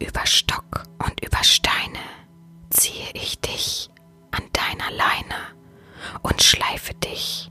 Über 0.00 0.24
Stock 0.26 0.84
und 1.04 1.24
über 1.24 1.42
Steine 1.42 1.98
ziehe 2.70 3.10
ich 3.14 3.40
dich 3.40 3.90
an 4.30 4.44
deiner 4.52 4.90
Leine 4.92 5.34
und 6.22 6.42
schleife 6.42 6.94
dich 6.94 7.50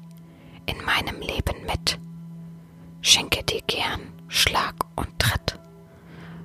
in 0.65 0.83
meinem 0.85 1.19
Leben 1.19 1.65
mit. 1.65 1.99
Schenke 3.01 3.43
dir 3.43 3.61
gern 3.63 4.13
Schlag 4.29 4.75
und 4.95 5.19
Tritt. 5.19 5.59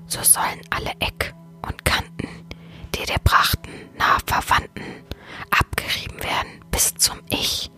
So 0.07 0.23
sollen 0.23 0.61
alle 0.71 0.93
Eck 0.99 1.35
und 1.63 1.85
Kanten, 1.85 2.29
die 2.95 3.07
dir 3.07 3.21
brachten, 3.23 3.71
nah 3.97 4.19
Verwandten, 4.27 5.05
abgerieben 5.51 6.21
werden 6.23 6.65
bis 6.73 6.95
zum 6.95 7.19
Ich. 7.29 7.71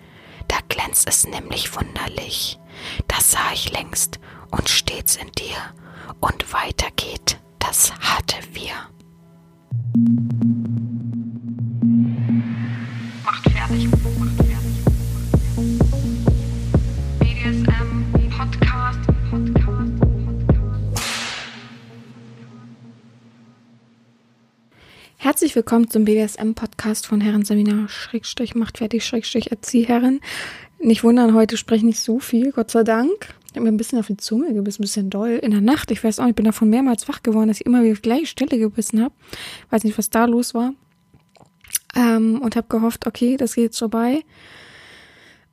Da 0.49 0.57
glänzt 0.69 1.07
es 1.07 1.27
nämlich 1.27 1.75
wunderlich. 1.77 2.59
Das 3.07 3.33
sah 3.33 3.53
ich 3.53 3.71
längst 3.71 4.19
und 4.51 4.69
stets 4.69 5.17
in 5.17 5.31
dir. 5.33 5.59
Und 6.21 6.53
weiter 6.53 6.91
geht 6.97 7.39
das 7.67 7.93
harte 8.01 8.37
Wir. 8.53 8.75
Macht 13.25 13.51
fertig. 13.51 13.89
Macht 14.19 14.37
fertig. 14.37 14.75
BDSM 17.21 18.31
Podcast. 18.37 19.01
Podcast. 19.31 19.93
Herzlich 25.17 25.57
willkommen 25.57 25.89
zum 25.89 26.05
BDSM-Podcast 26.05 27.07
von 27.07 27.23
Herren 27.23 27.47
Seminar 27.47 27.89
Schrägstrich 27.89 28.55
macht 28.55 28.77
fertig 28.79 29.07
Schrägstrich 29.07 29.51
Erzieherin. 29.51 30.21
Nicht 30.81 31.03
wundern, 31.03 31.35
heute 31.35 31.57
spreche 31.57 31.79
ich 31.79 31.85
nicht 31.85 32.01
so 32.01 32.19
viel, 32.19 32.53
Gott 32.53 32.71
sei 32.71 32.83
Dank. 32.83 33.35
Ich 33.55 33.57
habe 33.57 33.67
mir 33.67 33.73
ein 33.73 33.77
bisschen 33.77 34.01
auf 34.01 34.09
die 34.09 34.17
Zunge 34.17 34.53
gebissen, 34.53 34.83
ein 34.83 34.87
bisschen 34.87 35.11
doll. 35.11 35.39
In 35.41 35.53
der 35.53 35.61
Nacht, 35.61 35.93
ich 35.93 36.03
weiß 36.03 36.19
auch 36.19 36.25
nicht, 36.25 36.33
ich 36.33 36.37
bin 36.37 36.45
davon 36.45 36.71
mehrmals 36.71 37.07
wach 37.09 37.23
geworden, 37.23 37.47
dass 37.47 37.61
ich 37.61 37.67
immer 37.67 37.85
wieder 37.85 37.95
die 37.95 38.03
gleiche 38.03 38.27
Stelle 38.27 38.59
gebissen 38.59 39.01
habe. 39.01 39.15
Weiß 39.71 39.85
nicht, 39.85 39.97
was 39.97 40.11
da 40.11 40.25
los 40.25 40.55
war. 40.55 40.75
Ähm, 41.95 42.41
und 42.43 42.57
habe 42.57 42.67
gehofft, 42.69 43.07
okay, 43.07 43.37
das 43.37 43.55
geht 43.55 43.67
jetzt 43.67 43.79
vorbei. 43.79 44.25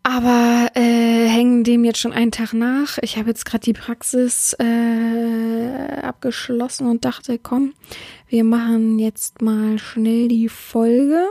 Aber 0.02 0.70
äh, 0.74 1.28
hängen 1.28 1.64
dem 1.64 1.84
jetzt 1.84 2.00
schon 2.00 2.12
einen 2.12 2.32
Tag 2.32 2.54
nach. 2.54 2.98
Ich 3.04 3.18
habe 3.18 3.30
jetzt 3.30 3.46
gerade 3.46 3.64
die 3.64 3.74
Praxis 3.74 4.56
äh, 4.58 6.02
abgeschlossen 6.02 6.88
und 6.88 7.06
dachte, 7.06 7.38
komm, 7.38 7.74
wir 8.30 8.44
machen 8.44 8.98
jetzt 8.98 9.44
mal 9.44 9.78
schnell 9.78 10.28
die 10.28 10.50
Folge. 10.50 11.30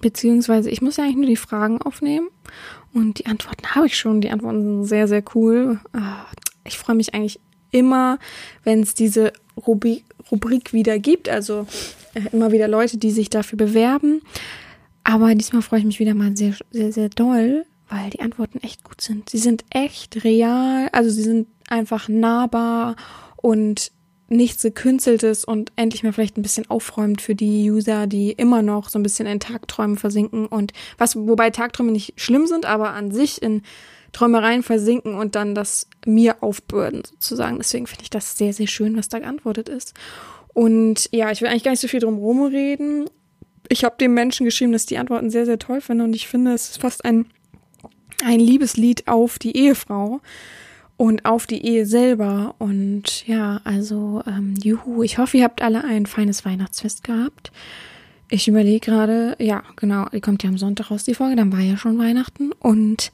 Beziehungsweise 0.00 0.70
ich 0.70 0.82
muss 0.82 0.96
ja 0.96 1.04
eigentlich 1.04 1.16
nur 1.16 1.26
die 1.26 1.36
Fragen 1.36 1.80
aufnehmen. 1.82 2.28
Und 2.94 3.18
die 3.18 3.26
Antworten 3.26 3.66
habe 3.74 3.86
ich 3.86 3.96
schon. 3.96 4.20
Die 4.20 4.30
Antworten 4.30 4.62
sind 4.62 4.84
sehr, 4.84 5.08
sehr 5.08 5.22
cool. 5.34 5.80
Ah, 5.92 6.26
Ich 6.64 6.78
freue 6.78 6.96
mich 6.96 7.14
eigentlich 7.14 7.40
immer, 7.70 8.18
wenn 8.64 8.80
es 8.82 8.94
diese 8.94 9.32
Rubrik, 9.66 10.04
Rubrik 10.30 10.72
wieder 10.72 10.98
gibt. 10.98 11.28
Also 11.28 11.66
äh, 12.14 12.22
immer 12.32 12.52
wieder 12.52 12.68
Leute, 12.68 12.98
die 12.98 13.10
sich 13.10 13.30
dafür 13.30 13.56
bewerben. 13.58 14.22
Aber 15.04 15.34
diesmal 15.34 15.62
freue 15.62 15.80
ich 15.80 15.86
mich 15.86 16.00
wieder 16.00 16.14
mal 16.14 16.36
sehr, 16.36 16.54
sehr, 16.70 16.92
sehr 16.92 17.08
doll, 17.08 17.64
weil 17.88 18.10
die 18.10 18.20
Antworten 18.20 18.58
echt 18.62 18.84
gut 18.84 19.00
sind. 19.00 19.30
Sie 19.30 19.38
sind 19.38 19.64
echt 19.70 20.24
real, 20.24 20.88
also 20.92 21.08
sie 21.10 21.22
sind 21.22 21.48
einfach 21.68 22.08
nahbar 22.08 22.96
und 23.36 23.90
nichts 24.28 24.62
gekünsteltes 24.62 25.44
und 25.44 25.72
endlich 25.76 26.02
mal 26.02 26.12
vielleicht 26.12 26.36
ein 26.36 26.42
bisschen 26.42 26.68
aufräumend 26.68 27.22
für 27.22 27.34
die 27.34 27.70
User, 27.70 28.06
die 28.06 28.32
immer 28.32 28.62
noch 28.62 28.90
so 28.90 28.98
ein 28.98 29.02
bisschen 29.02 29.26
in 29.26 29.40
Tagträumen 29.40 29.96
versinken 29.96 30.46
und 30.46 30.72
was, 30.98 31.16
wobei 31.16 31.50
Tagträume 31.50 31.92
nicht 31.92 32.20
schlimm 32.20 32.46
sind, 32.46 32.66
aber 32.66 32.90
an 32.90 33.10
sich 33.10 33.40
in 33.40 33.62
Träumereien 34.12 34.62
versinken 34.62 35.14
und 35.14 35.34
dann 35.34 35.54
das 35.54 35.86
mir 36.06 36.42
aufbürden 36.42 37.02
sozusagen. 37.04 37.58
Deswegen 37.58 37.86
finde 37.86 38.02
ich 38.02 38.10
das 38.10 38.36
sehr, 38.36 38.52
sehr 38.52 38.66
schön, 38.66 38.96
was 38.96 39.08
da 39.08 39.18
geantwortet 39.18 39.68
ist. 39.68 39.94
Und 40.52 41.08
ja, 41.12 41.30
ich 41.30 41.40
will 41.40 41.48
eigentlich 41.48 41.64
gar 41.64 41.72
nicht 41.72 41.80
so 41.80 41.88
viel 41.88 42.00
drum 42.00 42.18
rumreden. 42.18 43.08
Ich 43.68 43.84
habe 43.84 43.96
dem 43.98 44.14
Menschen 44.14 44.44
geschrieben, 44.44 44.72
dass 44.72 44.86
die 44.86 44.98
Antworten 44.98 45.30
sehr, 45.30 45.46
sehr 45.46 45.58
toll 45.58 45.80
finde 45.80 46.04
und 46.04 46.14
ich 46.14 46.28
finde, 46.28 46.52
es 46.52 46.70
ist 46.70 46.80
fast 46.80 47.04
ein, 47.04 47.26
ein 48.24 48.40
Liebeslied 48.40 49.08
auf 49.08 49.38
die 49.38 49.56
Ehefrau 49.56 50.20
und 50.98 51.24
auf 51.24 51.46
die 51.46 51.64
Ehe 51.64 51.86
selber. 51.86 52.54
Und 52.58 53.26
ja, 53.26 53.62
also, 53.64 54.22
ähm, 54.26 54.54
juhu, 54.62 55.02
ich 55.02 55.16
hoffe, 55.16 55.38
ihr 55.38 55.44
habt 55.44 55.62
alle 55.62 55.84
ein 55.84 56.04
feines 56.04 56.44
Weihnachtsfest 56.44 57.04
gehabt. 57.04 57.50
Ich 58.28 58.46
überlege 58.46 58.80
gerade, 58.80 59.36
ja, 59.38 59.62
genau, 59.76 60.06
die 60.12 60.20
kommt 60.20 60.42
ja 60.42 60.50
am 60.50 60.58
Sonntag 60.58 60.90
raus, 60.90 61.04
die 61.04 61.14
Folge, 61.14 61.36
dann 61.36 61.52
war 61.52 61.60
ja 61.60 61.78
schon 61.78 61.98
Weihnachten 61.98 62.52
und 62.52 63.10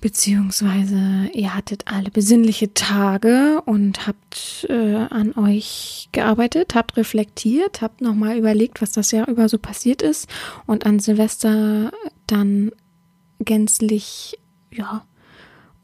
beziehungsweise 0.00 1.28
ihr 1.34 1.54
hattet 1.54 1.82
alle 1.86 2.10
besinnliche 2.10 2.72
Tage 2.72 3.60
und 3.66 4.06
habt 4.06 4.64
äh, 4.70 4.94
an 4.94 5.34
euch 5.36 6.08
gearbeitet, 6.12 6.74
habt 6.74 6.96
reflektiert, 6.96 7.82
habt 7.82 8.00
nochmal 8.00 8.38
überlegt, 8.38 8.80
was 8.80 8.92
das 8.92 9.10
Jahr 9.10 9.28
über 9.28 9.48
so 9.48 9.58
passiert 9.58 10.00
ist 10.00 10.28
und 10.66 10.86
an 10.86 11.00
Silvester 11.00 11.90
dann 12.26 12.70
gänzlich, 13.40 14.38
ja, 14.70 15.04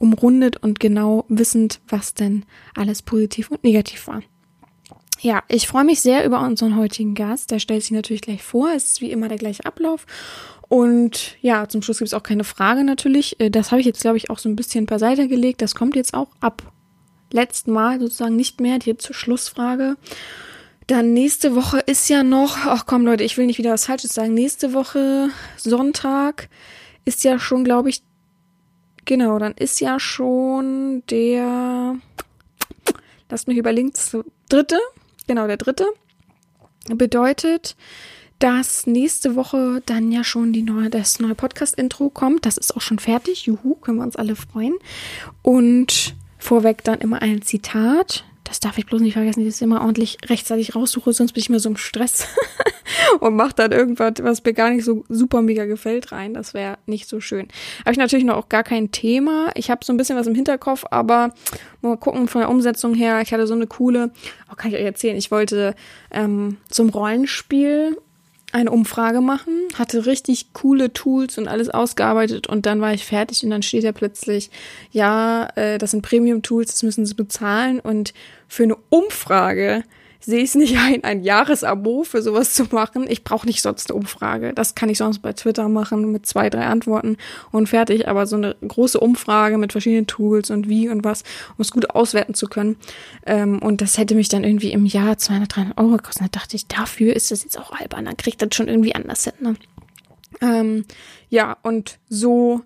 umrundet 0.05 0.57
und 0.59 0.79
genau 0.79 1.25
wissend, 1.29 1.81
was 1.89 2.15
denn 2.15 2.45
alles 2.77 3.03
positiv 3.03 3.51
und 3.51 3.65
negativ 3.65 4.07
war. 4.07 4.23
Ja, 5.21 5.43
ich 5.49 5.67
freue 5.67 5.85
mich 5.85 6.01
sehr 6.01 6.25
über 6.27 6.43
unseren 6.43 6.77
heutigen 6.77 7.15
Gast. 7.15 7.51
Der 7.51 7.59
stellt 7.59 7.83
sich 7.83 7.93
natürlich 7.93 8.21
gleich 8.21 8.43
vor. 8.43 8.71
Es 8.77 8.85
ist 8.93 9.01
wie 9.01 9.11
immer 9.11 9.29
der 9.29 9.39
gleiche 9.39 9.65
Ablauf. 9.65 10.07
Und 10.69 11.37
ja, 11.41 11.69
zum 11.69 11.83
Schluss 11.83 11.99
gibt 11.99 12.09
es 12.09 12.15
auch 12.15 12.23
keine 12.23 12.45
Frage 12.45 12.85
natürlich. 12.85 13.41
Äh, 13.41 13.51
Das 13.51 13.71
habe 13.71 13.81
ich 13.81 13.87
jetzt, 13.87 14.03
glaube 14.03 14.19
ich, 14.19 14.29
auch 14.29 14.39
so 14.39 14.49
ein 14.49 14.57
bisschen 14.57 14.87
beiseite 14.87 15.27
gelegt. 15.29 15.63
Das 15.63 15.75
kommt 15.75 15.97
jetzt 15.97 16.15
auch 16.15 16.29
ab 16.41 16.63
letzten 17.33 17.73
Mal 17.73 18.01
sozusagen 18.01 18.37
nicht 18.37 18.61
mehr, 18.61 18.79
die 18.79 18.97
zur 18.97 19.15
Schlussfrage. 19.15 19.97
Dann 20.87 21.15
nächste 21.15 21.55
Woche 21.55 21.79
ist 21.79 22.09
ja 22.11 22.23
noch, 22.23 22.59
ach 22.67 22.85
komm 22.87 23.07
Leute, 23.07 23.25
ich 23.25 23.39
will 23.39 23.47
nicht 23.47 23.59
wieder 23.59 23.73
was 23.73 23.87
Falsches 23.87 24.13
sagen. 24.13 24.35
Nächste 24.35 24.75
Woche, 24.75 25.31
Sonntag, 25.57 26.51
ist 27.07 27.25
ja 27.25 27.39
schon, 27.39 27.65
glaube 27.65 27.89
ich, 27.89 28.03
genau, 29.05 29.39
dann 29.39 29.55
ist 29.55 29.81
ja 29.81 29.99
schon 30.01 31.03
der, 31.11 31.97
lasst 33.29 33.49
mich 33.49 33.57
überlegen, 33.57 33.93
dritte, 34.49 34.79
genau, 35.27 35.47
der 35.47 35.57
dritte. 35.57 35.87
Bedeutet, 36.89 37.77
dass 38.39 38.87
nächste 38.87 39.37
Woche 39.37 39.83
dann 39.87 40.13
ja 40.13 40.23
schon 40.23 40.53
die 40.53 40.63
neue, 40.63 40.91
das 40.91 41.19
neue 41.19 41.35
Podcast-Intro 41.35 42.11
kommt. 42.11 42.45
Das 42.45 42.59
ist 42.59 42.77
auch 42.77 42.83
schon 42.83 42.99
fertig. 42.99 43.47
Juhu, 43.47 43.75
können 43.77 43.99
wir 43.99 44.05
uns 44.05 44.17
alle 44.17 44.37
freuen. 44.37 44.75
Und 45.43 46.15
vorweg 46.39 46.85
dann 46.85 47.01
immer 47.01 47.23
ein 47.23 47.41
Zitat. 47.43 48.25
Das 48.45 48.61
darf 48.61 48.77
ich 48.79 48.87
bloß 48.87 49.01
nicht 49.01 49.15
vergessen, 49.15 49.41
dass 49.41 49.49
ich 49.49 49.55
das 49.55 49.63
immer 49.63 49.81
ordentlich 49.81 50.19
rechtzeitig 50.27 50.75
raussuche, 50.75 51.13
sonst 51.13 51.33
bin 51.33 51.41
ich 51.41 51.49
immer 51.49 51.59
so 51.59 51.71
im 51.71 51.77
Stress 51.77 52.29
und 53.21 53.37
mache 53.37 53.55
dann 53.55 53.73
irgendwas, 53.73 54.15
was 54.21 54.45
mir 54.45 54.53
gar 54.53 54.71
nicht 54.71 54.85
so 54.85 55.05
super 55.09 55.41
mega 55.43 55.65
gefällt, 55.65 56.13
rein. 56.13 56.35
Das 56.35 56.53
wäre 56.53 56.79
nicht 56.87 57.09
so 57.09 57.21
schön. 57.21 57.49
Habe 57.81 57.93
ich 57.93 57.99
natürlich 57.99 58.25
noch 58.25 58.37
auch 58.37 58.49
gar 58.49 58.63
kein 58.63 58.93
Thema. 58.93 59.51
Ich 59.55 59.71
habe 59.71 59.85
so 59.85 59.93
ein 59.93 59.97
bisschen 59.97 60.19
was 60.19 60.27
im 60.27 60.35
Hinterkopf, 60.35 60.85
aber 60.91 61.33
mal 61.81 61.97
gucken 61.97 62.29
von 62.29 62.43
der 62.43 62.51
Umsetzung 62.51 62.95
her. 62.95 63.21
Ich 63.23 63.33
hatte 63.33 63.47
so 63.47 63.55
eine 63.55 63.67
coole, 63.67 64.11
oh, 64.53 64.55
kann 64.55 64.71
ich 64.71 64.77
euch 64.77 64.85
erzählen, 64.85 65.17
ich 65.17 65.31
wollte 65.31 65.75
ähm, 66.11 66.59
zum 66.69 66.91
Rollenspiel 66.91 67.97
eine 68.55 68.71
Umfrage 68.71 69.21
machen, 69.21 69.53
hatte 69.77 70.07
richtig 70.07 70.53
coole 70.53 70.93
Tools 70.93 71.39
und 71.39 71.49
alles 71.49 71.71
ausgearbeitet 71.71 72.47
und 72.47 72.67
dann 72.67 72.81
war 72.81 72.95
ich 72.95 73.05
fertig 73.05 73.43
und 73.43 73.51
dann 73.51 73.63
steht 73.63 73.83
da 73.83 73.91
plötzlich, 73.91 74.49
ja, 74.93 75.49
äh, 75.57 75.77
das 75.77 75.91
sind 75.91 76.03
Premium-Tools, 76.03 76.71
das 76.71 76.83
müssen 76.85 77.05
Sie 77.05 77.15
bezahlen 77.15 77.81
und 77.81 78.15
für 78.47 78.63
eine 78.63 78.77
Umfrage 78.91 79.83
sehe 80.25 80.41
ich 80.43 80.51
es 80.51 80.55
nicht 80.55 80.79
ein, 80.79 81.05
ein 81.05 81.23
Jahresabo 81.23 82.05
für 82.05 82.23
sowas 82.23 82.55
zu 82.55 82.65
machen. 82.71 83.07
Ich 83.09 83.25
brauche 83.25 83.47
nicht 83.47 83.63
sonst 83.63 83.91
eine 83.91 83.99
Umfrage. 83.99 84.53
Das 84.55 84.75
kann 84.75 84.89
ich 84.89 84.99
sonst 84.99 85.21
bei 85.21 85.33
Twitter 85.33 85.69
machen 85.69 86.11
mit 86.13 86.27
zwei, 86.27 86.51
drei 86.51 86.65
Antworten 86.67 87.17
und 87.53 87.69
fertig. 87.69 88.09
Aber 88.09 88.27
so 88.27 88.37
eine 88.37 88.57
große 88.67 88.99
Umfrage 88.99 89.59
mit 89.59 89.73
verschiedenen 89.73 90.07
Tools 90.07 90.51
und 90.51 90.69
wie 90.69 90.89
und 90.89 91.05
was, 91.05 91.23
um 91.57 91.63
es 91.63 91.71
gut 91.71 91.91
auswerten 91.91 92.35
zu 92.35 92.47
können. 92.47 92.77
Ähm, 93.27 93.61
und 93.61 93.81
das 93.81 93.99
hätte 93.99 94.15
mich 94.15 94.29
dann 94.29 94.45
irgendwie 94.45 94.73
im 94.73 94.87
Jahr 94.87 95.19
200, 95.19 95.57
300 95.57 95.79
Euro 95.79 95.97
gekostet. 95.97 96.23
Da 96.23 96.41
dachte 96.41 96.57
ich, 96.57 96.67
dafür 96.67 97.15
ist 97.15 97.31
das 97.31 97.45
jetzt 97.45 97.59
auch 97.59 97.73
albern. 97.73 98.07
Dann 98.07 98.17
kriegt 98.17 98.41
das 98.41 98.49
schon 98.55 98.69
irgendwie 98.69 98.95
anders 98.95 99.25
hin. 99.25 99.35
Ne? 99.41 99.57
Ähm, 100.41 100.85
ja, 101.29 101.57
und 101.63 101.99
so 102.09 102.63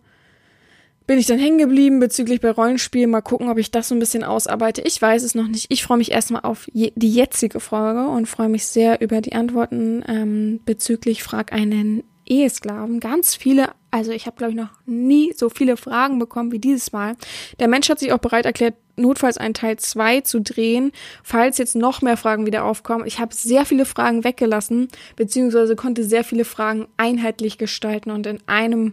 bin 1.09 1.19
ich 1.19 1.27
dann 1.27 1.39
hängen 1.39 1.57
geblieben 1.57 2.01
bezüglich 2.01 2.43
bei 2.43 2.51
Rollenspielen. 2.51 3.11
Mal 3.11 3.23
gucken, 3.23 3.49
ob 3.49 3.57
ich 3.57 3.71
das 3.71 3.89
so 3.89 3.95
ein 3.95 3.99
bisschen 3.99 4.23
ausarbeite. 4.23 4.83
Ich 4.83 5.01
weiß 5.01 5.23
es 5.23 5.35
noch 5.35 5.49
nicht. 5.49 5.67
Ich 5.71 5.83
freue 5.83 5.97
mich 5.97 6.13
erstmal 6.13 6.43
auf 6.43 6.69
je, 6.75 6.93
die 6.97 7.11
jetzige 7.11 7.61
Folge 7.61 8.07
und 8.07 8.27
freue 8.27 8.51
mich 8.51 8.67
sehr 8.67 9.01
über 9.01 9.23
die 9.23 9.33
Antworten 9.33 10.05
ähm, 10.07 10.61
bezüglich 10.67 11.23
Frag 11.23 11.55
einen 11.55 12.05
Ehesklaven. 12.27 13.01
Ganz 13.01 13.35
viele, 13.35 13.71
also 13.91 14.13
ich 14.13 14.27
habe 14.27 14.37
glaube 14.37 14.51
ich 14.53 14.59
noch 14.59 14.69
nie 14.85 15.33
so 15.35 15.49
viele 15.49 15.79
Fragen 15.79 16.19
bekommen 16.19 16.53
wie 16.53 16.59
dieses 16.59 16.93
Mal. 16.93 17.17
Der 17.59 17.69
Mensch 17.69 17.89
hat 17.89 18.01
sich 18.01 18.13
auch 18.13 18.19
bereit 18.19 18.45
erklärt, 18.45 18.75
notfalls 18.97 19.39
einen 19.39 19.55
Teil 19.55 19.79
2 19.79 20.21
zu 20.21 20.43
drehen, 20.43 20.93
falls 21.23 21.57
jetzt 21.57 21.75
noch 21.75 22.03
mehr 22.03 22.19
Fragen 22.19 22.45
wieder 22.45 22.65
aufkommen. 22.65 23.07
Ich 23.07 23.19
habe 23.19 23.35
sehr 23.35 23.65
viele 23.65 23.87
Fragen 23.87 24.25
weggelassen, 24.25 24.89
beziehungsweise 25.17 25.75
konnte 25.75 26.05
sehr 26.05 26.23
viele 26.23 26.45
Fragen 26.45 26.87
einheitlich 26.99 27.57
gestalten 27.57 28.11
und 28.11 28.27
in 28.27 28.41
einem 28.47 28.93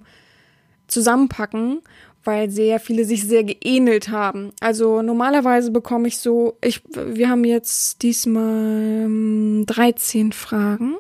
zusammenpacken, 0.88 1.82
weil 2.24 2.50
sehr 2.50 2.80
viele 2.80 3.06
sich 3.06 3.24
sehr 3.24 3.44
geähnelt 3.44 4.10
haben. 4.10 4.52
Also 4.60 5.02
normalerweise 5.02 5.72
bekomme 5.72 6.08
ich 6.08 6.18
so, 6.18 6.58
ich, 6.62 6.82
wir 6.94 7.30
haben 7.30 7.44
jetzt 7.44 8.02
diesmal 8.02 9.06
ähm, 9.06 9.66
13 9.68 10.32
Fragen. 10.32 10.98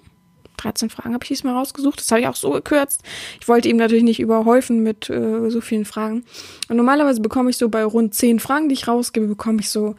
13 0.58 0.90
Fragen 0.90 1.14
habe 1.14 1.24
ich 1.24 1.30
diesmal 1.30 1.56
rausgesucht. 1.56 2.00
Das 2.00 2.12
habe 2.12 2.22
ich 2.22 2.28
auch 2.28 2.36
so 2.36 2.52
gekürzt. 2.52 3.02
Ich 3.42 3.48
wollte 3.48 3.70
ihm 3.70 3.78
natürlich 3.78 4.04
nicht 4.04 4.20
überhäufen 4.20 4.84
mit 4.84 5.10
äh, 5.10 5.50
so 5.50 5.62
vielen 5.62 5.86
Fragen. 5.86 6.24
Und 6.70 6.78
normalerweise 6.78 7.22
bekomme 7.22 7.50
ich 7.50 7.58
so 7.58 7.70
bei 7.70 7.84
rund 7.84 8.14
10 8.14 8.40
Fragen, 8.40 8.70
die 8.70 8.74
ich 8.74 8.88
rausgebe, 8.88 9.28
bekomme 9.28 9.60
ich 9.60 9.70
so, 9.70 9.96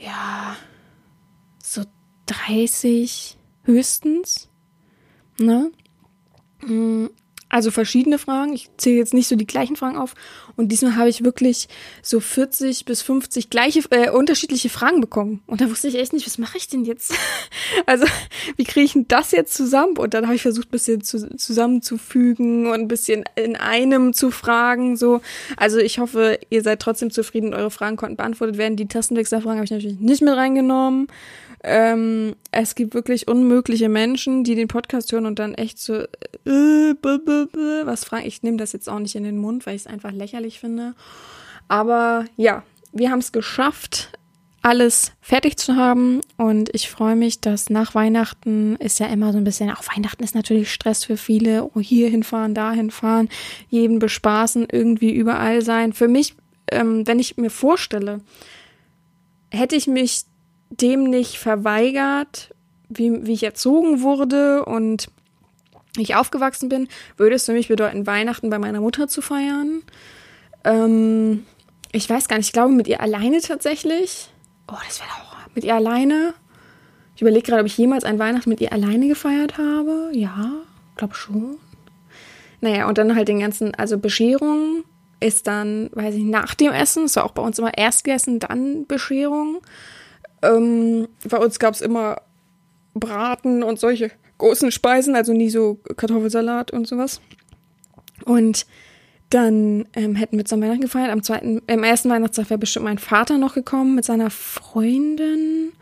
ja, 0.00 0.56
so 1.62 1.82
30 2.26 3.38
höchstens. 3.62 4.48
Ne? 5.38 5.70
Also 7.54 7.70
verschiedene 7.70 8.18
Fragen. 8.18 8.52
Ich 8.52 8.68
zähle 8.78 8.96
jetzt 8.96 9.14
nicht 9.14 9.28
so 9.28 9.36
die 9.36 9.46
gleichen 9.46 9.76
Fragen 9.76 9.96
auf. 9.96 10.14
Und 10.56 10.72
diesmal 10.72 10.96
habe 10.96 11.08
ich 11.08 11.22
wirklich 11.22 11.68
so 12.02 12.18
40 12.18 12.84
bis 12.84 13.00
50 13.02 13.48
gleiche, 13.48 13.80
äh, 13.90 14.10
unterschiedliche 14.10 14.68
Fragen 14.68 15.00
bekommen. 15.00 15.40
Und 15.46 15.60
da 15.60 15.70
wusste 15.70 15.86
ich 15.86 15.94
echt 15.94 16.12
nicht, 16.12 16.26
was 16.26 16.38
mache 16.38 16.58
ich 16.58 16.66
denn 16.66 16.84
jetzt? 16.84 17.14
also, 17.86 18.06
wie 18.56 18.64
kriege 18.64 18.86
ich 18.86 18.94
denn 18.94 19.06
das 19.06 19.30
jetzt 19.30 19.54
zusammen? 19.54 19.96
Und 19.98 20.14
dann 20.14 20.24
habe 20.24 20.34
ich 20.34 20.42
versucht, 20.42 20.66
ein 20.66 20.72
bisschen 20.72 21.02
zu, 21.02 21.28
zusammenzufügen 21.36 22.66
und 22.66 22.80
ein 22.80 22.88
bisschen 22.88 23.22
in 23.36 23.54
einem 23.54 24.14
zu 24.14 24.32
fragen. 24.32 24.96
So. 24.96 25.20
Also 25.56 25.78
ich 25.78 26.00
hoffe, 26.00 26.40
ihr 26.50 26.62
seid 26.62 26.82
trotzdem 26.82 27.12
zufrieden 27.12 27.50
und 27.50 27.54
eure 27.54 27.70
Fragen 27.70 27.96
konnten 27.96 28.16
beantwortet 28.16 28.58
werden. 28.58 28.74
Die 28.74 28.88
Tastenwechselfragen 28.88 29.58
habe 29.58 29.64
ich 29.64 29.70
natürlich 29.70 30.00
nicht 30.00 30.22
mit 30.22 30.34
reingenommen. 30.34 31.06
Ähm, 31.62 32.34
es 32.56 32.74
gibt 32.74 32.94
wirklich 32.94 33.28
unmögliche 33.28 33.88
Menschen, 33.88 34.44
die 34.44 34.54
den 34.54 34.68
Podcast 34.68 35.12
hören 35.12 35.26
und 35.26 35.38
dann 35.38 35.54
echt 35.54 35.78
so 35.78 35.94
äh, 35.94 36.94
was 37.84 38.04
fragen. 38.04 38.26
Ich 38.26 38.42
nehme 38.42 38.56
das 38.56 38.72
jetzt 38.72 38.88
auch 38.88 38.98
nicht 38.98 39.14
in 39.16 39.24
den 39.24 39.38
Mund, 39.38 39.66
weil 39.66 39.74
ich 39.74 39.82
es 39.82 39.86
einfach 39.86 40.12
lächerlich 40.12 40.60
finde. 40.60 40.94
Aber 41.68 42.26
ja, 42.36 42.62
wir 42.92 43.10
haben 43.10 43.18
es 43.18 43.32
geschafft, 43.32 44.10
alles 44.62 45.12
fertig 45.20 45.58
zu 45.58 45.76
haben 45.76 46.20
und 46.38 46.70
ich 46.72 46.88
freue 46.88 47.16
mich, 47.16 47.40
dass 47.40 47.68
nach 47.68 47.94
Weihnachten 47.94 48.76
ist 48.76 48.98
ja 48.98 49.06
immer 49.06 49.32
so 49.32 49.38
ein 49.38 49.44
bisschen, 49.44 49.70
auch 49.70 49.82
Weihnachten 49.94 50.22
ist 50.22 50.34
natürlich 50.34 50.72
Stress 50.72 51.04
für 51.04 51.16
viele, 51.16 51.64
oh, 51.64 51.80
hier 51.80 52.08
hinfahren, 52.08 52.54
da 52.54 52.72
hinfahren, 52.72 53.28
jeden 53.68 53.98
bespaßen, 53.98 54.66
irgendwie 54.70 55.12
überall 55.12 55.60
sein. 55.60 55.92
Für 55.92 56.08
mich, 56.08 56.34
ähm, 56.70 57.06
wenn 57.06 57.18
ich 57.18 57.36
mir 57.36 57.50
vorstelle, 57.50 58.20
hätte 59.50 59.76
ich 59.76 59.86
mich 59.86 60.24
dem 60.70 61.04
nicht 61.04 61.38
verweigert, 61.38 62.54
wie, 62.88 63.26
wie 63.26 63.32
ich 63.32 63.42
erzogen 63.42 64.02
wurde 64.02 64.64
und 64.64 65.08
ich 65.96 66.16
aufgewachsen 66.16 66.68
bin, 66.68 66.88
würde 67.16 67.36
es 67.36 67.46
für 67.46 67.52
mich 67.52 67.68
bedeuten, 67.68 68.06
Weihnachten 68.06 68.50
bei 68.50 68.58
meiner 68.58 68.80
Mutter 68.80 69.08
zu 69.08 69.22
feiern. 69.22 69.82
Ähm, 70.64 71.46
ich 71.92 72.08
weiß 72.10 72.28
gar 72.28 72.36
nicht, 72.36 72.46
ich 72.46 72.52
glaube 72.52 72.72
mit 72.72 72.88
ihr 72.88 73.00
alleine 73.00 73.40
tatsächlich. 73.40 74.30
Oh, 74.68 74.76
das 74.86 75.00
wäre 75.00 75.10
auch 75.10 75.36
mit 75.54 75.64
ihr 75.64 75.74
alleine. 75.74 76.34
Ich 77.14 77.22
überlege 77.22 77.46
gerade, 77.46 77.60
ob 77.60 77.66
ich 77.66 77.78
jemals 77.78 78.04
ein 78.04 78.18
Weihnachten 78.18 78.50
mit 78.50 78.60
ihr 78.60 78.72
alleine 78.72 79.06
gefeiert 79.06 79.56
habe. 79.58 80.10
Ja, 80.12 80.50
glaube 80.96 81.14
schon. 81.14 81.58
Naja, 82.60 82.88
und 82.88 82.98
dann 82.98 83.14
halt 83.14 83.28
den 83.28 83.40
ganzen, 83.40 83.74
also 83.74 83.98
Bescherung 83.98 84.84
ist 85.20 85.46
dann, 85.46 85.90
weiß 85.92 86.16
ich, 86.16 86.24
nach 86.24 86.54
dem 86.54 86.72
Essen. 86.72 87.04
Ist 87.04 87.16
ja 87.16 87.24
auch 87.24 87.32
bei 87.32 87.42
uns 87.42 87.58
immer 87.58 87.76
erst 87.76 88.04
gegessen, 88.04 88.40
dann 88.40 88.86
Bescherung. 88.86 89.60
Ähm, 90.44 91.08
bei 91.28 91.38
uns 91.38 91.58
gab 91.58 91.74
es 91.74 91.80
immer 91.80 92.22
Braten 92.94 93.62
und 93.62 93.80
solche 93.80 94.10
großen 94.38 94.70
Speisen, 94.70 95.16
also 95.16 95.32
nie 95.32 95.50
so 95.50 95.78
Kartoffelsalat 95.96 96.70
und 96.70 96.86
sowas. 96.86 97.20
Und 98.24 98.66
dann 99.30 99.88
ähm, 99.94 100.14
hätten 100.14 100.36
wir 100.36 100.44
zum 100.44 100.60
Weihnachten 100.60 100.82
gefeiert. 100.82 101.10
Am 101.10 101.22
zweiten, 101.22 101.62
im 101.66 101.82
ersten 101.82 102.10
Weihnachtstag 102.10 102.50
wäre 102.50 102.58
bestimmt 102.58 102.84
mein 102.84 102.98
Vater 102.98 103.38
noch 103.38 103.54
gekommen 103.54 103.94
mit 103.94 104.04
seiner 104.04 104.30
Freundin 104.30 105.72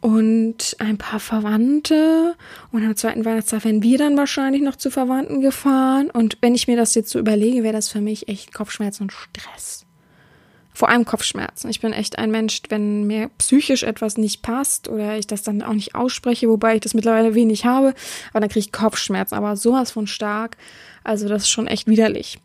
und 0.00 0.76
ein 0.78 0.96
paar 0.96 1.20
Verwandte. 1.20 2.34
Und 2.72 2.84
am 2.84 2.96
zweiten 2.96 3.24
Weihnachtstag 3.24 3.64
wären 3.64 3.82
wir 3.82 3.98
dann 3.98 4.16
wahrscheinlich 4.16 4.62
noch 4.62 4.76
zu 4.76 4.90
Verwandten 4.90 5.40
gefahren. 5.40 6.10
Und 6.10 6.38
wenn 6.40 6.54
ich 6.54 6.68
mir 6.68 6.76
das 6.76 6.94
jetzt 6.94 7.10
so 7.10 7.18
überlege, 7.18 7.62
wäre 7.62 7.74
das 7.74 7.88
für 7.88 8.00
mich 8.00 8.28
echt 8.28 8.54
Kopfschmerzen 8.54 9.04
und 9.04 9.12
Stress. 9.12 9.84
Vor 10.80 10.88
allem 10.88 11.04
Kopfschmerzen. 11.04 11.68
Ich 11.68 11.80
bin 11.80 11.92
echt 11.92 12.18
ein 12.18 12.30
Mensch, 12.30 12.62
wenn 12.70 13.06
mir 13.06 13.28
psychisch 13.36 13.82
etwas 13.82 14.16
nicht 14.16 14.40
passt 14.40 14.88
oder 14.88 15.18
ich 15.18 15.26
das 15.26 15.42
dann 15.42 15.60
auch 15.60 15.74
nicht 15.74 15.94
ausspreche, 15.94 16.48
wobei 16.48 16.76
ich 16.76 16.80
das 16.80 16.94
mittlerweile 16.94 17.34
wenig 17.34 17.66
habe, 17.66 17.92
aber 18.30 18.40
dann 18.40 18.48
kriege 18.48 18.60
ich 18.60 18.72
Kopfschmerzen. 18.72 19.34
Aber 19.34 19.56
sowas 19.56 19.90
von 19.90 20.06
stark. 20.06 20.56
Also 21.04 21.28
das 21.28 21.42
ist 21.42 21.50
schon 21.50 21.66
echt 21.66 21.86
widerlich. 21.86 22.38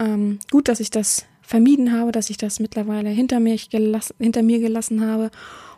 Ähm, 0.00 0.40
gut, 0.50 0.66
dass 0.66 0.80
ich 0.80 0.90
das 0.90 1.26
vermieden 1.42 1.92
habe, 1.92 2.10
dass 2.10 2.28
ich 2.28 2.36
das 2.36 2.58
mittlerweile 2.58 3.08
hinter 3.10 3.38
mir, 3.38 3.56
gelassen, 3.70 4.16
hinter 4.18 4.42
mir 4.42 4.58
gelassen 4.58 5.08
habe. 5.08 5.30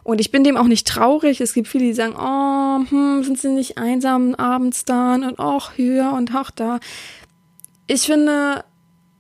Und 0.03 0.19
ich 0.19 0.31
bin 0.31 0.45
dem 0.45 0.57
auch 0.57 0.65
nicht 0.65 0.87
traurig. 0.87 1.43
Es 1.43 1.53
gibt 1.53 1.69
viele, 1.69 1.85
die 1.85 1.93
sagen, 1.93 2.15
oh, 2.19 2.91
hm, 2.91 3.23
sind 3.23 3.39
sie 3.39 3.51
nicht 3.51 3.77
einsam 3.77 4.35
abends 4.35 4.87
da 4.87 5.13
und 5.17 5.39
auch 5.39 5.73
hier 5.73 6.15
und 6.17 6.35
auch 6.35 6.51
da. 6.51 6.81
Ich 7.87 8.07
finde, 8.07 8.65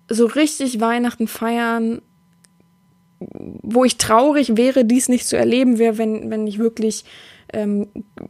so 0.08 0.24
richtig 0.24 0.80
Weihnachten 0.80 1.28
feiern, 1.28 2.00
wo 3.20 3.84
ich 3.84 3.96
traurig 3.96 4.56
wäre, 4.56 4.84
dies 4.84 5.08
nicht 5.08 5.26
zu 5.26 5.36
erleben, 5.36 5.78
wäre, 5.78 5.98
wenn, 5.98 6.30
wenn 6.30 6.46
ich 6.46 6.58
wirklich 6.58 7.04
ähm, 7.52 7.88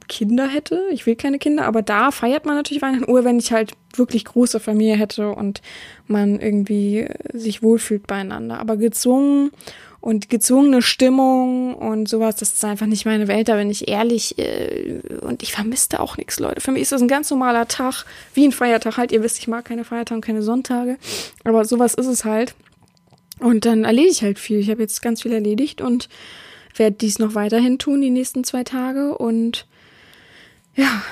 Kinder 0.08 0.48
hätte. 0.48 0.82
Ich 0.90 1.06
will 1.06 1.16
keine 1.16 1.38
Kinder, 1.38 1.64
aber 1.64 1.82
da 1.82 2.10
feiert 2.10 2.46
man 2.46 2.56
natürlich 2.56 2.82
Weihnachten. 2.82 3.10
Oder 3.10 3.24
wenn 3.24 3.38
ich 3.38 3.52
halt 3.52 3.72
wirklich 3.94 4.24
große 4.24 4.60
Familie 4.60 4.96
hätte 4.96 5.30
und 5.30 5.60
man 6.06 6.38
irgendwie 6.38 7.08
sich 7.32 7.62
wohlfühlt 7.62 8.06
beieinander. 8.06 8.60
Aber 8.60 8.76
gezwungen 8.76 9.50
und 10.00 10.30
gezwungene 10.30 10.80
Stimmung 10.80 11.74
und 11.74 12.08
sowas, 12.08 12.36
das 12.36 12.52
ist 12.52 12.64
einfach 12.64 12.86
nicht 12.86 13.04
meine 13.04 13.26
Welt, 13.26 13.48
da 13.48 13.56
bin 13.56 13.70
ich 13.70 13.88
ehrlich. 13.88 14.38
Äh, 14.38 15.00
und 15.22 15.42
ich 15.42 15.52
vermisste 15.52 16.00
auch 16.00 16.16
nichts, 16.16 16.38
Leute. 16.38 16.60
Für 16.60 16.70
mich 16.70 16.82
ist 16.82 16.92
das 16.92 17.02
ein 17.02 17.08
ganz 17.08 17.30
normaler 17.30 17.66
Tag, 17.66 18.04
wie 18.34 18.46
ein 18.46 18.52
Feiertag 18.52 18.96
halt. 18.96 19.10
Ihr 19.10 19.22
wisst, 19.22 19.38
ich 19.38 19.48
mag 19.48 19.64
keine 19.64 19.84
Feiertage 19.84 20.20
keine 20.20 20.42
Sonntage. 20.42 20.96
Aber 21.44 21.64
sowas 21.64 21.94
ist 21.94 22.06
es 22.06 22.24
halt. 22.24 22.54
Und 23.40 23.64
dann 23.64 23.84
erledige 23.84 24.12
ich 24.12 24.22
halt 24.22 24.38
viel. 24.38 24.58
Ich 24.58 24.70
habe 24.70 24.82
jetzt 24.82 25.02
ganz 25.02 25.22
viel 25.22 25.32
erledigt 25.32 25.80
und 25.80 26.08
werde 26.76 26.96
dies 26.96 27.18
noch 27.18 27.34
weiterhin 27.34 27.78
tun, 27.78 28.00
die 28.00 28.10
nächsten 28.10 28.44
zwei 28.44 28.64
Tage. 28.64 29.16
Und 29.16 29.66
ja, 30.74 31.02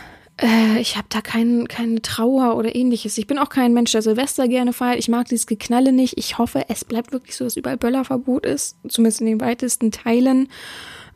äh, 0.40 0.78
ich 0.81 0.96
habe 0.96 1.06
da 1.08 1.20
kein, 1.20 1.67
keine 1.69 2.02
Trauer 2.02 2.56
oder 2.56 2.75
ähnliches. 2.75 3.19
Ich 3.19 3.26
bin 3.26 3.38
auch 3.38 3.49
kein 3.49 3.73
Mensch, 3.73 3.93
der 3.93 4.02
Silvester 4.02 4.49
gerne 4.49 4.73
feiert. 4.73 4.99
Ich 4.99 5.08
mag 5.08 5.26
dieses 5.28 5.46
Geknalle 5.46 5.93
nicht. 5.93 6.19
Ich 6.19 6.38
hoffe, 6.38 6.64
es 6.69 6.84
bleibt 6.84 7.12
wirklich 7.12 7.37
so, 7.37 7.44
dass 7.44 7.56
überall 7.56 7.76
Böllerverbot 7.76 8.46
ist. 8.46 8.76
Zumindest 8.88 9.20
in 9.20 9.26
den 9.26 9.40
weitesten 9.40 9.90
Teilen 9.93 10.49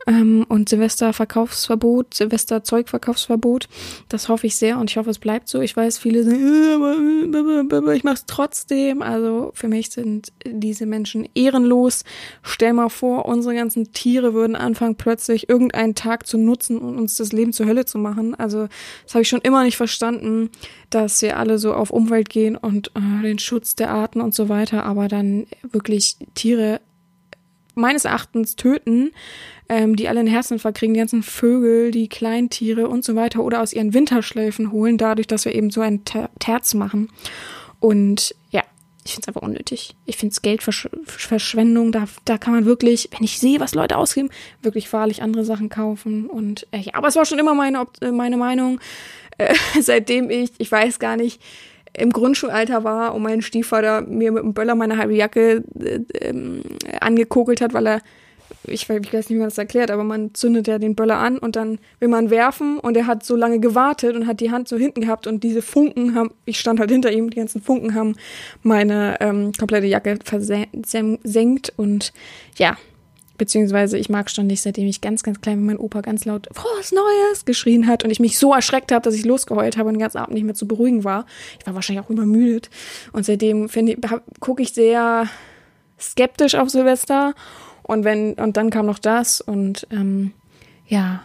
ähm, 0.06 0.44
und 0.48 0.68
Silvesterverkaufsverbot, 0.68 2.14
Silvesterzeugverkaufsverbot. 2.14 3.68
Das 4.08 4.28
hoffe 4.28 4.46
ich 4.46 4.56
sehr 4.56 4.78
und 4.78 4.90
ich 4.90 4.96
hoffe, 4.96 5.10
es 5.10 5.18
bleibt 5.18 5.48
so. 5.48 5.60
Ich 5.60 5.76
weiß, 5.76 5.98
viele 5.98 6.24
sagen, 6.24 7.32
äh, 7.32 7.74
aber 7.76 7.94
ich 7.94 8.04
mache 8.04 8.14
es 8.14 8.26
trotzdem. 8.26 9.02
Also 9.02 9.52
für 9.54 9.68
mich 9.68 9.90
sind 9.90 10.32
diese 10.44 10.86
Menschen 10.86 11.28
ehrenlos. 11.34 12.04
Stell 12.42 12.72
mal 12.72 12.88
vor, 12.88 13.26
unsere 13.26 13.54
ganzen 13.54 13.92
Tiere 13.92 14.34
würden 14.34 14.56
anfangen, 14.56 14.96
plötzlich 14.96 15.48
irgendeinen 15.48 15.94
Tag 15.94 16.26
zu 16.26 16.38
nutzen 16.38 16.78
und 16.78 16.98
uns 16.98 17.16
das 17.16 17.32
Leben 17.32 17.52
zur 17.52 17.66
Hölle 17.66 17.84
zu 17.84 17.98
machen. 17.98 18.34
Also 18.34 18.68
das 19.04 19.14
habe 19.14 19.22
ich 19.22 19.28
schon 19.28 19.42
immer 19.42 19.64
nicht 19.64 19.76
verstanden, 19.76 20.50
dass 20.88 21.20
wir 21.22 21.36
alle 21.38 21.58
so 21.58 21.74
auf 21.74 21.90
Umwelt 21.90 22.30
gehen 22.30 22.56
und 22.56 22.92
äh, 22.94 23.22
den 23.22 23.38
Schutz 23.38 23.74
der 23.74 23.90
Arten 23.90 24.20
und 24.20 24.34
so 24.34 24.48
weiter, 24.48 24.84
aber 24.84 25.08
dann 25.08 25.46
wirklich 25.62 26.16
Tiere 26.34 26.80
meines 27.74 28.04
Erachtens 28.04 28.56
töten, 28.56 29.10
ähm, 29.70 29.94
die 29.94 30.08
alle 30.08 30.18
einen 30.18 30.28
Herzinfarkt 30.28 30.78
kriegen, 30.78 30.94
die 30.94 30.98
ganzen 30.98 31.22
Vögel, 31.22 31.92
die 31.92 32.08
Kleintiere 32.08 32.88
und 32.88 33.04
so 33.04 33.14
weiter 33.14 33.44
oder 33.44 33.62
aus 33.62 33.72
ihren 33.72 33.94
Winterschläfen 33.94 34.72
holen, 34.72 34.98
dadurch, 34.98 35.28
dass 35.28 35.44
wir 35.44 35.54
eben 35.54 35.70
so 35.70 35.80
ein 35.80 36.02
Terz 36.40 36.74
machen. 36.74 37.08
Und 37.78 38.34
ja, 38.50 38.62
ich 39.04 39.12
finde 39.12 39.22
es 39.22 39.28
einfach 39.28 39.42
unnötig. 39.42 39.94
Ich 40.06 40.16
finde 40.16 40.32
es 40.32 40.42
Geldverschwendung. 40.42 41.92
Da, 41.92 42.06
da 42.24 42.36
kann 42.36 42.52
man 42.52 42.64
wirklich, 42.64 43.10
wenn 43.12 43.22
ich 43.22 43.38
sehe, 43.38 43.60
was 43.60 43.76
Leute 43.76 43.96
ausgeben, 43.96 44.30
wirklich 44.60 44.92
wahrlich 44.92 45.22
andere 45.22 45.44
Sachen 45.44 45.68
kaufen. 45.68 46.26
Und 46.26 46.66
äh, 46.72 46.78
ja, 46.78 46.94
aber 46.94 47.06
es 47.06 47.14
war 47.14 47.24
schon 47.24 47.38
immer 47.38 47.54
meine, 47.54 47.86
äh, 48.00 48.10
meine 48.10 48.36
Meinung, 48.36 48.80
äh, 49.38 49.54
seitdem 49.80 50.30
ich, 50.30 50.50
ich 50.58 50.70
weiß 50.70 50.98
gar 50.98 51.16
nicht, 51.16 51.40
im 51.96 52.10
Grundschulalter 52.10 52.82
war 52.82 53.14
und 53.14 53.22
mein 53.22 53.40
Stiefvater 53.40 54.00
mir 54.00 54.32
mit 54.32 54.42
dem 54.42 54.52
Böller 54.52 54.74
meine 54.74 54.96
halbe 54.96 55.14
Jacke 55.14 55.62
äh, 55.78 56.00
ähm, 56.20 56.62
angekokelt 57.00 57.60
hat, 57.60 57.72
weil 57.72 57.86
er, 57.86 58.02
ich, 58.64 58.88
weiß 58.88 59.00
nicht, 59.00 59.30
wie 59.30 59.34
man 59.34 59.48
das 59.48 59.58
erklärt, 59.58 59.90
aber 59.90 60.04
man 60.04 60.34
zündet 60.34 60.68
ja 60.68 60.78
den 60.78 60.94
Böller 60.94 61.18
an 61.18 61.38
und 61.38 61.56
dann 61.56 61.78
will 61.98 62.08
man 62.08 62.30
werfen 62.30 62.78
und 62.78 62.96
er 62.96 63.06
hat 63.06 63.24
so 63.24 63.36
lange 63.36 63.60
gewartet 63.60 64.16
und 64.16 64.26
hat 64.26 64.40
die 64.40 64.50
Hand 64.50 64.68
so 64.68 64.76
hinten 64.76 65.00
gehabt 65.00 65.26
und 65.26 65.42
diese 65.42 65.62
Funken 65.62 66.14
haben, 66.14 66.30
ich 66.44 66.58
stand 66.58 66.80
halt 66.80 66.90
hinter 66.90 67.12
ihm, 67.12 67.30
die 67.30 67.36
ganzen 67.36 67.62
Funken 67.62 67.94
haben 67.94 68.16
meine 68.62 69.16
ähm, 69.20 69.52
komplette 69.58 69.86
Jacke 69.86 70.18
versenkt 70.24 71.72
und 71.76 72.12
ja, 72.56 72.76
Beziehungsweise 73.40 73.96
ich 73.96 74.10
mag 74.10 74.28
schon 74.28 74.48
nicht, 74.48 74.60
seitdem 74.60 74.86
ich 74.86 75.00
ganz, 75.00 75.22
ganz 75.22 75.40
klein 75.40 75.56
bin, 75.56 75.64
mein 75.64 75.78
Opa 75.78 76.02
ganz 76.02 76.26
laut 76.26 76.46
Frohes 76.52 76.92
Neues 76.92 77.46
geschrien 77.46 77.86
hat 77.86 78.04
und 78.04 78.10
ich 78.10 78.20
mich 78.20 78.38
so 78.38 78.52
erschreckt 78.52 78.92
habe, 78.92 79.02
dass 79.02 79.14
ich 79.14 79.24
losgeheult 79.24 79.78
habe 79.78 79.88
und 79.88 79.94
den 79.94 80.00
ganzen 80.00 80.18
Abend 80.18 80.34
nicht 80.34 80.44
mehr 80.44 80.54
zu 80.54 80.68
beruhigen 80.68 81.04
war. 81.04 81.24
Ich 81.58 81.66
war 81.66 81.74
wahrscheinlich 81.74 82.04
auch 82.04 82.10
übermüdet. 82.10 82.68
Und 83.12 83.24
seitdem 83.24 83.70
gucke 84.40 84.62
ich 84.62 84.74
sehr 84.74 85.26
skeptisch 85.98 86.54
auf 86.54 86.68
Silvester. 86.68 87.34
Und 87.90 88.04
wenn, 88.04 88.34
und 88.34 88.56
dann 88.56 88.70
kam 88.70 88.86
noch 88.86 89.00
das 89.00 89.40
und 89.40 89.84
ähm, 89.90 90.30
ja, 90.86 91.24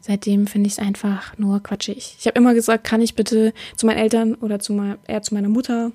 seitdem 0.00 0.46
finde 0.46 0.68
ich 0.68 0.74
es 0.74 0.78
einfach 0.78 1.36
nur 1.38 1.60
quatschig. 1.60 2.14
Ich 2.20 2.28
habe 2.28 2.38
immer 2.38 2.54
gesagt, 2.54 2.84
kann 2.84 3.00
ich 3.00 3.16
bitte 3.16 3.52
zu 3.74 3.84
meinen 3.84 3.98
Eltern 3.98 4.36
oder 4.36 4.60
zu 4.60 4.74
mein, 4.74 4.96
eher 5.08 5.22
zu 5.22 5.34
meiner 5.34 5.48
Mutter 5.48 5.90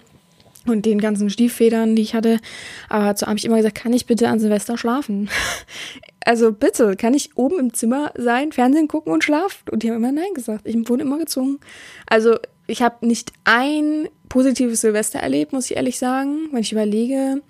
und 0.68 0.86
den 0.86 1.00
ganzen 1.00 1.30
Stieffedern, 1.30 1.96
die 1.96 2.02
ich 2.02 2.16
hatte. 2.16 2.42
Aber 2.90 3.16
so 3.16 3.28
habe 3.28 3.38
ich 3.38 3.46
immer 3.46 3.56
gesagt, 3.56 3.76
kann 3.76 3.94
ich 3.94 4.08
bitte 4.08 4.28
an 4.28 4.42
Silvester 4.42 4.78
schlafen? 4.78 5.30
also 6.26 6.52
bitte, 6.52 6.98
kann 6.98 7.14
ich 7.14 7.38
oben 7.38 7.58
im 7.58 7.74
Zimmer 7.74 8.12
sein, 8.18 8.52
Fernsehen 8.52 8.90
gucken 8.90 9.14
und 9.14 9.24
schlafen? 9.24 9.70
Und 9.72 9.84
die 9.84 9.90
haben 9.90 9.96
immer 9.96 10.12
Nein 10.12 10.34
gesagt. 10.34 10.68
Ich 10.68 10.76
wurde 10.90 11.04
immer 11.04 11.18
gezwungen. 11.18 11.62
Also 12.08 12.36
ich 12.68 12.82
habe 12.82 13.08
nicht 13.08 13.32
ein 13.46 14.10
positives 14.28 14.82
Silvester 14.82 15.20
erlebt, 15.20 15.54
muss 15.54 15.72
ich 15.72 15.78
ehrlich 15.78 15.98
sagen, 15.98 16.50
wenn 16.52 16.60
ich 16.60 16.74
überlege. 16.74 17.42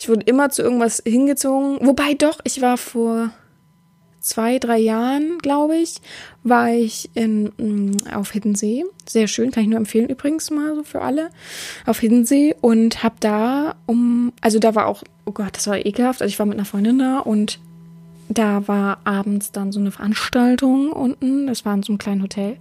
Ich 0.00 0.08
wurde 0.08 0.22
immer 0.22 0.48
zu 0.48 0.62
irgendwas 0.62 1.02
hingezogen. 1.06 1.86
Wobei 1.86 2.14
doch, 2.14 2.40
ich 2.44 2.62
war 2.62 2.78
vor 2.78 3.30
zwei, 4.18 4.58
drei 4.58 4.78
Jahren, 4.78 5.38
glaube 5.38 5.76
ich, 5.76 5.96
war 6.42 6.72
ich 6.72 7.10
in, 7.12 7.52
mm, 7.58 8.08
auf 8.14 8.30
Hiddensee. 8.30 8.84
Sehr 9.06 9.26
schön, 9.26 9.50
kann 9.50 9.64
ich 9.64 9.68
nur 9.68 9.78
empfehlen 9.78 10.08
übrigens 10.08 10.50
mal 10.50 10.74
so 10.74 10.84
für 10.84 11.02
alle. 11.02 11.28
Auf 11.84 12.00
Hiddensee 12.00 12.56
und 12.62 13.02
habe 13.02 13.16
da 13.20 13.74
um, 13.84 14.32
also 14.40 14.58
da 14.58 14.74
war 14.74 14.86
auch, 14.86 15.02
oh 15.26 15.32
Gott, 15.32 15.54
das 15.54 15.66
war 15.66 15.84
ekelhaft. 15.84 16.22
Also 16.22 16.32
ich 16.32 16.38
war 16.38 16.46
mit 16.46 16.56
einer 16.56 16.64
Freundin 16.64 16.98
da 16.98 17.18
und 17.18 17.60
da 18.30 18.66
war 18.68 19.00
abends 19.04 19.52
dann 19.52 19.70
so 19.70 19.80
eine 19.80 19.90
Veranstaltung 19.90 20.92
unten. 20.92 21.46
Das 21.46 21.66
war 21.66 21.74
in 21.74 21.82
so 21.82 21.92
einem 21.92 21.98
kleinen 21.98 22.22
Hotel. 22.22 22.56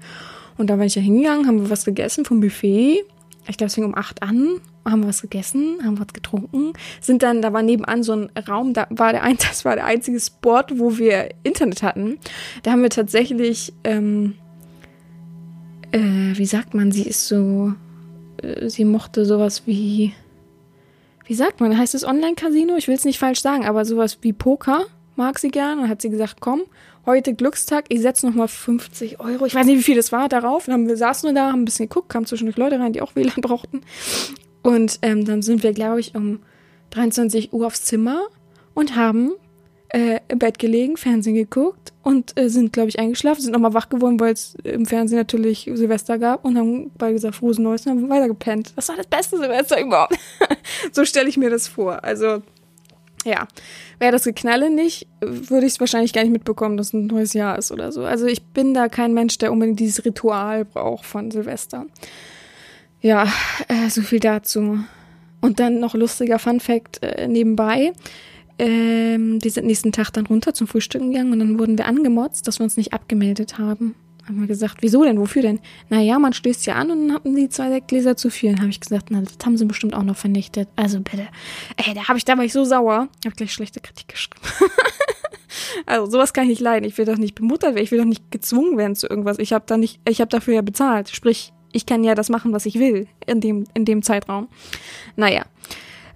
Und 0.58 0.70
da 0.70 0.76
bin 0.76 0.88
ich 0.88 0.96
ja 0.96 1.02
hingegangen, 1.02 1.48
haben 1.48 1.62
wir 1.62 1.70
was 1.70 1.86
gegessen 1.86 2.26
vom 2.26 2.42
Buffet. 2.42 3.06
Ich 3.48 3.58
glaube, 3.58 3.68
es 3.68 3.76
fing 3.76 3.86
um 3.86 3.96
acht 3.96 4.24
an 4.24 4.60
haben 4.86 5.06
was 5.06 5.22
gegessen, 5.22 5.80
haben 5.84 6.00
was 6.00 6.14
getrunken, 6.14 6.74
sind 7.02 7.24
dann, 7.24 7.42
da 7.42 7.54
war 7.54 7.62
nebenan 7.62 8.04
so 8.04 8.14
ein 8.14 8.30
Raum, 8.48 8.74
da 8.74 8.88
war 8.90 9.12
der, 9.12 9.24
das 9.40 9.66
war 9.66 9.76
der 9.76 9.86
einzige 9.86 10.20
Sport, 10.20 10.80
wo 10.80 10.98
wir 10.98 11.30
Internet 11.44 11.84
hatten. 11.84 12.20
Da 12.64 12.72
haben 12.72 12.82
wir 12.82 12.90
tatsächlich, 12.90 13.74
ähm, 13.84 14.36
äh, 15.92 16.00
wie 16.00 16.46
sagt 16.46 16.74
man, 16.74 16.92
sie 16.92 17.04
ist 17.04 17.28
so, 17.28 17.74
äh, 18.42 18.70
sie 18.70 18.86
mochte 18.86 19.26
sowas 19.26 19.64
wie, 19.66 20.14
wie 21.26 21.36
sagt 21.36 21.62
man, 21.62 21.78
heißt 21.78 21.94
es 21.94 22.06
Online-Casino? 22.06 22.76
Ich 22.78 22.88
will 22.88 22.96
es 22.96 23.06
nicht 23.06 23.20
falsch 23.20 23.42
sagen, 23.42 23.66
aber 23.66 23.86
sowas 23.86 24.18
wie 24.22 24.34
Poker 24.34 24.86
mag 25.16 25.38
sie 25.38 25.50
gern. 25.50 25.78
Und 25.80 25.90
hat 25.90 26.02
sie 26.02 26.10
gesagt, 26.10 26.38
komm, 26.40 26.62
heute 27.06 27.36
Glückstag, 27.36 27.86
ich 27.90 28.02
setze 28.02 28.26
nochmal 28.26 28.48
50 28.48 29.20
Euro. 29.20 29.46
Ich 29.46 29.54
weiß 29.54 29.68
nicht, 29.68 29.78
wie 29.78 29.84
viel 29.84 29.96
das 29.96 30.12
war 30.12 30.28
darauf. 30.30 30.66
Dann 30.66 30.74
haben 30.74 30.88
wir 30.88 30.98
saßen 30.98 31.30
wir 31.30 31.36
da, 31.36 31.52
haben 31.52 31.62
ein 31.62 31.66
bisschen 31.66 31.88
geguckt, 31.88 32.10
kamen 32.10 32.26
zwischendurch 32.26 32.58
Leute 32.58 32.80
rein, 32.80 32.94
die 32.94 33.02
auch 33.02 33.16
WLAN 33.16 33.42
brauchten. 33.42 33.82
Und 34.62 35.00
ähm, 35.02 35.26
dann 35.26 35.42
sind 35.42 35.64
wir, 35.64 35.74
glaube 35.74 36.00
ich, 36.00 36.16
um 36.16 36.40
23 36.92 37.54
Uhr 37.54 37.68
aufs 37.68 37.84
Zimmer 37.84 38.24
und 38.74 38.96
haben 38.96 39.32
äh, 39.90 40.20
im 40.28 40.40
Bett 40.40 40.60
gelegen, 40.60 40.98
Fernsehen 40.98 41.36
geguckt 41.36 41.94
und 42.04 42.40
äh, 42.40 42.50
sind, 42.50 42.74
glaube 42.74 42.90
ich, 42.90 43.00
eingeschlafen, 43.00 43.42
sind 43.42 43.54
nochmal 43.54 43.74
wach 43.74 43.90
geworden, 43.90 44.20
weil 44.20 44.34
es 44.34 44.56
im 44.64 44.86
Fernsehen 44.86 45.18
natürlich 45.18 45.70
Silvester 45.74 46.18
gab 46.18 46.46
und 46.46 46.58
haben 46.58 46.92
bei 46.98 47.12
gesagt, 47.12 47.36
frohes 47.36 47.58
Neues 47.58 47.86
und 47.86 47.92
haben 47.94 48.10
weiter 48.10 48.28
gepennt. 48.28 48.74
Das 48.76 48.90
war 48.90 48.98
das 48.98 49.08
beste 49.08 49.38
Silvester 49.38 49.82
überhaupt. 49.82 50.18
so 50.92 51.06
stelle 51.06 51.30
ich 51.30 51.38
mir 51.38 51.50
das 51.50 51.68
vor. 51.68 52.04
Also, 52.04 52.42
ja. 53.26 53.48
Wäre 54.00 54.12
das 54.14 54.24
Geknalle 54.24 54.70
nicht, 54.70 55.08
würde 55.20 55.66
ich 55.66 55.74
es 55.74 55.80
wahrscheinlich 55.80 56.14
gar 56.14 56.22
nicht 56.22 56.32
mitbekommen, 56.32 56.78
dass 56.78 56.94
ein 56.94 57.08
neues 57.08 57.34
Jahr 57.34 57.58
ist 57.58 57.72
oder 57.72 57.92
so. 57.92 58.06
Also 58.06 58.28
ich 58.28 58.44
bin 58.44 58.74
da 58.74 58.88
kein 58.88 59.14
Mensch, 59.14 59.38
der 59.40 59.52
unbedingt 59.52 59.80
dieses 59.80 60.06
Ritual 60.06 60.64
braucht 60.64 61.06
von 61.06 61.30
Silvester. 61.30 61.86
Ja, 63.02 63.28
äh, 63.68 63.90
so 63.90 64.02
viel 64.02 64.20
dazu. 64.20 64.80
Und 65.42 65.60
dann 65.60 65.80
noch 65.80 65.96
lustiger 65.96 66.40
Fun 66.40 66.60
Fact 66.60 67.02
äh, 67.02 67.28
nebenbei. 67.28 67.94
Ähm, 68.58 69.40
die 69.40 69.50
sind 69.50 69.68
nächsten 69.68 69.94
Tag 69.94 70.12
dann 70.12 70.26
runter 70.26 70.54
zum 70.54 70.68
Frühstücken 70.68 71.12
gegangen 71.12 71.32
und 71.32 71.40
dann 71.40 71.58
wurden 71.58 71.78
wir 71.78 71.86
angemotzt, 71.86 72.46
dass 72.46 72.60
wir 72.60 72.66
uns 72.66 72.76
nicht 72.76 72.92
abgemeldet 72.92 73.58
haben. 73.58 73.96
Haben 74.28 74.42
wir 74.42 74.48
gesagt, 74.48 74.80
wieso 74.82 75.04
denn, 75.04 75.18
wofür 75.18 75.42
denn? 75.42 75.60
Naja, 75.90 76.20
man 76.20 76.34
stößt 76.34 76.68
ja 76.68 76.76
an 76.76 76.92
und 76.92 77.08
dann 77.08 77.16
hatten 77.16 77.36
sie 77.36 77.50
zwei 77.50 77.70
Sektgläser 77.70 78.18
zu 78.18 78.30
viel. 78.30 78.52
Dann 78.52 78.60
habe 78.60 78.70
ich 78.70 78.80
gesagt, 78.80 79.08
na, 79.10 79.22
das 79.22 79.38
haben 79.44 79.58
sie 79.58 79.66
bestimmt 79.66 79.96
auch 79.96 80.04
noch 80.04 80.18
vernichtet. 80.18 80.68
Also 80.76 81.00
bitte. 81.00 81.28
Ey, 81.78 81.94
da 81.96 82.10
habe 82.10 82.20
ich, 82.20 82.26
da 82.26 82.38
war 82.38 82.44
ich 82.44 82.54
so 82.54 82.64
sauer. 82.66 83.08
Ich 83.22 83.26
habe 83.26 83.36
gleich 83.36 83.54
schlechte 83.54 83.80
Kritik 83.80 84.10
geschrieben. 84.10 84.42
also 85.88 86.12
sowas 86.12 86.34
kann 86.34 86.44
ich 86.44 86.50
nicht 86.50 86.62
leiden. 86.62 86.88
Ich 86.88 86.98
will 86.98 87.06
doch 87.06 87.18
nicht 87.18 87.34
bemuttert 87.34 87.74
werden. 87.74 87.84
Ich 87.84 87.92
will 87.92 87.98
doch 87.98 88.06
nicht 88.06 88.30
gezwungen 88.30 88.78
werden 88.78 88.96
zu 88.96 89.08
irgendwas. 89.08 89.40
Ich 89.40 89.54
habe 89.54 89.64
da 89.66 89.78
nicht, 89.78 90.00
ich 90.08 90.22
habe 90.22 90.30
dafür 90.30 90.54
ja 90.54 90.62
bezahlt. 90.62 91.10
Sprich, 91.10 91.54
ich 91.72 91.86
kann 91.86 92.04
ja 92.04 92.16
das 92.16 92.30
machen, 92.30 92.54
was 92.54 92.66
ich 92.66 92.76
will 92.76 93.08
in 93.26 93.42
dem, 93.42 93.66
in 93.74 93.86
dem 93.86 94.02
Zeitraum. 94.02 94.48
Naja. 95.16 95.46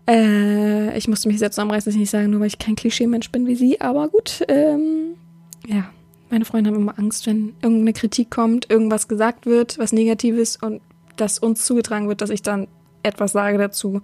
Äh, 0.08 0.98
ich 0.98 1.08
musste 1.08 1.30
mich 1.30 1.40
selbst 1.40 1.56
zusammenreißen, 1.56 1.86
dass 1.86 1.96
ich 1.96 2.02
nicht 2.02 2.10
sagen, 2.10 2.30
nur 2.30 2.42
weil 2.42 2.48
ich 2.48 2.60
kein 2.60 2.76
Klischee-Mensch 2.76 3.32
bin 3.32 3.48
wie 3.48 3.56
sie, 3.56 3.80
aber 3.80 4.10
gut, 4.10 4.44
ähm, 4.48 5.16
ja. 5.66 5.90
Meine 6.30 6.46
Freunde 6.46 6.72
haben 6.72 6.78
immer 6.78 6.98
Angst, 6.98 7.28
wenn 7.28 7.54
irgendeine 7.62 7.94
Kritik 7.94 8.32
kommt, 8.32 8.68
irgendwas 8.68 9.08
gesagt 9.08 9.46
wird, 9.46 9.78
was 9.78 9.94
Negatives 9.94 10.58
und 10.58 10.82
das 11.16 11.38
uns 11.38 11.64
zugetragen 11.64 12.08
wird, 12.08 12.22
dass 12.22 12.32
ich 12.32 12.42
dann 12.42 12.68
etwas 13.04 13.34
sage 13.34 13.60
dazu, 13.60 14.02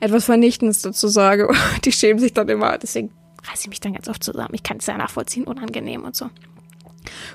etwas 0.00 0.24
Vernichtendes 0.24 0.80
dazu 0.80 1.08
sage. 1.08 1.48
Die 1.84 1.92
schämen 1.92 2.18
sich 2.18 2.32
dann 2.32 2.48
immer. 2.48 2.78
Deswegen 2.78 3.10
reiße 3.44 3.64
ich 3.64 3.68
mich 3.68 3.80
dann 3.80 3.92
ganz 3.92 4.08
oft 4.08 4.24
zusammen. 4.24 4.54
Ich 4.54 4.62
kann 4.62 4.78
es 4.78 4.86
ja 4.86 4.96
nachvollziehen, 4.96 5.44
unangenehm 5.44 6.04
und 6.04 6.16
so. 6.16 6.30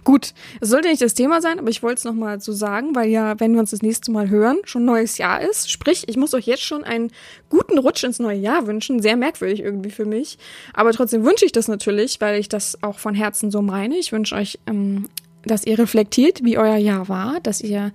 Gut, 0.04 0.34
es 0.62 0.70
sollte 0.70 0.90
nicht 0.90 1.02
das 1.02 1.14
Thema 1.14 1.42
sein, 1.42 1.60
aber 1.60 1.70
ich 1.70 1.84
wollte 1.84 2.00
es 2.00 2.04
nochmal 2.04 2.40
so 2.40 2.54
sagen, 2.54 2.96
weil 2.96 3.10
ja, 3.10 3.40
wenn 3.40 3.54
wir 3.54 3.60
uns 3.60 3.72
das 3.72 3.82
nächste 3.82 4.12
Mal 4.12 4.30
hören, 4.30 4.58
schon 4.66 4.86
neues 4.86 5.18
Jahr 5.18 5.42
ist. 5.42 5.72
Sprich, 5.72 6.08
ich 6.08 6.18
muss 6.18 6.34
euch 6.34 6.46
jetzt 6.46 6.64
schon 6.64 6.84
einen 6.84 7.12
guten 7.50 7.78
Rutsch 7.78 8.04
ins 8.04 8.20
neue 8.20 8.38
Jahr 8.38 8.68
wünschen. 8.68 9.02
Sehr 9.02 9.18
merkwürdig 9.18 9.62
irgendwie 9.62 9.92
für 9.92 10.06
mich. 10.06 10.38
Aber 10.74 10.92
trotzdem 10.92 11.26
wünsche 11.26 11.46
ich 11.46 11.52
das 11.52 11.68
natürlich, 11.68 12.22
weil 12.22 12.40
ich 12.40 12.50
das 12.50 12.82
auch 12.84 13.00
von 13.00 13.16
Herzen 13.16 13.52
so 13.52 13.62
meine. 13.62 13.98
Ich 13.98 14.12
wünsche 14.12 14.36
euch 14.36 14.60
ähm, 14.68 15.08
dass 15.46 15.66
ihr 15.66 15.80
reflektiert, 15.80 16.44
wie 16.44 16.58
euer 16.58 16.78
Jahr 16.78 17.08
war, 17.08 17.40
dass 17.42 17.62
ihr 17.62 17.92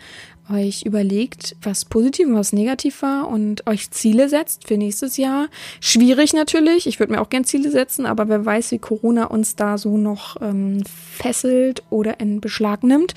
euch 0.51 0.83
überlegt, 0.83 1.57
was 1.63 1.85
positiv 1.85 2.29
und 2.29 2.35
was 2.35 2.53
negativ 2.53 3.03
war 3.03 3.29
und 3.29 3.67
euch 3.67 3.91
Ziele 3.91 4.29
setzt 4.29 4.67
für 4.67 4.77
nächstes 4.77 5.17
Jahr. 5.17 5.49
Schwierig 5.81 6.33
natürlich, 6.33 6.87
ich 6.87 6.99
würde 6.99 7.13
mir 7.13 7.21
auch 7.21 7.31
gern 7.31 7.45
Ziele 7.45 7.71
setzen, 7.71 8.07
aber 8.07 8.29
wer 8.29 8.45
weiß, 8.45 8.71
wie 8.73 8.79
Corona 8.79 9.25
uns 9.25 9.57
da 9.57 9.79
so 9.79 9.97
noch 9.97 10.37
ähm, 10.41 10.83
fesselt 10.85 11.83
oder 11.91 12.21
in 12.21 12.41
Beschlag 12.41 12.83
nimmt. 12.83 13.15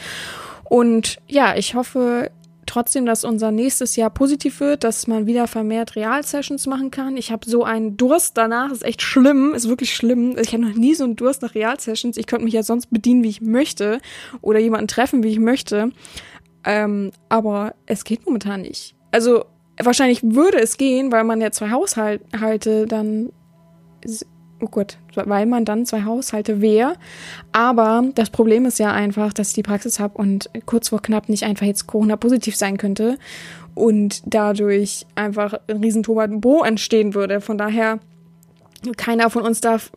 Und 0.63 1.19
ja, 1.27 1.55
ich 1.55 1.75
hoffe, 1.75 2.31
trotzdem, 2.65 3.05
dass 3.05 3.23
unser 3.23 3.51
nächstes 3.51 3.95
Jahr 3.95 4.09
positiv 4.09 4.59
wird, 4.59 4.83
dass 4.83 5.07
man 5.07 5.25
wieder 5.25 5.47
vermehrt 5.47 5.95
Real-Sessions 5.95 6.67
machen 6.67 6.91
kann. 6.91 7.17
Ich 7.17 7.31
habe 7.31 7.49
so 7.49 7.63
einen 7.63 7.97
Durst 7.97 8.37
danach, 8.37 8.71
ist 8.71 8.83
echt 8.83 9.01
schlimm, 9.01 9.53
ist 9.53 9.69
wirklich 9.69 9.93
schlimm. 9.93 10.35
Ich 10.39 10.53
habe 10.53 10.63
noch 10.63 10.75
nie 10.75 10.95
so 10.95 11.03
einen 11.03 11.15
Durst 11.15 11.41
nach 11.41 11.55
Real-Sessions. 11.55 12.17
Ich 12.17 12.27
könnte 12.27 12.45
mich 12.45 12.53
ja 12.53 12.63
sonst 12.63 12.87
bedienen, 12.87 13.23
wie 13.23 13.29
ich 13.29 13.41
möchte 13.41 13.99
oder 14.41 14.59
jemanden 14.59 14.87
treffen, 14.87 15.23
wie 15.23 15.29
ich 15.29 15.39
möchte. 15.39 15.91
Ähm, 16.65 17.11
aber 17.29 17.75
es 17.85 18.03
geht 18.03 18.25
momentan 18.25 18.61
nicht. 18.61 18.95
Also 19.11 19.45
wahrscheinlich 19.81 20.23
würde 20.23 20.59
es 20.59 20.77
gehen, 20.77 21.11
weil 21.11 21.23
man 21.23 21.41
ja 21.41 21.51
zwei 21.51 21.71
Haushalte 21.71 22.85
dann 22.87 23.31
oh 24.63 24.67
Gott, 24.67 24.97
weil 25.13 25.45
man 25.45 25.65
dann 25.65 25.85
zwei 25.85 26.03
Haushalte 26.03 26.61
wäre. 26.61 26.95
Aber 27.51 28.03
das 28.15 28.29
Problem 28.29 28.65
ist 28.65 28.79
ja 28.79 28.91
einfach, 28.91 29.33
dass 29.33 29.49
ich 29.49 29.55
die 29.55 29.63
Praxis 29.63 29.99
habe 29.99 30.17
und 30.17 30.49
kurz 30.65 30.89
vor 30.89 31.01
knapp 31.01 31.29
nicht 31.29 31.43
einfach 31.43 31.65
jetzt 31.65 31.85
Corona-positiv 31.85 32.55
sein 32.55 32.77
könnte 32.77 33.17
und 33.75 34.21
dadurch 34.25 35.05
einfach 35.15 35.59
ein 35.67 35.77
riesen 35.77 36.01
Bo 36.01 36.63
entstehen 36.63 37.13
würde. 37.13 37.41
Von 37.41 37.57
daher, 37.57 37.99
keiner 38.97 39.29
von 39.29 39.43
uns 39.43 39.61
darf, 39.61 39.91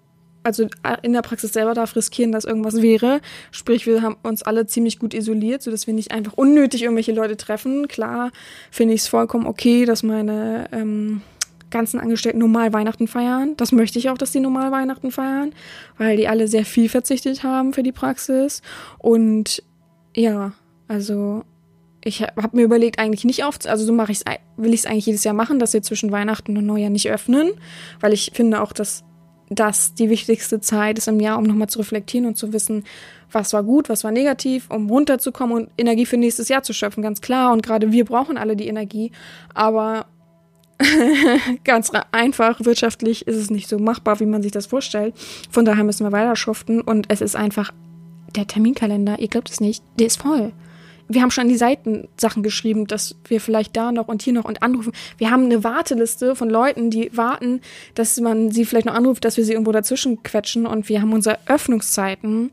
also 0.46 0.68
in 1.02 1.12
der 1.12 1.22
Praxis 1.22 1.52
selber 1.52 1.74
darf 1.74 1.96
riskieren, 1.96 2.30
dass 2.30 2.44
irgendwas 2.44 2.80
wäre. 2.80 3.20
Sprich, 3.50 3.86
wir 3.86 4.00
haben 4.00 4.16
uns 4.22 4.44
alle 4.44 4.66
ziemlich 4.66 4.98
gut 4.98 5.12
isoliert, 5.12 5.60
sodass 5.62 5.86
wir 5.86 5.94
nicht 5.94 6.12
einfach 6.12 6.34
unnötig 6.34 6.82
irgendwelche 6.82 7.12
Leute 7.12 7.36
treffen. 7.36 7.88
Klar 7.88 8.30
finde 8.70 8.94
ich 8.94 9.00
es 9.00 9.08
vollkommen 9.08 9.46
okay, 9.46 9.84
dass 9.84 10.04
meine 10.04 10.68
ähm, 10.70 11.20
ganzen 11.70 11.98
Angestellten 11.98 12.38
normal 12.38 12.72
Weihnachten 12.72 13.08
feiern. 13.08 13.56
Das 13.56 13.72
möchte 13.72 13.98
ich 13.98 14.08
auch, 14.08 14.18
dass 14.18 14.30
die 14.30 14.40
normal 14.40 14.70
Weihnachten 14.70 15.10
feiern, 15.10 15.52
weil 15.98 16.16
die 16.16 16.28
alle 16.28 16.46
sehr 16.46 16.64
viel 16.64 16.88
verzichtet 16.88 17.42
haben 17.42 17.72
für 17.72 17.82
die 17.82 17.92
Praxis. 17.92 18.62
Und 18.98 19.64
ja, 20.14 20.52
also 20.86 21.42
ich 22.04 22.22
habe 22.22 22.56
mir 22.56 22.62
überlegt, 22.62 23.00
eigentlich 23.00 23.24
nicht 23.24 23.42
auf, 23.42 23.58
also 23.66 23.84
so 23.84 23.92
mache 23.92 24.12
ich 24.12 24.20
will 24.56 24.72
ich 24.72 24.80
es 24.80 24.86
eigentlich 24.86 25.06
jedes 25.06 25.24
Jahr 25.24 25.34
machen, 25.34 25.58
dass 25.58 25.72
wir 25.72 25.82
zwischen 25.82 26.12
Weihnachten 26.12 26.56
und 26.56 26.64
Neujahr 26.64 26.88
nicht 26.88 27.10
öffnen, 27.10 27.50
weil 27.98 28.12
ich 28.12 28.30
finde 28.32 28.62
auch, 28.62 28.72
dass 28.72 29.02
das 29.48 29.94
die 29.94 30.10
wichtigste 30.10 30.60
Zeit 30.60 30.98
ist 30.98 31.08
im 31.08 31.20
Jahr, 31.20 31.38
um 31.38 31.44
nochmal 31.44 31.68
zu 31.68 31.78
reflektieren 31.78 32.26
und 32.26 32.36
zu 32.36 32.52
wissen, 32.52 32.84
was 33.30 33.52
war 33.52 33.62
gut, 33.62 33.88
was 33.88 34.04
war 34.04 34.10
negativ, 34.10 34.70
um 34.70 34.88
runterzukommen 34.88 35.56
und 35.56 35.70
Energie 35.78 36.06
für 36.06 36.16
nächstes 36.16 36.48
Jahr 36.48 36.62
zu 36.62 36.72
schöpfen, 36.72 37.02
ganz 37.02 37.20
klar. 37.20 37.52
Und 37.52 37.62
gerade 37.62 37.92
wir 37.92 38.04
brauchen 38.04 38.38
alle 38.38 38.56
die 38.56 38.68
Energie. 38.68 39.12
Aber 39.54 40.06
ganz 41.64 41.90
einfach. 42.12 42.60
Wirtschaftlich 42.60 43.26
ist 43.26 43.36
es 43.36 43.50
nicht 43.50 43.68
so 43.68 43.78
machbar, 43.78 44.20
wie 44.20 44.26
man 44.26 44.42
sich 44.42 44.52
das 44.52 44.66
vorstellt. 44.66 45.14
Von 45.50 45.64
daher 45.64 45.84
müssen 45.84 46.04
wir 46.04 46.12
weiter 46.12 46.36
schuften 46.36 46.80
und 46.80 47.06
es 47.08 47.20
ist 47.20 47.36
einfach 47.36 47.72
der 48.34 48.46
Terminkalender, 48.46 49.18
ihr 49.18 49.28
glaubt 49.28 49.50
es 49.50 49.60
nicht, 49.60 49.82
der 49.98 50.08
ist 50.08 50.20
voll. 50.20 50.52
Wir 51.08 51.22
haben 51.22 51.30
schon 51.30 51.42
an 51.42 51.48
die 51.48 51.56
Seiten 51.56 52.08
Sachen 52.16 52.42
geschrieben, 52.42 52.86
dass 52.86 53.16
wir 53.28 53.40
vielleicht 53.40 53.76
da 53.76 53.92
noch 53.92 54.08
und 54.08 54.22
hier 54.22 54.32
noch 54.32 54.44
und 54.44 54.62
anrufen. 54.62 54.92
Wir 55.18 55.30
haben 55.30 55.44
eine 55.44 55.62
Warteliste 55.62 56.34
von 56.34 56.50
Leuten, 56.50 56.90
die 56.90 57.16
warten, 57.16 57.60
dass 57.94 58.20
man 58.20 58.50
sie 58.50 58.64
vielleicht 58.64 58.86
noch 58.86 58.94
anruft, 58.94 59.25
dass 59.25 59.36
wir 59.36 59.44
sie 59.44 59.52
irgendwo 59.52 59.72
dazwischen 59.72 60.22
quetschen 60.22 60.66
und 60.66 60.88
wir 60.88 61.00
haben 61.00 61.12
unsere 61.12 61.38
Öffnungszeiten 61.46 62.50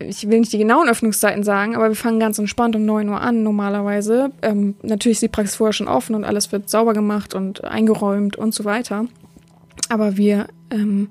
ich 0.00 0.28
will 0.28 0.40
nicht 0.40 0.52
die 0.52 0.58
genauen 0.58 0.88
Öffnungszeiten 0.88 1.42
sagen, 1.42 1.76
aber 1.76 1.88
wir 1.88 1.96
fangen 1.96 2.20
ganz 2.20 2.38
entspannt 2.38 2.74
um 2.74 2.84
9 2.84 3.08
Uhr 3.08 3.20
an 3.20 3.42
normalerweise. 3.42 4.32
Ähm, 4.42 4.74
natürlich 4.82 5.16
ist 5.16 5.22
die 5.22 5.28
Praxis 5.28 5.56
vorher 5.56 5.72
schon 5.72 5.88
offen 5.88 6.14
und 6.14 6.24
alles 6.24 6.52
wird 6.52 6.70
sauber 6.70 6.94
gemacht 6.94 7.34
und 7.34 7.64
eingeräumt 7.64 8.36
und 8.36 8.54
so 8.54 8.64
weiter. 8.64 9.06
Aber 9.88 10.16
wir, 10.16 10.46
ähm, 10.70 11.08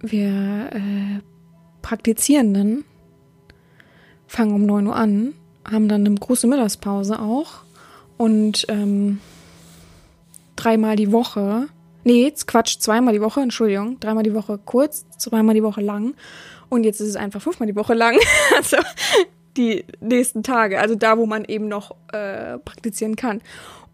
wir 0.00 0.70
äh, 0.72 1.20
Praktizierenden 1.82 2.84
fangen 4.36 4.54
um 4.54 4.66
9 4.66 4.86
Uhr 4.86 4.96
an, 4.96 5.34
haben 5.64 5.88
dann 5.88 6.06
eine 6.06 6.14
große 6.14 6.46
Mittagspause 6.46 7.18
auch 7.18 7.62
und 8.16 8.66
ähm, 8.68 9.20
dreimal 10.56 10.96
die 10.96 11.10
Woche, 11.10 11.68
nee, 12.04 12.32
Quatsch, 12.46 12.78
zweimal 12.78 13.14
die 13.14 13.22
Woche, 13.22 13.40
Entschuldigung, 13.40 13.98
dreimal 13.98 14.24
die 14.24 14.34
Woche 14.34 14.58
kurz, 14.64 15.06
zweimal 15.16 15.54
die 15.54 15.62
Woche 15.62 15.80
lang 15.80 16.14
und 16.68 16.84
jetzt 16.84 17.00
ist 17.00 17.08
es 17.08 17.16
einfach 17.16 17.40
fünfmal 17.40 17.66
die 17.66 17.76
Woche 17.76 17.94
lang. 17.94 18.18
also 18.56 18.76
die 19.56 19.84
nächsten 20.00 20.42
Tage. 20.42 20.80
Also 20.80 20.94
da, 20.94 21.16
wo 21.18 21.26
man 21.26 21.44
eben 21.44 21.68
noch 21.68 21.94
äh, 22.12 22.58
praktizieren 22.58 23.16
kann. 23.16 23.40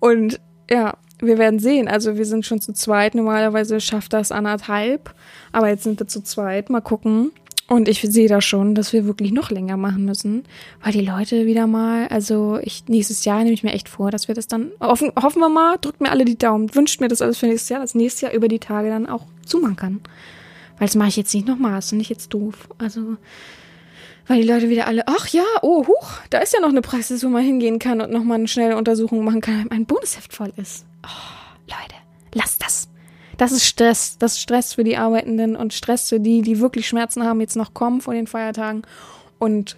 Und 0.00 0.40
ja, 0.68 0.94
wir 1.20 1.38
werden 1.38 1.60
sehen. 1.60 1.88
Also 1.88 2.16
wir 2.16 2.24
sind 2.24 2.46
schon 2.46 2.60
zu 2.60 2.72
zweit. 2.72 3.14
Normalerweise 3.14 3.80
schafft 3.80 4.12
das 4.12 4.32
anderthalb. 4.32 5.14
Aber 5.52 5.68
jetzt 5.68 5.84
sind 5.84 6.00
wir 6.00 6.08
zu 6.08 6.22
zweit. 6.22 6.70
Mal 6.70 6.80
gucken. 6.80 7.30
Und 7.72 7.88
ich 7.88 8.02
sehe 8.02 8.28
da 8.28 8.42
schon, 8.42 8.74
dass 8.74 8.92
wir 8.92 9.06
wirklich 9.06 9.32
noch 9.32 9.50
länger 9.50 9.78
machen 9.78 10.04
müssen, 10.04 10.44
weil 10.82 10.92
die 10.92 11.00
Leute 11.00 11.46
wieder 11.46 11.66
mal, 11.66 12.06
also 12.08 12.58
ich 12.62 12.86
nächstes 12.86 13.24
Jahr 13.24 13.38
nehme 13.38 13.54
ich 13.54 13.62
mir 13.62 13.72
echt 13.72 13.88
vor, 13.88 14.10
dass 14.10 14.28
wir 14.28 14.34
das 14.34 14.46
dann 14.46 14.72
hoffen, 14.78 15.10
hoffen 15.18 15.40
wir 15.40 15.48
mal, 15.48 15.78
drückt 15.80 16.02
mir 16.02 16.10
alle 16.10 16.26
die 16.26 16.36
Daumen, 16.36 16.74
wünscht 16.74 17.00
mir 17.00 17.08
das 17.08 17.22
alles 17.22 17.38
für 17.38 17.46
nächstes 17.46 17.70
Jahr, 17.70 17.80
dass 17.80 17.94
nächstes 17.94 18.20
Jahr 18.20 18.32
über 18.34 18.48
die 18.48 18.58
Tage 18.58 18.90
dann 18.90 19.08
auch 19.08 19.24
zumachen 19.46 19.76
kann. 19.76 20.00
Weil 20.76 20.88
das 20.88 20.96
mache 20.96 21.08
ich 21.08 21.16
jetzt 21.16 21.32
nicht 21.32 21.48
nochmal, 21.48 21.76
das 21.76 21.88
finde 21.88 22.02
ich 22.02 22.10
jetzt 22.10 22.34
doof. 22.34 22.68
Also, 22.76 23.16
weil 24.26 24.42
die 24.42 24.46
Leute 24.46 24.68
wieder 24.68 24.86
alle, 24.86 25.08
ach 25.08 25.28
ja, 25.28 25.44
oh, 25.62 25.86
huch, 25.86 26.10
da 26.28 26.40
ist 26.40 26.52
ja 26.52 26.60
noch 26.60 26.68
eine 26.68 26.82
Praxis, 26.82 27.24
wo 27.24 27.30
man 27.30 27.42
hingehen 27.42 27.78
kann 27.78 28.02
und 28.02 28.12
nochmal 28.12 28.36
eine 28.36 28.48
schnelle 28.48 28.76
Untersuchung 28.76 29.24
machen 29.24 29.40
kann, 29.40 29.60
wenn 29.60 29.68
mein 29.70 29.86
Bundesheft 29.86 30.34
voll 30.34 30.52
ist. 30.58 30.84
Oh, 31.06 31.70
Leute, 31.70 31.96
lasst 32.34 32.62
das. 32.62 32.91
Das 33.42 33.50
ist 33.50 33.64
Stress. 33.64 34.18
Das 34.20 34.34
ist 34.34 34.40
Stress 34.40 34.74
für 34.74 34.84
die 34.84 34.96
Arbeitenden 34.96 35.56
und 35.56 35.74
Stress 35.74 36.08
für 36.08 36.20
die, 36.20 36.42
die 36.42 36.60
wirklich 36.60 36.86
Schmerzen 36.86 37.24
haben, 37.24 37.40
jetzt 37.40 37.56
noch 37.56 37.74
kommen 37.74 38.00
vor 38.00 38.14
den 38.14 38.28
Feiertagen 38.28 38.82
und 39.40 39.76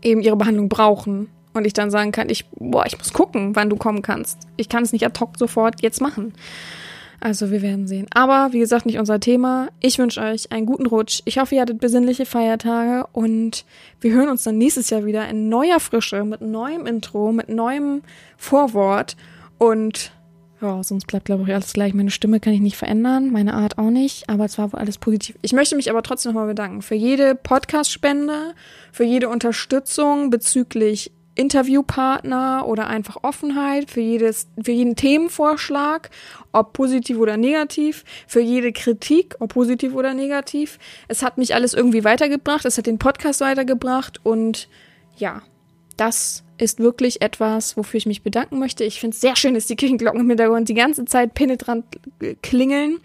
eben 0.00 0.22
ihre 0.22 0.36
Behandlung 0.36 0.70
brauchen. 0.70 1.28
Und 1.52 1.66
ich 1.66 1.74
dann 1.74 1.90
sagen 1.90 2.10
kann, 2.10 2.30
ich, 2.30 2.46
boah, 2.52 2.86
ich 2.86 2.96
muss 2.96 3.12
gucken, 3.12 3.54
wann 3.56 3.68
du 3.68 3.76
kommen 3.76 4.00
kannst. 4.00 4.38
Ich 4.56 4.70
kann 4.70 4.84
es 4.84 4.94
nicht 4.94 5.04
ad 5.04 5.20
hoc 5.20 5.36
sofort 5.36 5.82
jetzt 5.82 6.00
machen. 6.00 6.32
Also 7.20 7.50
wir 7.50 7.60
werden 7.60 7.86
sehen. 7.86 8.06
Aber 8.14 8.54
wie 8.54 8.60
gesagt, 8.60 8.86
nicht 8.86 8.98
unser 8.98 9.20
Thema. 9.20 9.68
Ich 9.80 9.98
wünsche 9.98 10.22
euch 10.22 10.50
einen 10.50 10.64
guten 10.64 10.86
Rutsch. 10.86 11.20
Ich 11.26 11.36
hoffe, 11.36 11.56
ihr 11.56 11.60
hattet 11.60 11.78
besinnliche 11.78 12.24
Feiertage 12.24 13.06
und 13.12 13.66
wir 14.00 14.14
hören 14.14 14.30
uns 14.30 14.44
dann 14.44 14.56
nächstes 14.56 14.88
Jahr 14.88 15.04
wieder 15.04 15.28
in 15.28 15.50
neuer 15.50 15.78
Frische, 15.78 16.24
mit 16.24 16.40
neuem 16.40 16.86
Intro, 16.86 17.32
mit 17.32 17.50
neuem 17.50 18.00
Vorwort 18.38 19.14
und 19.58 20.12
ja, 20.60 20.82
sonst 20.82 21.06
bleibt, 21.06 21.26
glaube 21.26 21.44
ich, 21.44 21.54
alles 21.54 21.72
gleich. 21.72 21.94
Meine 21.94 22.10
Stimme 22.10 22.40
kann 22.40 22.52
ich 22.52 22.60
nicht 22.60 22.76
verändern, 22.76 23.30
meine 23.30 23.54
Art 23.54 23.78
auch 23.78 23.90
nicht, 23.90 24.28
aber 24.28 24.44
es 24.44 24.58
war 24.58 24.72
wohl 24.72 24.80
alles 24.80 24.98
positiv. 24.98 25.36
Ich 25.42 25.52
möchte 25.52 25.76
mich 25.76 25.90
aber 25.90 26.02
trotzdem 26.02 26.32
nochmal 26.32 26.48
bedanken 26.48 26.82
für 26.82 26.96
jede 26.96 27.34
Podcast-Spende, 27.34 28.54
für 28.90 29.04
jede 29.04 29.28
Unterstützung 29.28 30.30
bezüglich 30.30 31.12
Interviewpartner 31.36 32.66
oder 32.66 32.88
einfach 32.88 33.18
Offenheit 33.22 33.88
für 33.88 34.00
jedes, 34.00 34.48
für 34.60 34.72
jeden 34.72 34.96
Themenvorschlag, 34.96 36.10
ob 36.50 36.72
positiv 36.72 37.18
oder 37.18 37.36
negativ, 37.36 38.04
für 38.26 38.40
jede 38.40 38.72
Kritik, 38.72 39.36
ob 39.38 39.52
positiv 39.52 39.94
oder 39.94 40.14
negativ. 40.14 40.80
Es 41.06 41.22
hat 41.22 41.38
mich 41.38 41.54
alles 41.54 41.74
irgendwie 41.74 42.02
weitergebracht, 42.02 42.64
es 42.64 42.76
hat 42.76 42.86
den 42.86 42.98
Podcast 42.98 43.40
weitergebracht 43.40 44.18
und 44.24 44.68
ja, 45.16 45.42
das 45.96 46.42
ist 46.58 46.80
wirklich 46.80 47.22
etwas, 47.22 47.76
wofür 47.76 47.98
ich 47.98 48.06
mich 48.06 48.22
bedanken 48.22 48.58
möchte. 48.58 48.84
Ich 48.84 49.00
finde 49.00 49.14
es 49.14 49.20
sehr 49.20 49.36
schön, 49.36 49.54
dass 49.54 49.66
die 49.66 49.76
Kirchenglocken 49.76 50.20
im 50.20 50.28
Hintergrund 50.28 50.68
die 50.68 50.74
ganze 50.74 51.04
Zeit 51.04 51.34
penetrant 51.34 51.84
klingeln. 52.42 52.98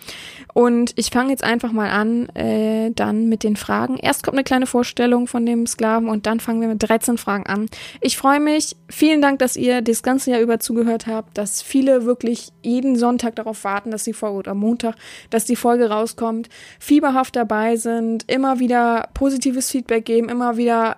Und 0.53 0.93
ich 0.95 1.09
fange 1.09 1.31
jetzt 1.31 1.43
einfach 1.43 1.71
mal 1.71 1.89
an, 1.89 2.29
äh, 2.35 2.91
dann 2.91 3.29
mit 3.29 3.43
den 3.43 3.55
Fragen. 3.55 3.97
Erst 3.97 4.23
kommt 4.23 4.35
eine 4.35 4.43
kleine 4.43 4.65
Vorstellung 4.65 5.27
von 5.27 5.45
dem 5.45 5.65
Sklaven 5.65 6.09
und 6.09 6.25
dann 6.25 6.39
fangen 6.39 6.61
wir 6.61 6.67
mit 6.67 6.83
13 6.83 7.17
Fragen 7.17 7.45
an. 7.45 7.67
Ich 8.01 8.17
freue 8.17 8.39
mich. 8.39 8.75
Vielen 8.89 9.21
Dank, 9.21 9.39
dass 9.39 9.55
ihr 9.55 9.81
das 9.81 10.03
ganze 10.03 10.31
Jahr 10.31 10.41
über 10.41 10.59
zugehört 10.59 11.07
habt, 11.07 11.37
dass 11.37 11.61
viele 11.61 12.05
wirklich 12.05 12.49
jeden 12.61 12.95
Sonntag 12.95 13.35
darauf 13.35 13.63
warten, 13.63 13.91
dass 13.91 14.03
die 14.03 14.13
Folge 14.13 14.37
oder 14.37 14.53
Montag, 14.53 14.95
dass 15.29 15.45
die 15.45 15.55
Folge 15.55 15.89
rauskommt, 15.89 16.49
fieberhaft 16.79 17.35
dabei 17.35 17.75
sind, 17.75 18.29
immer 18.31 18.59
wieder 18.59 19.09
positives 19.13 19.69
Feedback 19.71 20.05
geben, 20.05 20.29
immer 20.29 20.57
wieder 20.57 20.97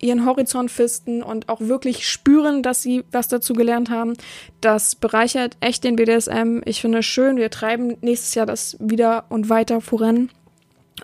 ihren 0.00 0.26
Horizont 0.26 0.70
fisten 0.70 1.22
und 1.22 1.48
auch 1.48 1.60
wirklich 1.60 2.08
spüren, 2.08 2.62
dass 2.62 2.82
sie 2.82 3.04
was 3.10 3.28
dazu 3.28 3.54
gelernt 3.54 3.90
haben. 3.90 4.14
Das 4.60 4.94
bereichert 4.94 5.56
echt 5.60 5.84
den 5.84 5.96
BDSM. 5.96 6.60
Ich 6.64 6.80
finde 6.80 6.98
es 6.98 7.06
schön. 7.06 7.36
Wir 7.36 7.50
treiben 7.50 7.96
nächstes 8.00 8.34
Jahr 8.34 8.46
das 8.46 8.76
wieder 8.80 9.24
und 9.28 9.48
weiter 9.48 9.80
voran. 9.80 10.30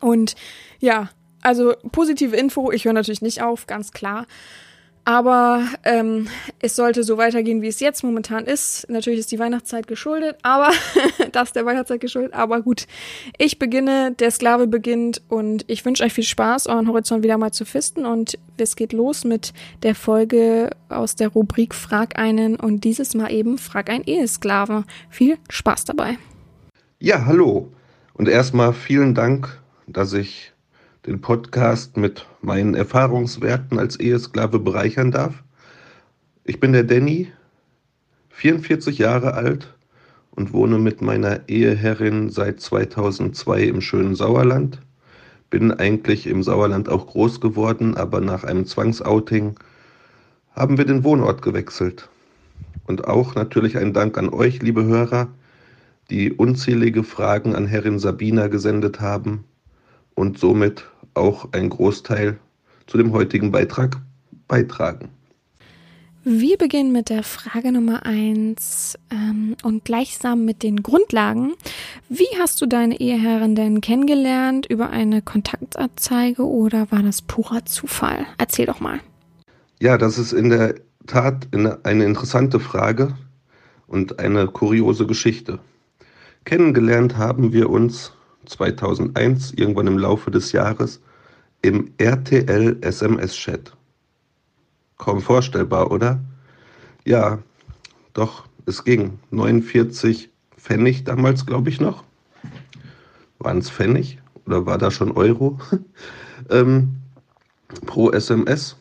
Und 0.00 0.35
ja, 0.79 1.11
also 1.42 1.74
positive 1.92 2.37
Info. 2.37 2.70
Ich 2.70 2.85
höre 2.85 2.92
natürlich 2.92 3.22
nicht 3.22 3.42
auf, 3.42 3.66
ganz 3.66 3.92
klar. 3.92 4.26
Aber 5.04 5.66
ähm, 5.84 6.28
es 6.60 6.76
sollte 6.76 7.02
so 7.02 7.16
weitergehen, 7.16 7.62
wie 7.62 7.68
es 7.68 7.80
jetzt 7.80 8.04
momentan 8.04 8.44
ist. 8.44 8.88
Natürlich 8.88 9.20
ist 9.20 9.32
die 9.32 9.38
Weihnachtszeit 9.38 9.86
geschuldet, 9.86 10.36
aber 10.42 10.70
das 11.32 11.52
der 11.52 11.64
Weihnachtszeit 11.64 12.00
geschuldet. 12.00 12.34
Aber 12.34 12.60
gut, 12.60 12.86
ich 13.38 13.58
beginne, 13.58 14.12
der 14.12 14.30
Sklave 14.30 14.66
beginnt 14.66 15.22
und 15.28 15.64
ich 15.68 15.84
wünsche 15.84 16.04
euch 16.04 16.12
viel 16.12 16.24
Spaß, 16.24 16.66
euren 16.66 16.86
Horizont 16.88 17.24
wieder 17.24 17.38
mal 17.38 17.52
zu 17.52 17.64
fisten. 17.64 18.04
Und 18.04 18.38
es 18.58 18.76
geht 18.76 18.92
los 18.92 19.24
mit 19.24 19.52
der 19.82 19.94
Folge 19.94 20.70
aus 20.88 21.16
der 21.16 21.28
Rubrik 21.28 21.74
Frag 21.74 22.18
einen 22.18 22.56
und 22.56 22.84
dieses 22.84 23.14
Mal 23.14 23.32
eben 23.32 23.58
Frag 23.58 23.90
ein 23.90 24.04
Ehesklave. 24.04 24.84
Viel 25.08 25.38
Spaß 25.48 25.86
dabei. 25.86 26.18
Ja, 26.98 27.24
hallo. 27.24 27.72
Und 28.12 28.28
erstmal 28.28 28.74
vielen 28.74 29.14
Dank, 29.14 29.60
dass 29.86 30.12
ich 30.12 30.52
den 31.06 31.22
Podcast 31.22 31.96
mit 31.96 32.26
meinen 32.42 32.74
Erfahrungswerten 32.74 33.79
als 33.79 33.98
Ehesklave 33.98 34.59
bereichern 34.59 35.11
darf. 35.11 35.42
Ich 36.44 36.61
bin 36.61 36.72
der 36.72 36.85
Danny, 36.85 37.31
44 38.31 38.98
Jahre 38.98 39.35
alt 39.35 39.74
und 40.31 40.53
wohne 40.53 40.79
mit 40.79 41.03
meiner 41.03 41.48
Eheherrin 41.48 42.31
seit 42.31 42.61
2002 42.61 43.64
im 43.64 43.81
schönen 43.81 44.14
Sauerland. 44.14 44.81
Bin 45.50 45.72
eigentlich 45.72 46.26
im 46.26 46.42
Sauerland 46.42 46.88
auch 46.88 47.09
groß 47.09 47.40
geworden, 47.40 47.96
aber 47.96 48.20
nach 48.20 48.44
einem 48.44 48.64
Zwangsouting 48.66 49.57
haben 50.53 50.79
wir 50.79 50.85
den 50.85 51.05
Wohnort 51.05 51.42
gewechselt. 51.42 52.09
Und 52.87 53.07
auch 53.07 53.35
natürlich 53.35 53.76
ein 53.76 53.92
Dank 53.92 54.16
an 54.16 54.29
euch, 54.29 54.62
liebe 54.62 54.85
Hörer, 54.85 55.29
die 56.11 56.33
unzählige 56.33 57.05
Fragen 57.05 57.55
an 57.55 57.66
Herrin 57.66 57.98
Sabina 57.98 58.48
gesendet 58.48 59.00
haben 59.00 59.44
und 60.14 60.38
somit 60.38 60.85
auch 61.14 61.52
einen 61.52 61.70
Großteil 61.70 62.38
zu 62.86 62.98
dem 62.98 63.12
heutigen 63.12 63.50
Beitrag 63.52 64.00
beitragen. 64.48 65.10
Wir 66.22 66.58
beginnen 66.58 66.92
mit 66.92 67.08
der 67.08 67.22
Frage 67.22 67.72
Nummer 67.72 68.04
eins 68.04 68.98
ähm, 69.10 69.56
und 69.62 69.86
gleichsam 69.86 70.44
mit 70.44 70.62
den 70.62 70.82
Grundlagen. 70.82 71.54
Wie 72.10 72.28
hast 72.38 72.60
du 72.60 72.66
deine 72.66 73.00
Eheherrin 73.00 73.54
denn 73.54 73.80
kennengelernt? 73.80 74.66
Über 74.66 74.90
eine 74.90 75.22
Kontaktanzeige 75.22 76.46
oder 76.46 76.90
war 76.90 77.02
das 77.02 77.22
purer 77.22 77.64
Zufall? 77.64 78.26
Erzähl 78.36 78.66
doch 78.66 78.80
mal. 78.80 79.00
Ja, 79.80 79.96
das 79.96 80.18
ist 80.18 80.34
in 80.34 80.50
der 80.50 80.74
Tat 81.06 81.48
eine 81.54 82.04
interessante 82.04 82.60
Frage 82.60 83.16
und 83.86 84.18
eine 84.18 84.46
kuriose 84.46 85.06
Geschichte. 85.06 85.58
Kennengelernt 86.44 87.16
haben 87.16 87.54
wir 87.54 87.70
uns 87.70 88.12
2001, 88.50 89.52
irgendwann 89.52 89.86
im 89.86 89.98
Laufe 89.98 90.30
des 90.30 90.52
Jahres, 90.52 91.00
im 91.62 91.92
RTL 91.98 92.78
SMS-Chat. 92.80 93.76
Kaum 94.98 95.20
vorstellbar, 95.20 95.90
oder? 95.90 96.20
Ja, 97.04 97.38
doch, 98.12 98.44
es 98.66 98.84
ging. 98.84 99.18
49 99.30 100.30
Pfennig 100.56 101.04
damals, 101.04 101.46
glaube 101.46 101.70
ich 101.70 101.80
noch. 101.80 102.04
Waren 103.38 103.58
es 103.58 103.70
Pfennig 103.70 104.18
oder 104.46 104.66
war 104.66 104.78
da 104.78 104.90
schon 104.90 105.12
Euro? 105.12 105.58
ähm, 106.50 106.96
pro 107.86 108.10
SMS. 108.10 108.76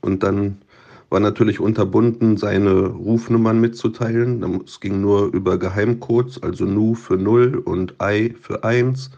Und 0.00 0.22
dann 0.22 0.62
war 1.10 1.20
natürlich 1.20 1.58
unterbunden, 1.60 2.36
seine 2.36 2.86
Rufnummern 2.86 3.60
mitzuteilen. 3.60 4.62
Es 4.66 4.80
ging 4.80 5.00
nur 5.00 5.32
über 5.32 5.58
Geheimcodes, 5.58 6.42
also 6.42 6.64
Nu 6.64 6.94
für 6.94 7.16
0 7.16 7.62
und 7.64 7.94
I 8.02 8.34
für 8.40 8.62
1. 8.62 9.10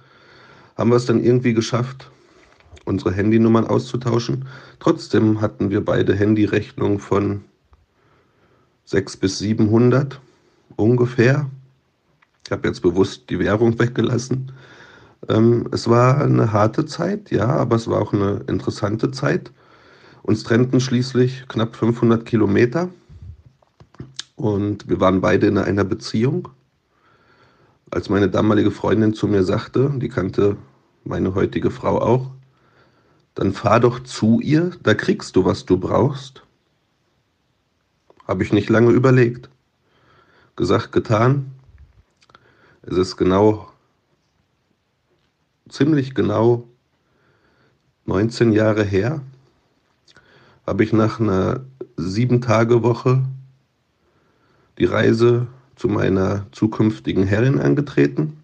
Haben 0.76 0.90
wir 0.90 0.96
es 0.96 1.06
dann 1.06 1.22
irgendwie 1.22 1.52
geschafft, 1.52 2.10
unsere 2.84 3.12
Handynummern 3.12 3.66
auszutauschen. 3.66 4.46
Trotzdem 4.78 5.40
hatten 5.40 5.70
wir 5.70 5.84
beide 5.84 6.14
Handyrechnungen 6.14 7.00
von 7.00 7.42
6 8.84 9.16
bis 9.16 9.38
700 9.38 10.20
ungefähr. 10.76 11.50
Ich 12.44 12.52
habe 12.52 12.68
jetzt 12.68 12.80
bewusst 12.82 13.30
die 13.30 13.38
Währung 13.38 13.78
weggelassen. 13.78 14.52
Ähm, 15.28 15.68
es 15.72 15.88
war 15.88 16.20
eine 16.20 16.52
harte 16.52 16.86
Zeit, 16.86 17.30
ja, 17.30 17.46
aber 17.46 17.76
es 17.76 17.88
war 17.88 18.00
auch 18.00 18.12
eine 18.12 18.42
interessante 18.46 19.10
Zeit. 19.10 19.52
Uns 20.22 20.42
trennten 20.42 20.80
schließlich 20.80 21.46
knapp 21.48 21.76
500 21.76 22.26
Kilometer 22.26 22.90
und 24.36 24.88
wir 24.88 25.00
waren 25.00 25.20
beide 25.20 25.46
in 25.46 25.58
einer 25.58 25.84
Beziehung. 25.84 26.48
Als 27.90 28.08
meine 28.08 28.28
damalige 28.28 28.70
Freundin 28.70 29.14
zu 29.14 29.26
mir 29.26 29.42
sagte, 29.42 29.90
die 29.96 30.08
kannte 30.08 30.56
meine 31.04 31.34
heutige 31.34 31.70
Frau 31.70 32.00
auch, 32.00 32.30
dann 33.34 33.52
fahr 33.52 33.80
doch 33.80 34.00
zu 34.00 34.40
ihr, 34.40 34.72
da 34.82 34.94
kriegst 34.94 35.36
du, 35.36 35.44
was 35.44 35.64
du 35.64 35.78
brauchst. 35.78 36.42
Habe 38.28 38.42
ich 38.42 38.52
nicht 38.52 38.68
lange 38.68 38.92
überlegt. 38.92 39.48
Gesagt, 40.56 40.92
getan. 40.92 41.52
Es 42.82 42.96
ist 42.96 43.16
genau, 43.16 43.72
ziemlich 45.68 46.14
genau 46.14 46.68
19 48.04 48.52
Jahre 48.52 48.84
her, 48.84 49.22
habe 50.70 50.84
ich 50.84 50.92
nach 50.92 51.18
einer 51.18 51.64
Sieben-Tage-Woche 51.96 53.24
die 54.78 54.84
Reise 54.84 55.48
zu 55.74 55.88
meiner 55.88 56.46
zukünftigen 56.52 57.24
Herrin 57.24 57.58
angetreten. 57.58 58.36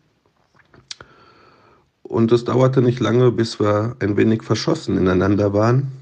Und 2.03 2.33
es 2.33 2.43
dauerte 2.43 2.83
nicht 2.83 2.99
lange, 2.99 3.31
bis 3.31 3.61
wir 3.61 3.95
ein 4.01 4.17
wenig 4.17 4.43
verschossen 4.43 4.99
ineinander 4.99 5.53
waren. 5.53 5.93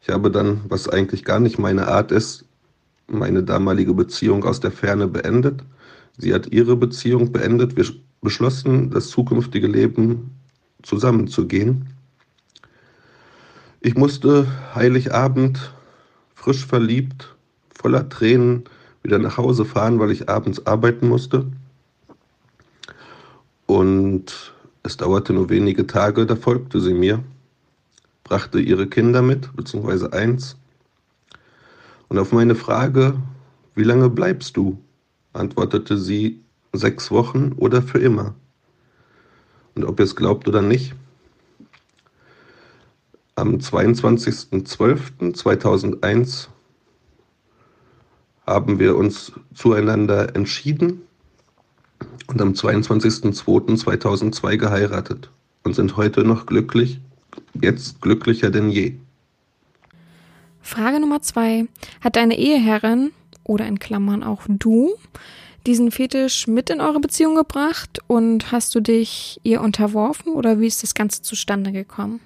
Ich 0.00 0.10
habe 0.10 0.30
dann, 0.30 0.60
was 0.68 0.88
eigentlich 0.88 1.24
gar 1.24 1.40
nicht 1.40 1.58
meine 1.58 1.88
Art 1.88 2.12
ist, 2.12 2.44
meine 3.08 3.42
damalige 3.42 3.94
Beziehung 3.94 4.44
aus 4.44 4.60
der 4.60 4.70
Ferne 4.70 5.08
beendet. 5.08 5.64
Sie 6.18 6.32
hat 6.32 6.52
ihre 6.52 6.76
Beziehung 6.76 7.32
beendet. 7.32 7.76
Wir 7.76 7.84
beschlossen, 8.20 8.90
das 8.90 9.08
zukünftige 9.08 9.66
Leben 9.66 10.30
zusammenzugehen. 10.84 11.95
Ich 13.80 13.94
musste 13.94 14.46
Heiligabend 14.74 15.72
frisch 16.34 16.66
verliebt, 16.66 17.34
voller 17.68 18.08
Tränen 18.08 18.64
wieder 19.02 19.18
nach 19.18 19.36
Hause 19.36 19.64
fahren, 19.64 19.98
weil 19.98 20.10
ich 20.10 20.28
abends 20.28 20.66
arbeiten 20.66 21.08
musste. 21.08 21.46
Und 23.66 24.54
es 24.82 24.96
dauerte 24.96 25.32
nur 25.32 25.50
wenige 25.50 25.86
Tage, 25.86 26.26
da 26.26 26.36
folgte 26.36 26.80
sie 26.80 26.94
mir, 26.94 27.22
brachte 28.24 28.60
ihre 28.60 28.86
Kinder 28.86 29.22
mit, 29.22 29.54
beziehungsweise 29.54 30.12
eins. 30.12 30.56
Und 32.08 32.18
auf 32.18 32.32
meine 32.32 32.54
Frage, 32.54 33.14
wie 33.74 33.82
lange 33.82 34.08
bleibst 34.08 34.56
du, 34.56 34.78
antwortete 35.32 35.98
sie, 35.98 36.40
sechs 36.72 37.10
Wochen 37.10 37.52
oder 37.56 37.82
für 37.82 37.98
immer. 37.98 38.34
Und 39.74 39.84
ob 39.84 39.98
ihr 39.98 40.04
es 40.04 40.16
glaubt 40.16 40.48
oder 40.48 40.62
nicht, 40.62 40.94
am 43.36 43.58
22.12.2001 43.58 46.48
haben 48.46 48.78
wir 48.78 48.96
uns 48.96 49.32
zueinander 49.54 50.34
entschieden 50.34 51.02
und 52.26 52.40
am 52.40 52.52
22.02.2002 52.52 54.56
geheiratet 54.56 55.30
und 55.64 55.74
sind 55.74 55.98
heute 55.98 56.24
noch 56.24 56.46
glücklich, 56.46 56.98
jetzt 57.60 58.00
glücklicher 58.00 58.48
denn 58.50 58.70
je. 58.70 58.94
Frage 60.62 60.98
Nummer 60.98 61.20
zwei. 61.20 61.66
Hat 62.00 62.16
deine 62.16 62.38
Eheherrin 62.38 63.12
oder 63.44 63.66
in 63.66 63.78
Klammern 63.78 64.22
auch 64.22 64.44
du 64.48 64.94
diesen 65.66 65.90
Fetisch 65.90 66.46
mit 66.46 66.70
in 66.70 66.80
eure 66.80 67.00
Beziehung 67.00 67.34
gebracht 67.34 67.98
und 68.06 68.52
hast 68.52 68.74
du 68.74 68.80
dich 68.80 69.40
ihr 69.42 69.60
unterworfen 69.60 70.32
oder 70.32 70.60
wie 70.60 70.66
ist 70.66 70.82
das 70.82 70.94
Ganze 70.94 71.20
zustande 71.22 71.72
gekommen? 71.72 72.20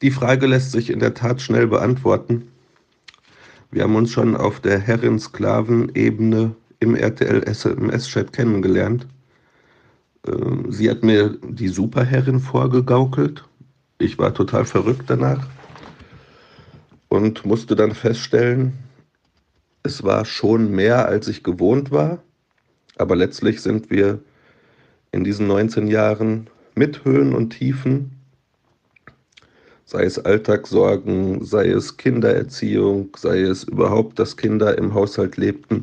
Die 0.00 0.12
Frage 0.12 0.46
lässt 0.46 0.70
sich 0.70 0.90
in 0.90 1.00
der 1.00 1.14
Tat 1.14 1.42
schnell 1.42 1.66
beantworten. 1.66 2.48
Wir 3.72 3.82
haben 3.82 3.96
uns 3.96 4.12
schon 4.12 4.36
auf 4.36 4.60
der 4.60 4.78
Herren-Sklaven-Ebene 4.78 6.54
im 6.78 6.94
RTL-SMS-Chat 6.94 8.32
kennengelernt. 8.32 9.08
Ähm, 10.26 10.70
sie 10.70 10.88
hat 10.88 11.02
mir 11.02 11.36
die 11.42 11.68
Superherrin 11.68 12.38
vorgegaukelt. 12.38 13.44
Ich 13.98 14.18
war 14.18 14.32
total 14.32 14.64
verrückt 14.64 15.04
danach 15.08 15.44
und 17.08 17.44
musste 17.44 17.74
dann 17.74 17.92
feststellen, 17.92 18.74
es 19.82 20.04
war 20.04 20.24
schon 20.24 20.70
mehr, 20.70 21.06
als 21.06 21.26
ich 21.26 21.42
gewohnt 21.42 21.90
war. 21.90 22.22
Aber 22.98 23.16
letztlich 23.16 23.60
sind 23.60 23.90
wir 23.90 24.20
in 25.10 25.24
diesen 25.24 25.48
19 25.48 25.88
Jahren 25.88 26.48
mit 26.76 27.04
Höhen 27.04 27.34
und 27.34 27.50
Tiefen 27.50 28.17
sei 29.88 30.04
es 30.04 30.18
Alltagssorgen, 30.18 31.42
sei 31.42 31.68
es 31.70 31.96
Kindererziehung, 31.96 33.08
sei 33.16 33.40
es 33.40 33.64
überhaupt, 33.64 34.18
dass 34.18 34.36
Kinder 34.36 34.76
im 34.76 34.92
Haushalt 34.92 35.38
lebten, 35.38 35.80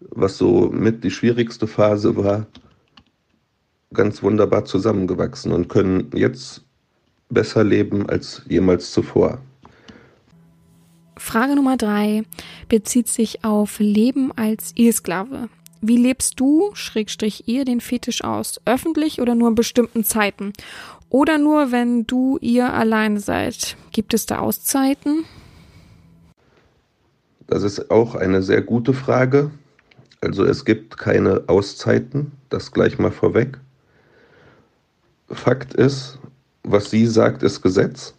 was 0.00 0.38
so 0.38 0.70
mit 0.70 1.04
die 1.04 1.10
schwierigste 1.10 1.66
Phase 1.66 2.16
war, 2.16 2.46
ganz 3.92 4.22
wunderbar 4.22 4.64
zusammengewachsen 4.64 5.52
und 5.52 5.68
können 5.68 6.10
jetzt 6.14 6.62
besser 7.28 7.64
leben 7.64 8.08
als 8.08 8.40
jemals 8.48 8.92
zuvor. 8.92 9.42
Frage 11.18 11.54
Nummer 11.54 11.76
drei 11.76 12.22
bezieht 12.70 13.08
sich 13.08 13.44
auf 13.44 13.78
Leben 13.78 14.32
als 14.32 14.72
Ehesklave. 14.74 15.50
Wie 15.84 15.96
lebst 15.96 16.38
du, 16.38 16.70
Schrägstrich 16.74 17.48
ihr, 17.48 17.64
den 17.64 17.80
Fetisch 17.80 18.22
aus? 18.22 18.60
Öffentlich 18.64 19.20
oder 19.20 19.34
nur 19.34 19.48
in 19.48 19.56
bestimmten 19.56 20.04
Zeiten? 20.04 20.52
Oder 21.12 21.36
nur, 21.36 21.72
wenn 21.72 22.06
du 22.06 22.38
ihr 22.40 22.72
alleine 22.72 23.20
seid? 23.20 23.76
Gibt 23.90 24.14
es 24.14 24.24
da 24.24 24.38
Auszeiten? 24.38 25.26
Das 27.48 27.62
ist 27.64 27.90
auch 27.90 28.14
eine 28.14 28.42
sehr 28.42 28.62
gute 28.62 28.94
Frage. 28.94 29.50
Also 30.22 30.42
es 30.42 30.64
gibt 30.64 30.96
keine 30.96 31.42
Auszeiten, 31.48 32.32
das 32.48 32.72
gleich 32.72 32.98
mal 32.98 33.10
vorweg. 33.10 33.58
Fakt 35.28 35.74
ist, 35.74 36.18
was 36.62 36.88
sie 36.88 37.06
sagt, 37.06 37.42
ist 37.42 37.60
Gesetz. 37.60 38.14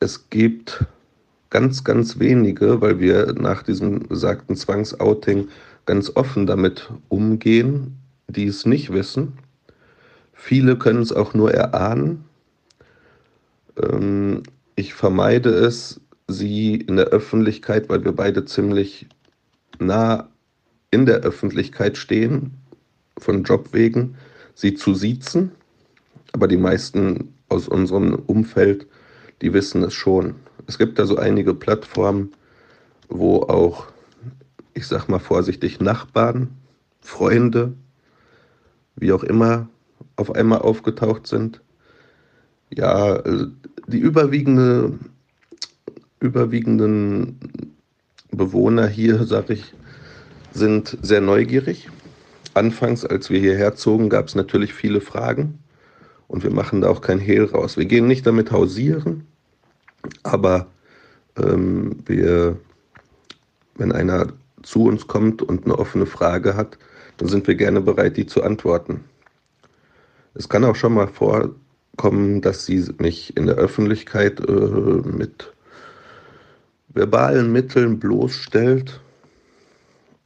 Es 0.00 0.28
gibt 0.28 0.84
ganz, 1.50 1.84
ganz 1.84 2.18
wenige, 2.18 2.80
weil 2.80 2.98
wir 2.98 3.32
nach 3.34 3.62
diesem 3.62 4.00
besagten 4.00 4.56
Zwangsouting 4.56 5.46
ganz 5.86 6.10
offen 6.16 6.46
damit 6.46 6.90
umgehen, 7.08 7.96
die 8.26 8.48
es 8.48 8.66
nicht 8.66 8.92
wissen. 8.92 9.38
Viele 10.34 10.76
können 10.76 11.00
es 11.00 11.12
auch 11.12 11.32
nur 11.32 11.52
erahnen. 11.52 12.24
Ähm, 13.80 14.42
ich 14.76 14.94
vermeide 14.94 15.50
es, 15.50 16.00
sie 16.28 16.74
in 16.76 16.96
der 16.96 17.06
Öffentlichkeit, 17.06 17.88
weil 17.88 18.04
wir 18.04 18.12
beide 18.12 18.44
ziemlich 18.44 19.06
nah 19.78 20.28
in 20.90 21.06
der 21.06 21.18
Öffentlichkeit 21.18 21.96
stehen, 21.96 22.52
von 23.18 23.44
Jobwegen, 23.44 24.16
sie 24.54 24.74
zu 24.74 24.94
siezen. 24.94 25.52
Aber 26.32 26.48
die 26.48 26.56
meisten 26.56 27.32
aus 27.48 27.68
unserem 27.68 28.14
Umfeld, 28.26 28.86
die 29.42 29.52
wissen 29.52 29.82
es 29.82 29.94
schon. 29.94 30.34
Es 30.66 30.78
gibt 30.78 30.98
da 30.98 31.06
so 31.06 31.16
einige 31.16 31.54
Plattformen, 31.54 32.32
wo 33.08 33.42
auch, 33.42 33.86
ich 34.72 34.86
sag 34.86 35.08
mal 35.08 35.18
vorsichtig, 35.18 35.80
Nachbarn, 35.80 36.48
Freunde, 37.00 37.74
wie 38.96 39.12
auch 39.12 39.22
immer, 39.22 39.68
auf 40.16 40.34
einmal 40.34 40.60
aufgetaucht 40.60 41.26
sind. 41.26 41.60
Ja, 42.70 43.16
also 43.16 43.46
die 43.86 43.98
überwiegende, 43.98 44.98
überwiegenden 46.20 47.38
Bewohner 48.30 48.88
hier, 48.88 49.24
sag 49.24 49.50
ich, 49.50 49.74
sind 50.52 50.98
sehr 51.02 51.20
neugierig. 51.20 51.88
Anfangs, 52.54 53.04
als 53.04 53.30
wir 53.30 53.40
hierher 53.40 53.74
zogen, 53.74 54.08
gab 54.08 54.28
es 54.28 54.34
natürlich 54.34 54.72
viele 54.72 55.00
Fragen 55.00 55.58
und 56.28 56.44
wir 56.44 56.52
machen 56.52 56.80
da 56.80 56.88
auch 56.88 57.00
kein 57.00 57.18
Hehl 57.18 57.44
raus. 57.44 57.76
Wir 57.76 57.86
gehen 57.86 58.06
nicht 58.06 58.26
damit 58.26 58.52
hausieren, 58.52 59.26
aber 60.22 60.68
ähm, 61.36 61.96
wir, 62.06 62.56
wenn 63.76 63.92
einer 63.92 64.28
zu 64.62 64.84
uns 64.84 65.06
kommt 65.06 65.42
und 65.42 65.64
eine 65.64 65.78
offene 65.78 66.06
Frage 66.06 66.56
hat, 66.56 66.78
dann 67.16 67.28
sind 67.28 67.46
wir 67.46 67.54
gerne 67.54 67.80
bereit, 67.80 68.16
die 68.16 68.26
zu 68.26 68.42
antworten. 68.42 69.04
Es 70.34 70.48
kann 70.48 70.64
auch 70.64 70.74
schon 70.74 70.94
mal 70.94 71.06
vorkommen, 71.06 72.40
dass 72.40 72.66
sie 72.66 72.84
mich 72.98 73.36
in 73.36 73.46
der 73.46 73.54
Öffentlichkeit 73.54 74.40
äh, 74.40 74.52
mit 74.52 75.52
verbalen 76.88 77.52
Mitteln 77.52 77.98
bloßstellt 77.98 79.00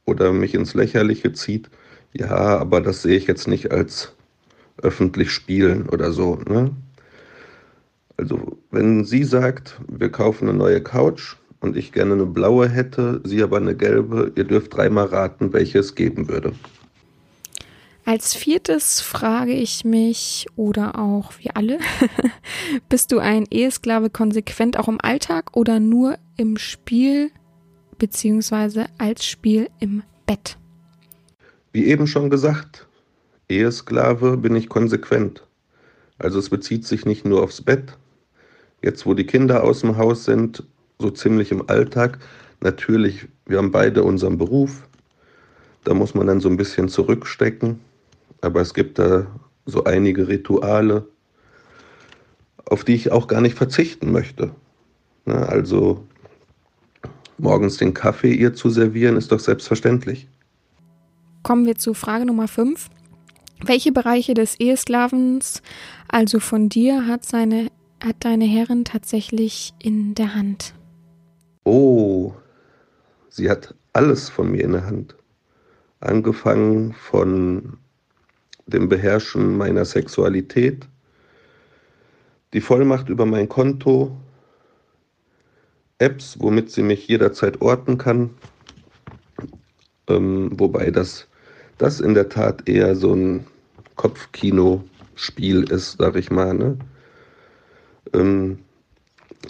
oder 0.05 0.33
mich 0.33 0.55
ins 0.55 0.73
Lächerliche 0.73 1.33
zieht, 1.33 1.69
ja, 2.13 2.57
aber 2.57 2.81
das 2.81 3.03
sehe 3.03 3.17
ich 3.17 3.27
jetzt 3.27 3.47
nicht 3.47 3.71
als 3.71 4.13
öffentlich 4.81 5.31
spielen 5.31 5.87
oder 5.89 6.11
so. 6.11 6.35
Ne? 6.47 6.71
Also 8.17 8.57
wenn 8.71 9.05
sie 9.05 9.23
sagt, 9.23 9.79
wir 9.87 10.11
kaufen 10.11 10.49
eine 10.49 10.57
neue 10.57 10.81
Couch 10.81 11.35
und 11.59 11.77
ich 11.77 11.91
gerne 11.91 12.13
eine 12.13 12.25
blaue 12.25 12.67
hätte, 12.67 13.21
sie 13.23 13.43
aber 13.43 13.57
eine 13.57 13.75
gelbe, 13.75 14.31
ihr 14.35 14.43
dürft 14.45 14.75
dreimal 14.75 15.05
raten, 15.07 15.53
welche 15.53 15.79
es 15.79 15.93
geben 15.93 16.27
würde. 16.27 16.53
Als 18.09 18.33
viertes 18.33 19.01
frage 19.01 19.53
ich 19.53 19.85
mich, 19.85 20.47
oder 20.55 20.97
auch 20.97 21.33
wir 21.37 21.55
alle, 21.55 21.77
bist 22.89 23.11
du 23.11 23.19
ein 23.19 23.45
Ehesklave 23.51 24.09
konsequent 24.09 24.79
auch 24.79 24.87
im 24.87 24.97
Alltag 24.99 25.55
oder 25.55 25.79
nur 25.79 26.17
im 26.35 26.57
Spiel 26.57 27.29
beziehungsweise 27.99 28.87
als 28.97 29.27
Spiel 29.27 29.69
im 29.79 30.01
Bett? 30.25 30.57
Wie 31.71 31.85
eben 31.85 32.07
schon 32.07 32.31
gesagt, 32.31 32.87
Ehesklave 33.47 34.37
bin 34.37 34.55
ich 34.55 34.69
konsequent. 34.69 35.43
Also 36.17 36.39
es 36.39 36.49
bezieht 36.49 36.87
sich 36.87 37.05
nicht 37.05 37.25
nur 37.25 37.43
aufs 37.43 37.61
Bett. 37.61 37.95
Jetzt, 38.81 39.05
wo 39.05 39.13
die 39.13 39.27
Kinder 39.27 39.63
aus 39.63 39.81
dem 39.81 39.97
Haus 39.97 40.25
sind, 40.25 40.63
so 40.97 41.11
ziemlich 41.11 41.51
im 41.51 41.69
Alltag. 41.69 42.17
Natürlich, 42.59 43.27
wir 43.45 43.59
haben 43.59 43.71
beide 43.71 44.01
unseren 44.01 44.39
Beruf. 44.39 44.87
Da 45.83 45.93
muss 45.93 46.15
man 46.15 46.25
dann 46.25 46.39
so 46.39 46.49
ein 46.49 46.57
bisschen 46.57 46.89
zurückstecken. 46.89 47.79
Aber 48.41 48.61
es 48.61 48.73
gibt 48.73 48.99
da 48.99 49.27
so 49.65 49.83
einige 49.83 50.27
Rituale, 50.27 51.07
auf 52.65 52.83
die 52.83 52.95
ich 52.95 53.11
auch 53.11 53.27
gar 53.27 53.41
nicht 53.41 53.57
verzichten 53.57 54.11
möchte. 54.11 54.51
Na, 55.25 55.43
also 55.43 56.05
morgens 57.37 57.77
den 57.77 57.93
Kaffee 57.93 58.33
ihr 58.33 58.53
zu 58.53 58.69
servieren, 58.69 59.17
ist 59.17 59.31
doch 59.31 59.39
selbstverständlich. 59.39 60.27
Kommen 61.43 61.65
wir 61.65 61.75
zu 61.75 61.93
Frage 61.93 62.25
Nummer 62.25 62.47
5. 62.47 62.89
Welche 63.63 63.91
Bereiche 63.91 64.33
des 64.33 64.59
Ehesklavens, 64.59 65.61
also 66.07 66.39
von 66.39 66.69
dir, 66.69 67.07
hat, 67.07 67.25
seine, 67.25 67.69
hat 68.03 68.17
deine 68.19 68.45
Herrin 68.45 68.85
tatsächlich 68.85 69.73
in 69.79 70.15
der 70.15 70.35
Hand? 70.35 70.73
Oh, 71.65 72.33
sie 73.29 73.49
hat 73.49 73.75
alles 73.93 74.29
von 74.29 74.51
mir 74.51 74.63
in 74.63 74.71
der 74.71 74.85
Hand. 74.85 75.15
Angefangen 75.99 76.93
von 76.93 77.77
dem 78.69 78.89
Beherrschen 78.89 79.57
meiner 79.57 79.85
Sexualität, 79.85 80.87
die 82.53 82.61
Vollmacht 82.61 83.09
über 83.09 83.25
mein 83.25 83.47
Konto, 83.49 84.15
Apps, 85.99 86.37
womit 86.39 86.71
sie 86.71 86.81
mich 86.81 87.07
jederzeit 87.07 87.61
orten 87.61 87.97
kann, 87.97 88.29
ähm, 90.07 90.51
wobei 90.53 90.91
das, 90.91 91.27
das 91.77 91.99
in 91.99 92.13
der 92.13 92.29
Tat 92.29 92.67
eher 92.67 92.95
so 92.95 93.13
ein 93.13 93.45
Kopfkino-Spiel 93.95 95.63
ist, 95.69 95.97
sag 95.99 96.15
ich 96.15 96.31
mal. 96.31 96.53
Ne? 96.53 96.77
Ähm, 98.13 98.59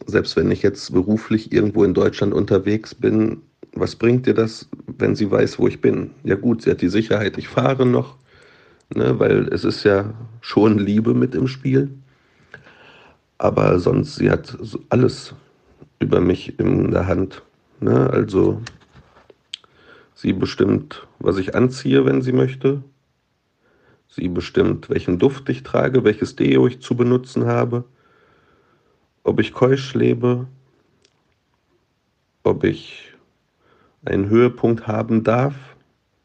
selbst 0.08 0.36
wenn 0.36 0.50
ich 0.52 0.64
jetzt 0.64 0.92
beruflich 0.92 1.52
irgendwo 1.52 1.84
in 1.84 1.94
Deutschland 1.94 2.34
unterwegs 2.34 2.96
bin, 2.96 3.42
was 3.74 3.96
bringt 3.96 4.26
dir 4.26 4.34
das, 4.34 4.68
wenn 4.98 5.16
sie 5.16 5.30
weiß, 5.30 5.60
wo 5.60 5.68
ich 5.68 5.82
bin? 5.82 6.12
Ja 6.24 6.36
gut, 6.36 6.64
sie 6.64 6.72
hat 6.72 6.82
die 6.82 6.90
Sicherheit, 6.90 7.38
ich 7.38 7.48
fahre 7.48 7.86
noch, 7.86 8.18
ne, 8.96 9.20
weil 9.20 9.48
es 9.50 9.64
ist 9.64 9.84
ja 9.84 10.14
schon 10.42 10.78
Liebe 10.80 11.14
mit 11.14 11.36
im 11.36 11.48
Spiel. 11.48 11.90
Aber 13.38 13.80
sonst, 13.80 14.16
sie 14.16 14.30
hat 14.30 14.58
alles 14.90 15.34
über 16.00 16.20
mich 16.20 16.60
in 16.60 16.92
der 16.92 17.08
Hand. 17.08 17.44
Ne? 17.80 18.10
Also 18.10 18.62
sie 20.14 20.34
bestimmt, 20.34 21.08
was 21.20 21.38
ich 21.38 21.56
anziehe, 21.56 22.06
wenn 22.06 22.22
sie 22.22 22.34
möchte. 22.34 22.84
Sie 24.10 24.28
bestimmt, 24.28 24.90
welchen 24.90 25.20
Duft 25.20 25.48
ich 25.50 25.64
trage, 25.64 26.04
welches 26.04 26.36
Deo 26.36 26.68
ich 26.68 26.82
zu 26.82 26.96
benutzen 26.96 27.46
habe, 27.46 27.86
ob 29.24 29.40
ich 29.40 29.54
keusch 29.54 29.94
lebe, 29.94 30.48
ob 32.44 32.64
ich 32.64 33.14
einen 34.04 34.28
Höhepunkt 34.28 34.88
haben 34.88 35.24
darf 35.24 35.54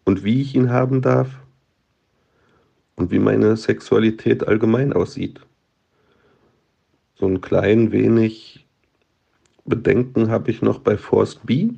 und 0.04 0.24
wie 0.24 0.40
ich 0.40 0.54
ihn 0.54 0.70
haben 0.70 1.02
darf 1.02 1.43
und 2.96 3.10
wie 3.10 3.18
meine 3.18 3.56
Sexualität 3.56 4.46
allgemein 4.46 4.92
aussieht. 4.92 5.40
So 7.16 7.26
ein 7.26 7.40
klein 7.40 7.92
wenig 7.92 8.66
Bedenken 9.64 10.30
habe 10.30 10.50
ich 10.50 10.62
noch 10.62 10.78
bei 10.78 10.96
Forst 10.96 11.46
B. 11.46 11.70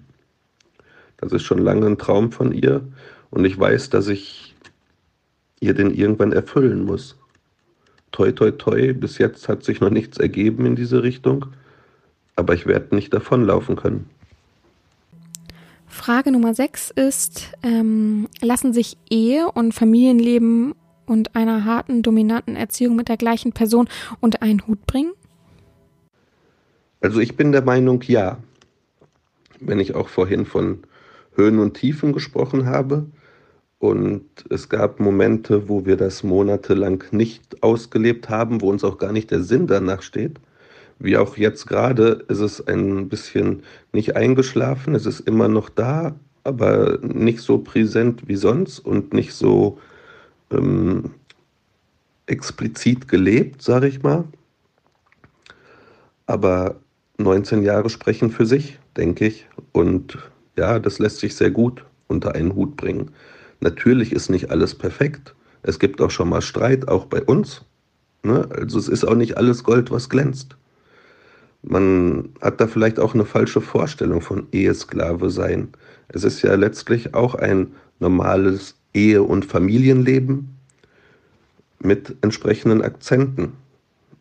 Das 1.18 1.32
ist 1.32 1.44
schon 1.44 1.58
lange 1.58 1.86
ein 1.86 1.98
Traum 1.98 2.32
von 2.32 2.52
ihr 2.52 2.86
und 3.30 3.44
ich 3.44 3.58
weiß, 3.58 3.90
dass 3.90 4.08
ich 4.08 4.54
ihr 5.60 5.74
den 5.74 5.94
irgendwann 5.94 6.32
erfüllen 6.32 6.84
muss. 6.84 7.16
Toi, 8.12 8.32
toi, 8.32 8.50
toi, 8.50 8.92
bis 8.92 9.18
jetzt 9.18 9.48
hat 9.48 9.64
sich 9.64 9.80
noch 9.80 9.90
nichts 9.90 10.18
ergeben 10.18 10.66
in 10.66 10.76
diese 10.76 11.02
Richtung, 11.02 11.46
aber 12.34 12.54
ich 12.54 12.66
werde 12.66 12.94
nicht 12.94 13.12
davonlaufen 13.12 13.76
können. 13.76 14.08
Frage 15.86 16.30
Nummer 16.30 16.54
6 16.54 16.90
ist, 16.90 17.52
ähm, 17.62 18.28
lassen 18.40 18.72
sich 18.72 18.96
Ehe 19.08 19.50
und 19.50 19.72
Familienleben 19.72 20.74
und 21.06 21.34
einer 21.36 21.64
harten, 21.64 22.02
dominanten 22.02 22.56
Erziehung 22.56 22.96
mit 22.96 23.08
der 23.08 23.16
gleichen 23.16 23.52
Person 23.52 23.88
unter 24.20 24.42
einen 24.42 24.66
Hut 24.66 24.86
bringen? 24.86 25.12
Also 27.00 27.20
ich 27.20 27.36
bin 27.36 27.52
der 27.52 27.62
Meinung, 27.62 28.02
ja. 28.02 28.38
Wenn 29.60 29.80
ich 29.80 29.94
auch 29.94 30.08
vorhin 30.08 30.44
von 30.44 30.80
Höhen 31.34 31.58
und 31.58 31.74
Tiefen 31.74 32.12
gesprochen 32.12 32.66
habe 32.66 33.06
und 33.78 34.24
es 34.50 34.68
gab 34.68 35.00
Momente, 35.00 35.68
wo 35.68 35.86
wir 35.86 35.96
das 35.96 36.22
monatelang 36.22 37.04
nicht 37.10 37.62
ausgelebt 37.62 38.28
haben, 38.28 38.60
wo 38.60 38.70
uns 38.70 38.84
auch 38.84 38.98
gar 38.98 39.12
nicht 39.12 39.30
der 39.30 39.42
Sinn 39.42 39.66
danach 39.66 40.02
steht. 40.02 40.40
Wie 40.98 41.16
auch 41.16 41.36
jetzt 41.36 41.66
gerade 41.66 42.24
ist 42.28 42.40
es 42.40 42.66
ein 42.66 43.08
bisschen 43.08 43.62
nicht 43.92 44.16
eingeschlafen, 44.16 44.94
es 44.94 45.04
ist 45.04 45.20
immer 45.20 45.48
noch 45.48 45.68
da, 45.68 46.16
aber 46.42 46.98
nicht 47.02 47.40
so 47.40 47.58
präsent 47.58 48.28
wie 48.28 48.36
sonst 48.36 48.78
und 48.78 49.12
nicht 49.12 49.34
so 49.34 49.78
ähm, 50.50 51.14
explizit 52.26 53.08
gelebt, 53.08 53.62
sage 53.62 53.88
ich 53.88 54.02
mal. 54.02 54.24
Aber 56.26 56.76
19 57.18 57.62
Jahre 57.62 57.88
sprechen 57.88 58.30
für 58.30 58.46
sich, 58.46 58.78
denke 58.96 59.26
ich. 59.26 59.46
Und 59.72 60.18
ja, 60.56 60.78
das 60.78 60.98
lässt 60.98 61.18
sich 61.18 61.36
sehr 61.36 61.50
gut 61.50 61.84
unter 62.08 62.34
einen 62.34 62.54
Hut 62.54 62.76
bringen. 62.76 63.10
Natürlich 63.60 64.12
ist 64.12 64.28
nicht 64.28 64.50
alles 64.50 64.74
perfekt. 64.74 65.34
Es 65.62 65.78
gibt 65.78 66.00
auch 66.00 66.10
schon 66.10 66.28
mal 66.28 66.42
Streit, 66.42 66.88
auch 66.88 67.06
bei 67.06 67.22
uns. 67.22 67.64
Ne? 68.22 68.46
Also 68.50 68.78
es 68.78 68.88
ist 68.88 69.04
auch 69.04 69.14
nicht 69.14 69.36
alles 69.36 69.64
Gold, 69.64 69.90
was 69.90 70.08
glänzt. 70.08 70.56
Man 71.62 72.30
hat 72.40 72.60
da 72.60 72.68
vielleicht 72.68 73.00
auch 73.00 73.14
eine 73.14 73.24
falsche 73.24 73.60
Vorstellung 73.60 74.20
von 74.20 74.46
Ehesklave 74.52 75.30
sein. 75.30 75.68
Es 76.08 76.22
ist 76.22 76.42
ja 76.42 76.54
letztlich 76.54 77.14
auch 77.14 77.34
ein 77.34 77.72
normales 77.98 78.76
Ehe- 78.96 79.22
und 79.22 79.44
Familienleben 79.44 80.56
mit 81.78 82.16
entsprechenden 82.22 82.82
Akzenten. 82.82 83.52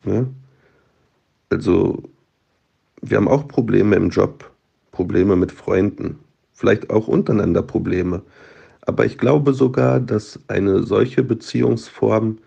Ne? 0.04 0.28
Also 1.50 2.04
wir 3.02 3.18
haben 3.18 3.30
auch 3.30 3.48
Probleme 3.48 3.96
im 3.96 4.10
Job, 4.10 4.52
Probleme 4.92 5.36
mit 5.36 5.52
Freunden, 5.52 6.20
vielleicht 6.54 6.90
auch 6.90 7.08
untereinander 7.08 7.62
Probleme. 7.62 8.22
Aber 8.82 9.06
ich 9.06 9.18
glaube 9.18 9.54
sogar, 9.54 10.00
dass 10.00 10.40
eine 10.48 10.84
solche 10.84 11.24
Beziehungsform 11.24 12.38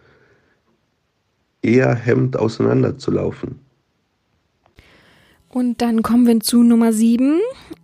eher 1.63 1.95
hemmt, 1.95 2.37
auseinanderzulaufen. 2.37 3.59
Und 5.49 5.81
dann 5.81 6.03
kommen 6.03 6.27
wir 6.27 6.41
zu 6.41 6.63
Nummer 6.63 6.93
7. 6.93 7.41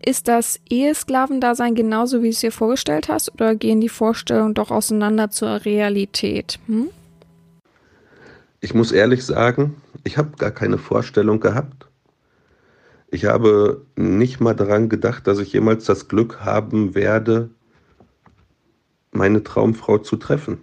Ist 0.07 0.29
das 0.29 0.61
Ehesklavendasein 0.69 1.75
genauso, 1.75 2.19
wie 2.19 2.27
du 2.27 2.35
es 2.35 2.40
dir 2.40 2.53
vorgestellt 2.53 3.09
hast, 3.09 3.33
oder 3.33 3.55
gehen 3.55 3.81
die 3.81 3.88
Vorstellungen 3.88 4.53
doch 4.53 4.71
auseinander 4.71 5.31
zur 5.31 5.64
Realität? 5.64 6.59
Hm? 6.67 6.90
Ich 8.61 8.75
muss 8.75 8.93
ehrlich 8.93 9.25
sagen, 9.25 9.77
ich 10.05 10.19
habe 10.19 10.37
gar 10.37 10.51
keine 10.51 10.77
Vorstellung 10.77 11.40
gehabt. 11.40 11.88
Ich 13.09 13.25
habe 13.25 13.87
nicht 13.97 14.40
mal 14.40 14.55
daran 14.55 14.90
gedacht, 14.90 15.27
dass 15.27 15.38
ich 15.38 15.55
jemals 15.55 15.87
das 15.87 16.07
Glück 16.09 16.40
haben 16.40 16.95
werde, 16.95 17.49
meine 19.11 19.43
Traumfrau 19.43 19.99
zu 19.99 20.17
treffen. 20.17 20.59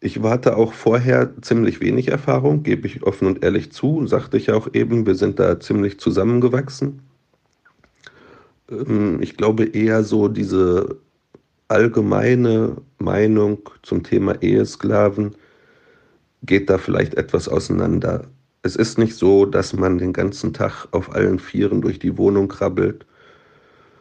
Ich 0.00 0.18
hatte 0.22 0.56
auch 0.56 0.72
vorher 0.72 1.34
ziemlich 1.42 1.80
wenig 1.80 2.08
Erfahrung, 2.08 2.62
gebe 2.62 2.86
ich 2.86 3.02
offen 3.02 3.26
und 3.26 3.44
ehrlich 3.44 3.70
zu, 3.70 4.06
sagte 4.06 4.38
ich 4.38 4.50
auch 4.50 4.68
eben, 4.72 5.04
wir 5.06 5.14
sind 5.14 5.38
da 5.38 5.60
ziemlich 5.60 6.00
zusammengewachsen. 6.00 7.02
Ähm, 8.70 9.20
ich 9.20 9.36
glaube 9.36 9.64
eher 9.64 10.02
so 10.02 10.28
diese 10.28 10.96
allgemeine 11.68 12.76
Meinung 12.98 13.68
zum 13.82 14.02
Thema 14.02 14.40
Ehesklaven 14.42 15.36
geht 16.42 16.70
da 16.70 16.78
vielleicht 16.78 17.14
etwas 17.14 17.48
auseinander. 17.48 18.24
es 18.62 18.76
ist 18.76 18.98
nicht 18.98 19.14
so, 19.16 19.46
dass 19.46 19.72
man 19.74 19.98
den 19.98 20.12
ganzen 20.12 20.52
Tag 20.52 20.88
auf 20.92 21.14
allen 21.14 21.38
Vieren 21.38 21.80
durch 21.80 21.98
die 21.98 22.18
Wohnung 22.18 22.48
krabbelt, 22.48 23.06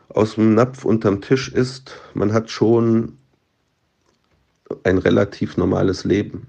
aus 0.10 0.36
dem 0.36 0.54
Napf 0.56 0.86
unterm 0.86 1.22
Tisch 1.22 1.50
isst. 1.54 1.94
Man 2.14 2.34
hat 2.34 2.50
schon 2.50 3.19
ein 4.84 4.98
relativ 4.98 5.58
normales 5.58 6.04
Leben. 6.04 6.48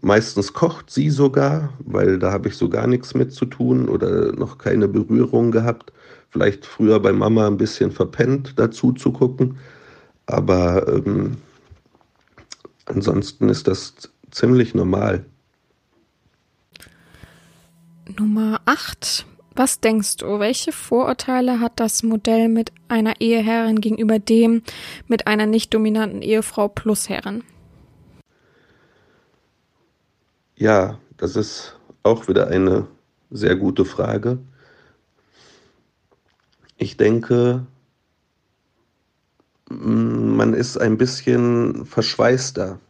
Meistens 0.00 0.52
kocht 0.52 0.90
sie 0.90 1.10
sogar, 1.10 1.72
weil 1.78 2.18
da 2.18 2.32
habe 2.32 2.48
ich 2.48 2.56
so 2.56 2.68
gar 2.68 2.86
nichts 2.86 3.14
mit 3.14 3.32
zu 3.32 3.46
tun 3.46 3.88
oder 3.88 4.32
noch 4.32 4.58
keine 4.58 4.88
Berührung 4.88 5.50
gehabt. 5.50 5.92
Vielleicht 6.30 6.66
früher 6.66 7.00
bei 7.00 7.12
Mama 7.12 7.46
ein 7.46 7.56
bisschen 7.56 7.90
verpennt, 7.90 8.58
dazu 8.58 8.92
zu 8.92 9.12
gucken. 9.12 9.58
Aber 10.26 10.88
ähm, 10.88 11.36
ansonsten 12.86 13.48
ist 13.48 13.68
das 13.68 13.94
ziemlich 14.30 14.74
normal. 14.74 15.24
Nummer 18.18 18.60
8. 18.64 19.26
Was 19.56 19.78
denkst 19.78 20.16
du, 20.16 20.40
welche 20.40 20.72
Vorurteile 20.72 21.60
hat 21.60 21.78
das 21.78 22.02
Modell 22.02 22.48
mit 22.48 22.72
einer 22.88 23.20
Eheherrin 23.20 23.80
gegenüber 23.80 24.18
dem 24.18 24.62
mit 25.06 25.28
einer 25.28 25.46
nicht 25.46 25.72
dominanten 25.72 26.22
Ehefrau 26.22 26.68
plus 26.68 27.08
Herrin? 27.08 27.44
Ja, 30.56 30.98
das 31.16 31.36
ist 31.36 31.78
auch 32.02 32.26
wieder 32.26 32.48
eine 32.48 32.88
sehr 33.30 33.54
gute 33.54 33.84
Frage. 33.84 34.38
Ich 36.76 36.96
denke, 36.96 37.66
man 39.68 40.52
ist 40.52 40.76
ein 40.78 40.98
bisschen 40.98 41.86
verschweißter. 41.86 42.80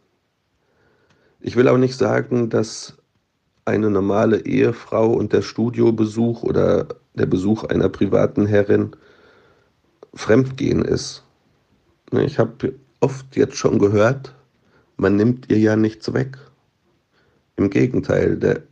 Ich 1.40 1.56
will 1.56 1.68
auch 1.68 1.78
nicht 1.78 1.96
sagen, 1.96 2.48
dass 2.48 2.96
eine 3.64 3.90
normale 3.90 4.44
Ehefrau 4.44 5.12
und 5.12 5.32
der 5.32 5.42
Studiobesuch 5.42 6.42
oder 6.42 6.86
der 7.14 7.26
Besuch 7.26 7.64
einer 7.64 7.88
privaten 7.88 8.46
Herrin 8.46 8.94
Fremdgehen 10.14 10.84
ist. 10.84 11.24
Ne, 12.12 12.24
ich 12.24 12.38
habe 12.38 12.74
oft 13.00 13.36
jetzt 13.36 13.56
schon 13.56 13.78
gehört, 13.78 14.34
man 14.96 15.16
nimmt 15.16 15.50
ihr 15.50 15.58
ja 15.58 15.76
nichts 15.76 16.12
weg. 16.12 16.38
Im 17.56 17.70
Gegenteil, 17.70 18.36
der 18.36 18.62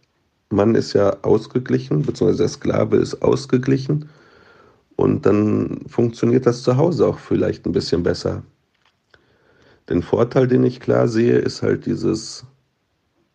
Mann 0.51 0.75
ist 0.75 0.93
ja 0.93 1.17
ausgeglichen, 1.23 2.03
beziehungsweise 2.03 2.43
der 2.43 2.49
Sklave 2.49 2.97
ist 2.97 3.23
ausgeglichen 3.23 4.09
und 4.97 5.27
dann 5.27 5.81
funktioniert 5.87 6.47
das 6.47 6.63
zu 6.63 6.77
Hause 6.77 7.07
auch 7.07 7.19
vielleicht 7.19 7.67
ein 7.67 7.73
bisschen 7.73 8.03
besser. 8.03 8.43
Den 9.89 10.03
Vorteil, 10.03 10.47
den 10.47 10.65
ich 10.65 10.81
klar 10.81 11.09
sehe, 11.09 11.39
ist 11.39 11.63
halt 11.63 11.87
dieses 11.87 12.45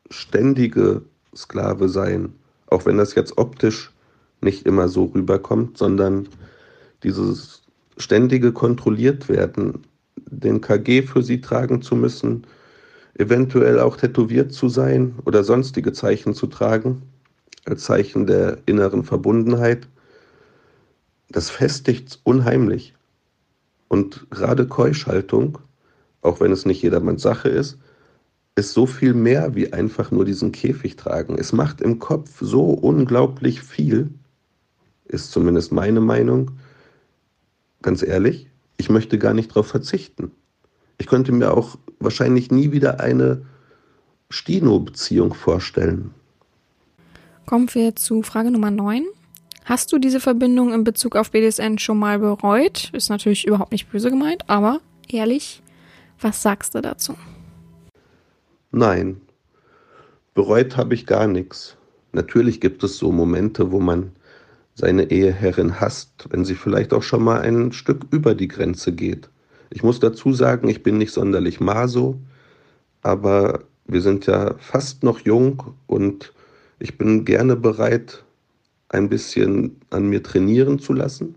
ständige 0.10 1.02
Sklave 1.38 1.90
sein, 1.90 2.34
auch 2.68 2.86
wenn 2.86 2.98
das 2.98 3.16
jetzt 3.16 3.38
optisch 3.38 3.94
nicht 4.42 4.66
immer 4.66 4.88
so 4.88 5.06
rüberkommt, 5.06 5.78
sondern 5.78 6.28
dieses 7.04 7.64
ständige 7.98 8.52
kontrolliert 8.52 9.30
werden, 9.30 9.84
den 10.16 10.62
KG 10.62 11.04
für 11.04 11.24
sie 11.24 11.42
tragen 11.42 11.82
zu 11.82 11.96
müssen, 11.96 12.46
eventuell 13.16 13.80
auch 13.80 13.98
tätowiert 13.98 14.52
zu 14.52 14.70
sein 14.70 15.16
oder 15.26 15.44
sonstige 15.44 15.94
Zeichen 15.94 16.34
zu 16.34 16.48
tragen, 16.48 17.02
als 17.66 17.84
Zeichen 17.84 18.28
der 18.28 18.60
inneren 18.66 19.04
Verbundenheit, 19.04 19.88
das 21.30 21.50
festigt 21.50 22.20
unheimlich. 22.24 22.94
Und 23.88 24.28
gerade 24.30 24.68
Keuschhaltung, 24.68 25.58
auch 26.22 26.40
wenn 26.40 26.52
es 26.52 26.66
nicht 26.66 26.82
jedermanns 26.82 27.22
Sache 27.22 27.50
ist, 27.50 27.78
ist 28.58 28.74
so 28.74 28.88
viel 28.88 29.14
mehr 29.14 29.54
wie 29.54 29.72
einfach 29.72 30.10
nur 30.10 30.26
diesen 30.26 30.52
Käfig 30.52 30.96
tragen. 30.96 31.38
Es 31.38 31.54
macht 31.54 31.80
im 31.80 32.00
Kopf 32.00 32.40
so 32.42 32.64
unglaublich 32.64 33.62
viel, 33.62 34.10
ist 35.06 35.32
zumindest 35.32 35.72
meine 35.72 36.02
Meinung. 36.02 36.52
Ganz 37.84 38.02
ehrlich, 38.02 38.50
ich 38.78 38.90
möchte 38.90 39.20
gar 39.20 39.36
nicht 39.36 39.52
darauf 39.52 39.68
verzichten. 39.68 40.32
Ich 40.98 41.06
könnte 41.06 41.32
mir 41.32 41.54
auch 41.54 41.78
wahrscheinlich 42.00 42.50
nie 42.50 42.72
wieder 42.72 43.00
eine 43.00 43.46
Stino-Beziehung 44.32 45.36
vorstellen. 45.36 46.10
Kommen 47.46 47.70
wir 47.76 47.96
zu 47.96 48.24
Frage 48.24 48.50
Nummer 48.50 48.72
9. 48.72 49.06
Hast 49.66 49.94
du 49.94 50.00
diese 50.00 50.20
Verbindung 50.20 50.74
in 50.74 50.84
Bezug 50.84 51.16
auf 51.16 51.30
BDSN 51.30 51.78
schon 51.78 52.00
mal 52.00 52.18
bereut? 52.18 52.90
Ist 52.94 53.10
natürlich 53.10 53.46
überhaupt 53.46 53.72
nicht 53.72 53.92
böse 53.92 54.10
gemeint, 54.10 54.50
aber 54.50 54.80
ehrlich, 55.08 55.62
was 56.20 56.42
sagst 56.42 56.74
du 56.74 56.82
dazu? 56.82 57.16
Nein, 58.72 59.22
bereut 60.34 60.76
habe 60.76 60.94
ich 60.94 61.06
gar 61.06 61.28
nichts. 61.28 61.78
Natürlich 62.12 62.60
gibt 62.60 62.84
es 62.84 62.98
so 62.98 63.12
Momente, 63.14 63.72
wo 63.72 63.80
man 63.80 64.12
seine 64.76 65.10
Eheherrin 65.10 65.80
hasst, 65.80 66.28
wenn 66.30 66.44
sie 66.44 66.56
vielleicht 66.56 66.94
auch 66.94 67.02
schon 67.02 67.24
mal 67.24 67.42
ein 67.42 67.72
Stück 67.72 68.06
über 68.12 68.36
die 68.36 68.50
Grenze 68.50 68.92
geht. 68.92 69.30
Ich 69.70 69.84
muss 69.84 70.00
dazu 70.00 70.34
sagen, 70.34 70.68
ich 70.68 70.84
bin 70.84 70.98
nicht 70.98 71.14
sonderlich 71.14 71.60
maso, 71.62 72.20
aber 73.02 73.64
wir 73.86 74.02
sind 74.02 74.26
ja 74.26 74.56
fast 74.58 75.02
noch 75.02 75.22
jung 75.22 75.74
und 75.88 76.34
ich 76.80 76.98
bin 76.98 77.24
gerne 77.24 77.56
bereit, 77.56 78.26
ein 78.90 79.08
bisschen 79.10 79.80
an 79.92 80.08
mir 80.10 80.24
trainieren 80.24 80.78
zu 80.80 80.94
lassen. 80.94 81.36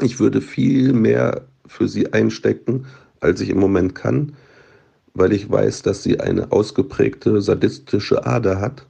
Ich 0.00 0.20
würde 0.20 0.42
viel 0.42 0.92
mehr 0.92 1.46
für 1.66 1.88
sie 1.88 2.12
einstecken, 2.12 2.86
als 3.20 3.40
ich 3.40 3.48
im 3.48 3.58
Moment 3.58 3.94
kann 3.94 4.36
weil 5.14 5.32
ich 5.32 5.50
weiß, 5.50 5.82
dass 5.82 6.02
sie 6.02 6.20
eine 6.20 6.52
ausgeprägte 6.52 7.40
sadistische 7.40 8.26
Ader 8.26 8.60
hat. 8.60 8.86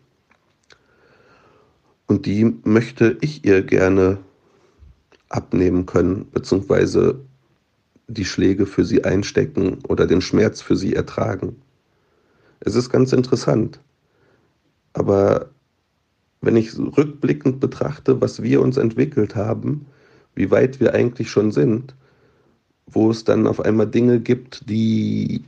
Und 2.07 2.27
die 2.27 2.57
möchte 2.65 3.17
ich 3.21 3.45
ihr 3.45 3.63
gerne 3.63 4.19
abnehmen 5.29 5.87
können, 5.87 6.31
beziehungsweise 6.31 7.21
die 8.07 8.25
Schläge 8.25 8.67
für 8.67 8.85
sie 8.85 9.05
einstecken 9.05 9.79
oder 9.89 10.07
den 10.07 10.21
Schmerz 10.21 10.61
für 10.61 10.77
sie 10.77 10.95
ertragen. 10.95 11.57
Es 12.61 12.75
ist 12.75 12.91
ganz 12.91 13.13
interessant. 13.13 13.81
Aber 14.93 15.51
wenn 16.43 16.57
ich 16.57 16.77
rückblickend 16.79 17.61
betrachte, 17.61 18.21
was 18.21 18.43
wir 18.43 18.61
uns 18.61 18.77
entwickelt 18.77 19.35
haben, 19.35 19.87
wie 20.35 20.51
weit 20.51 20.81
wir 20.81 20.95
eigentlich 20.95 21.31
schon 21.31 21.51
sind, 21.53 21.95
wo 22.87 23.11
es 23.11 23.25
dann 23.25 23.47
auf 23.47 23.61
einmal 23.61 23.87
Dinge 23.87 24.21
gibt, 24.21 24.69
die 24.69 25.45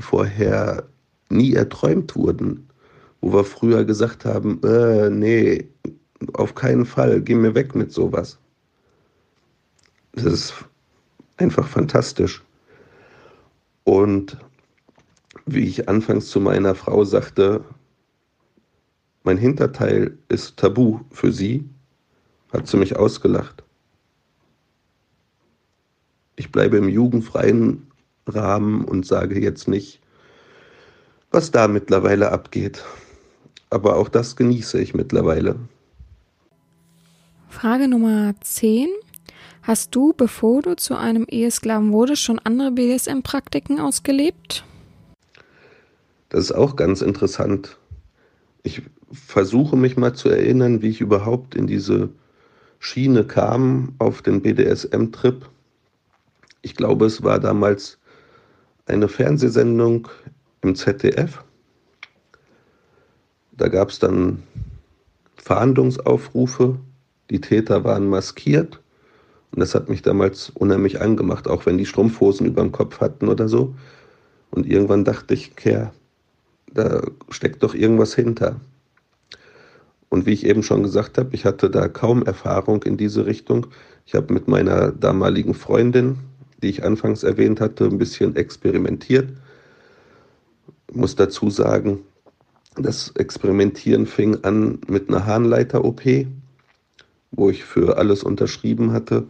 vorher 0.00 0.88
nie 1.28 1.54
erträumt 1.54 2.14
wurden, 2.16 2.68
wo 3.20 3.32
wir 3.32 3.44
früher 3.44 3.84
gesagt 3.84 4.24
haben, 4.24 4.60
äh, 4.64 5.10
nee, 5.10 5.68
auf 6.34 6.54
keinen 6.54 6.86
Fall, 6.86 7.20
geh 7.20 7.34
mir 7.34 7.54
weg 7.54 7.74
mit 7.74 7.92
sowas. 7.92 8.38
Das 10.12 10.24
ist 10.24 10.54
einfach 11.36 11.66
fantastisch. 11.66 12.42
Und 13.84 14.36
wie 15.46 15.66
ich 15.66 15.88
anfangs 15.88 16.28
zu 16.28 16.40
meiner 16.40 16.74
Frau 16.74 17.04
sagte, 17.04 17.64
mein 19.22 19.38
Hinterteil 19.38 20.16
ist 20.28 20.56
tabu 20.56 21.00
für 21.10 21.32
sie, 21.32 21.68
hat 22.52 22.66
sie 22.66 22.76
mich 22.76 22.96
ausgelacht. 22.96 23.62
Ich 26.36 26.50
bleibe 26.50 26.78
im 26.78 26.88
jugendfreien 26.88 27.89
Rahmen 28.30 28.84
und 28.84 29.06
sage 29.06 29.40
jetzt 29.40 29.68
nicht, 29.68 30.00
was 31.30 31.50
da 31.50 31.68
mittlerweile 31.68 32.32
abgeht. 32.32 32.82
Aber 33.68 33.96
auch 33.96 34.08
das 34.08 34.36
genieße 34.36 34.80
ich 34.80 34.94
mittlerweile. 34.94 35.56
Frage 37.48 37.88
Nummer 37.88 38.34
10. 38.40 38.88
Hast 39.62 39.94
du, 39.94 40.14
bevor 40.16 40.62
du 40.62 40.74
zu 40.74 40.96
einem 40.96 41.26
Ehesklaven 41.28 41.92
wurdest, 41.92 42.22
schon 42.22 42.38
andere 42.38 42.72
BDSM-Praktiken 42.72 43.78
ausgelebt? 43.78 44.64
Das 46.30 46.44
ist 46.44 46.52
auch 46.52 46.76
ganz 46.76 47.02
interessant. 47.02 47.76
Ich 48.62 48.82
versuche 49.12 49.76
mich 49.76 49.96
mal 49.96 50.14
zu 50.14 50.28
erinnern, 50.28 50.82
wie 50.82 50.88
ich 50.88 51.00
überhaupt 51.00 51.54
in 51.54 51.66
diese 51.66 52.08
Schiene 52.78 53.24
kam 53.24 53.94
auf 53.98 54.22
den 54.22 54.40
BDSM-Trip. 54.40 55.46
Ich 56.62 56.74
glaube, 56.74 57.06
es 57.06 57.22
war 57.22 57.38
damals 57.38 57.98
eine 58.90 59.08
Fernsehsendung 59.08 60.08
im 60.62 60.74
ZDF. 60.74 61.42
Da 63.52 63.68
gab 63.68 63.90
es 63.90 63.98
dann 63.98 64.42
Fahndungsaufrufe, 65.36 66.78
die 67.30 67.40
Täter 67.40 67.84
waren 67.84 68.08
maskiert 68.08 68.80
und 69.52 69.60
das 69.60 69.74
hat 69.74 69.88
mich 69.88 70.02
damals 70.02 70.50
unheimlich 70.50 71.00
angemacht, 71.00 71.48
auch 71.48 71.66
wenn 71.66 71.78
die 71.78 71.86
Strumpfhosen 71.86 72.46
über 72.46 72.62
dem 72.62 72.72
Kopf 72.72 73.00
hatten 73.00 73.28
oder 73.28 73.48
so. 73.48 73.74
Und 74.50 74.66
irgendwann 74.66 75.04
dachte 75.04 75.34
ich, 75.34 75.56
Kerr, 75.56 75.92
da 76.72 77.02
steckt 77.30 77.62
doch 77.62 77.74
irgendwas 77.74 78.14
hinter. 78.14 78.60
Und 80.08 80.26
wie 80.26 80.32
ich 80.32 80.46
eben 80.46 80.62
schon 80.62 80.82
gesagt 80.82 81.18
habe, 81.18 81.34
ich 81.34 81.44
hatte 81.44 81.70
da 81.70 81.88
kaum 81.88 82.24
Erfahrung 82.24 82.82
in 82.82 82.96
diese 82.96 83.26
Richtung. 83.26 83.66
Ich 84.06 84.14
habe 84.14 84.32
mit 84.34 84.48
meiner 84.48 84.90
damaligen 84.90 85.54
Freundin, 85.54 86.18
die 86.62 86.68
ich 86.68 86.84
anfangs 86.84 87.22
erwähnt 87.22 87.60
hatte, 87.60 87.84
ein 87.84 87.98
bisschen 87.98 88.36
experimentiert. 88.36 89.30
Ich 90.88 90.96
muss 90.96 91.16
dazu 91.16 91.50
sagen, 91.50 92.00
Das 92.76 93.10
Experimentieren 93.16 94.06
fing 94.06 94.44
an 94.44 94.78
mit 94.86 95.08
einer 95.08 95.26
Harnleiter-OP, 95.26 96.26
wo 97.32 97.50
ich 97.50 97.64
für 97.64 97.98
alles 97.98 98.22
unterschrieben 98.22 98.92
hatte, 98.92 99.26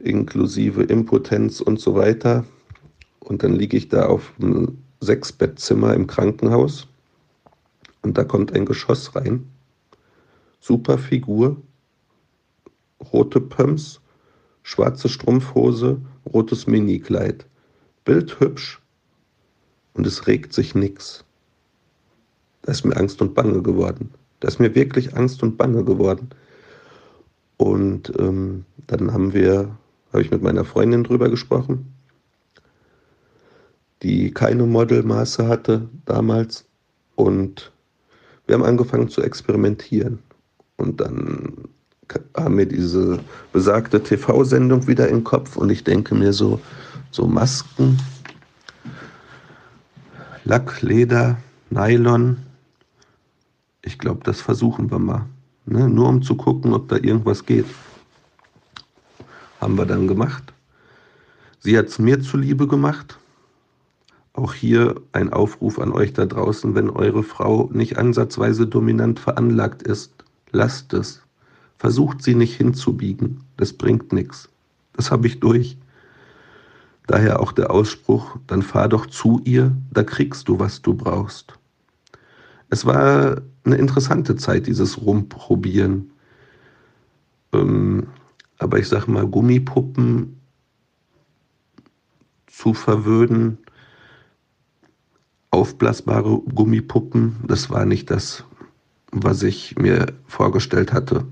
inklusive 0.00 0.82
Impotenz 0.82 1.60
und 1.60 1.80
so 1.80 1.94
weiter. 1.94 2.44
Und 3.20 3.42
dann 3.42 3.54
liege 3.54 3.76
ich 3.76 3.88
da 3.88 4.06
auf 4.06 4.32
einem 4.40 4.78
Sechsbettzimmer 5.00 5.94
im 5.94 6.06
Krankenhaus 6.06 6.88
und 8.02 8.18
da 8.18 8.24
kommt 8.24 8.52
ein 8.52 8.66
Geschoss 8.66 9.14
rein. 9.14 9.48
Super 10.60 10.98
Figur, 10.98 11.56
rote 13.12 13.40
Pumps, 13.40 14.00
schwarze 14.62 15.08
Strumpfhose, 15.08 16.00
rotes 16.32 16.66
Minikleid. 16.66 17.46
Bildhübsch 18.04 18.80
und 19.94 20.06
es 20.06 20.26
regt 20.26 20.52
sich 20.52 20.74
nichts. 20.74 21.24
Da 22.62 22.72
ist 22.72 22.84
mir 22.84 22.96
Angst 22.96 23.20
und 23.22 23.34
Bange 23.34 23.62
geworden. 23.62 24.10
Da 24.40 24.48
ist 24.48 24.58
mir 24.58 24.74
wirklich 24.74 25.16
Angst 25.16 25.42
und 25.42 25.56
Bange 25.56 25.84
geworden. 25.84 26.30
Und 27.56 28.12
ähm, 28.18 28.64
dann 28.86 29.12
haben 29.12 29.32
wir, 29.32 29.76
habe 30.12 30.22
ich 30.22 30.30
mit 30.30 30.42
meiner 30.42 30.64
Freundin 30.64 31.04
drüber 31.04 31.30
gesprochen, 31.30 31.92
die 34.02 34.30
keine 34.32 34.64
Modelmaße 34.64 35.46
hatte 35.48 35.88
damals. 36.04 36.66
Und 37.14 37.72
wir 38.46 38.54
haben 38.54 38.64
angefangen 38.64 39.08
zu 39.08 39.22
experimentieren. 39.22 40.18
Und 40.76 41.00
dann 41.00 41.68
haben 42.36 42.58
wir 42.58 42.66
diese 42.66 43.20
besagte 43.52 44.02
TV-Sendung 44.02 44.86
wieder 44.86 45.08
im 45.08 45.24
Kopf 45.24 45.56
und 45.56 45.70
ich 45.70 45.84
denke 45.84 46.14
mir 46.14 46.32
so, 46.32 46.60
so 47.10 47.26
Masken, 47.26 47.98
Lack, 50.44 50.82
Leder, 50.82 51.38
Nylon. 51.70 52.36
Ich 53.82 53.98
glaube, 53.98 54.20
das 54.24 54.42
versuchen 54.42 54.90
wir 54.90 54.98
mal. 54.98 55.26
Ne? 55.64 55.88
Nur 55.88 56.08
um 56.08 56.22
zu 56.22 56.34
gucken, 56.34 56.74
ob 56.74 56.88
da 56.88 56.96
irgendwas 56.96 57.46
geht. 57.46 57.66
Haben 59.60 59.78
wir 59.78 59.86
dann 59.86 60.06
gemacht. 60.06 60.52
Sie 61.60 61.78
hat 61.78 61.86
es 61.86 61.98
mir 61.98 62.20
zuliebe 62.20 62.68
gemacht. 62.68 63.18
Auch 64.34 64.52
hier 64.52 65.00
ein 65.12 65.32
Aufruf 65.32 65.78
an 65.78 65.92
euch 65.92 66.12
da 66.12 66.26
draußen, 66.26 66.74
wenn 66.74 66.90
eure 66.90 67.22
Frau 67.22 67.70
nicht 67.72 67.96
ansatzweise 67.96 68.66
dominant 68.66 69.18
veranlagt 69.18 69.82
ist, 69.82 70.12
lasst 70.52 70.92
es. 70.92 71.22
Versucht 71.78 72.22
sie 72.22 72.34
nicht 72.34 72.56
hinzubiegen. 72.56 73.40
Das 73.56 73.72
bringt 73.72 74.12
nichts. 74.12 74.48
Das 74.94 75.10
habe 75.10 75.26
ich 75.26 75.40
durch. 75.40 75.76
Daher 77.06 77.40
auch 77.40 77.52
der 77.52 77.70
Ausspruch, 77.70 78.38
dann 78.46 78.62
fahr 78.62 78.88
doch 78.88 79.06
zu 79.06 79.40
ihr, 79.44 79.76
da 79.92 80.02
kriegst 80.02 80.48
du, 80.48 80.58
was 80.58 80.80
du 80.80 80.94
brauchst. 80.94 81.58
Es 82.70 82.86
war 82.86 83.42
eine 83.64 83.76
interessante 83.76 84.36
Zeit, 84.36 84.66
dieses 84.66 85.00
Rumprobieren. 85.00 86.10
Ähm, 87.52 88.06
aber 88.58 88.78
ich 88.78 88.88
sag 88.88 89.06
mal, 89.06 89.26
Gummipuppen 89.26 90.40
zu 92.46 92.72
verwöhnen, 92.72 93.58
aufblasbare 95.50 96.40
Gummipuppen, 96.54 97.36
das 97.46 97.68
war 97.68 97.84
nicht 97.84 98.10
das, 98.10 98.44
was 99.12 99.42
ich 99.42 99.76
mir 99.76 100.06
vorgestellt 100.26 100.92
hatte. 100.92 101.26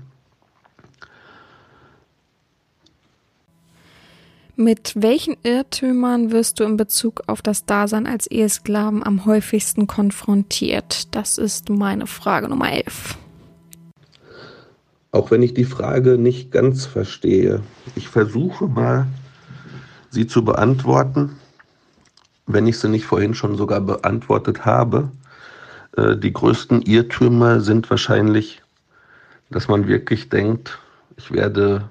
Mit 4.55 4.93
welchen 4.95 5.35
Irrtümern 5.41 6.31
wirst 6.31 6.59
du 6.59 6.63
in 6.63 6.77
Bezug 6.77 7.23
auf 7.25 7.41
das 7.41 7.65
Dasein 7.65 8.05
als 8.05 8.27
Ehesklaven 8.27 9.03
am 9.03 9.25
häufigsten 9.25 9.87
konfrontiert? 9.87 11.15
Das 11.15 11.39
ist 11.39 11.69
meine 11.69 12.05
Frage 12.05 12.47
Nummer 12.47 12.71
11. 12.71 13.17
Auch 15.11 15.31
wenn 15.31 15.41
ich 15.41 15.55
die 15.55 15.65
Frage 15.65 16.19
nicht 16.19 16.51
ganz 16.51 16.85
verstehe, 16.85 17.63
ich 17.95 18.09
versuche 18.09 18.67
mal, 18.67 19.07
sie 20.11 20.27
zu 20.27 20.45
beantworten, 20.45 21.35
wenn 22.45 22.67
ich 22.67 22.77
sie 22.77 22.89
nicht 22.89 23.05
vorhin 23.05 23.33
schon 23.33 23.55
sogar 23.55 23.81
beantwortet 23.81 24.65
habe. 24.65 25.11
Äh, 25.97 26.15
die 26.15 26.31
größten 26.31 26.83
Irrtümer 26.83 27.59
sind 27.59 27.89
wahrscheinlich, 27.89 28.61
dass 29.49 29.67
man 29.67 29.87
wirklich 29.87 30.29
denkt, 30.29 30.77
ich 31.17 31.31
werde 31.31 31.89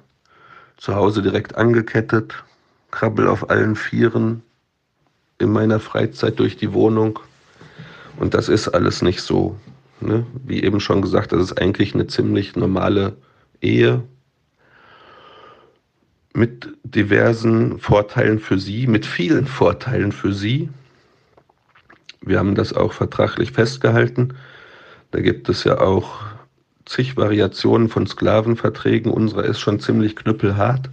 zu 0.77 0.95
Hause 0.95 1.23
direkt 1.23 1.57
angekettet, 1.57 2.45
krabbel 2.93 3.27
auf 3.27 3.51
allen 3.51 3.75
Vieren 3.75 4.43
in 5.39 5.51
meiner 5.51 5.81
Freizeit 5.81 6.39
durch 6.39 6.57
die 6.57 6.73
Wohnung. 6.73 7.19
Und 8.19 8.35
das 8.35 8.49
ist 8.49 8.69
alles 8.69 9.03
nicht 9.03 9.21
so. 9.21 9.59
Ne? 10.01 10.25
Wie 10.45 10.63
eben 10.63 10.79
schon 10.79 11.03
gesagt, 11.03 11.33
das 11.33 11.43
ist 11.43 11.61
eigentlich 11.61 11.95
eine 11.95 12.07
ziemlich 12.07 12.55
normale 12.55 13.17
Ehe 13.61 14.05
mit 16.35 16.69
diversen 16.85 17.79
Vorteilen 17.79 18.39
für 18.39 18.59
sie, 18.59 18.87
mit 18.87 19.05
vielen 19.05 19.47
Vorteilen 19.47 20.13
für 20.13 20.33
sie. 20.33 20.69
Wir 22.21 22.39
haben 22.39 22.55
das 22.55 22.73
auch 22.73 22.93
vertraglich 22.93 23.53
festgehalten. 23.53 24.35
Da 25.11 25.21
gibt 25.21 25.49
es 25.49 25.65
ja 25.65 25.81
auch 25.81 26.21
zig 26.87 27.17
Variationen 27.17 27.89
von 27.89 28.07
Sklavenverträgen. 28.07 29.13
Unsere 29.13 29.43
ist 29.43 29.61
schon 29.61 29.81
ziemlich 29.81 30.17
knüppelhart. 30.17 30.89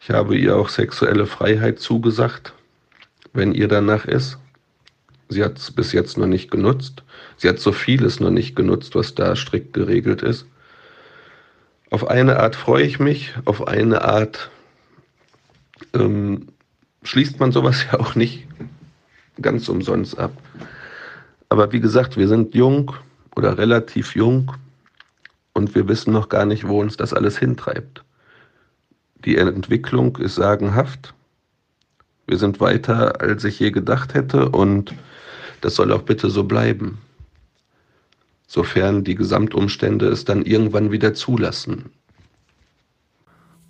Ich 0.00 0.10
habe 0.10 0.36
ihr 0.36 0.56
auch 0.56 0.68
sexuelle 0.68 1.26
Freiheit 1.26 1.78
zugesagt, 1.78 2.52
wenn 3.32 3.52
ihr 3.52 3.68
danach 3.68 4.04
ist. 4.04 4.38
Sie 5.28 5.42
hat 5.42 5.58
es 5.58 5.70
bis 5.70 5.92
jetzt 5.92 6.18
noch 6.18 6.26
nicht 6.26 6.50
genutzt. 6.50 7.02
Sie 7.36 7.48
hat 7.48 7.58
so 7.58 7.72
vieles 7.72 8.20
noch 8.20 8.30
nicht 8.30 8.54
genutzt, 8.54 8.94
was 8.94 9.14
da 9.14 9.34
strikt 9.34 9.72
geregelt 9.72 10.22
ist. 10.22 10.46
Auf 11.90 12.08
eine 12.08 12.40
Art 12.40 12.56
freue 12.56 12.84
ich 12.84 12.98
mich, 12.98 13.34
auf 13.44 13.66
eine 13.66 14.02
Art 14.02 14.50
ähm, 15.94 16.48
schließt 17.02 17.40
man 17.40 17.52
sowas 17.52 17.84
ja 17.92 18.00
auch 18.00 18.14
nicht 18.14 18.46
ganz 19.40 19.68
umsonst 19.68 20.18
ab. 20.18 20.32
Aber 21.48 21.72
wie 21.72 21.80
gesagt, 21.80 22.16
wir 22.16 22.28
sind 22.28 22.54
jung 22.54 22.92
oder 23.36 23.58
relativ 23.58 24.14
jung 24.14 24.52
und 25.52 25.74
wir 25.74 25.88
wissen 25.88 26.12
noch 26.12 26.28
gar 26.28 26.46
nicht, 26.46 26.66
wo 26.66 26.80
uns 26.80 26.96
das 26.96 27.12
alles 27.12 27.38
hintreibt. 27.38 28.03
Die 29.24 29.36
Entwicklung 29.36 30.16
ist 30.18 30.34
sagenhaft. 30.34 31.14
Wir 32.26 32.38
sind 32.38 32.60
weiter, 32.60 33.20
als 33.20 33.44
ich 33.44 33.58
je 33.58 33.70
gedacht 33.70 34.14
hätte 34.14 34.48
und 34.50 34.94
das 35.60 35.74
soll 35.76 35.92
auch 35.92 36.02
bitte 36.02 36.28
so 36.30 36.44
bleiben. 36.44 36.98
Sofern 38.46 39.04
die 39.04 39.14
Gesamtumstände 39.14 40.08
es 40.08 40.24
dann 40.24 40.44
irgendwann 40.44 40.92
wieder 40.92 41.14
zulassen. 41.14 41.90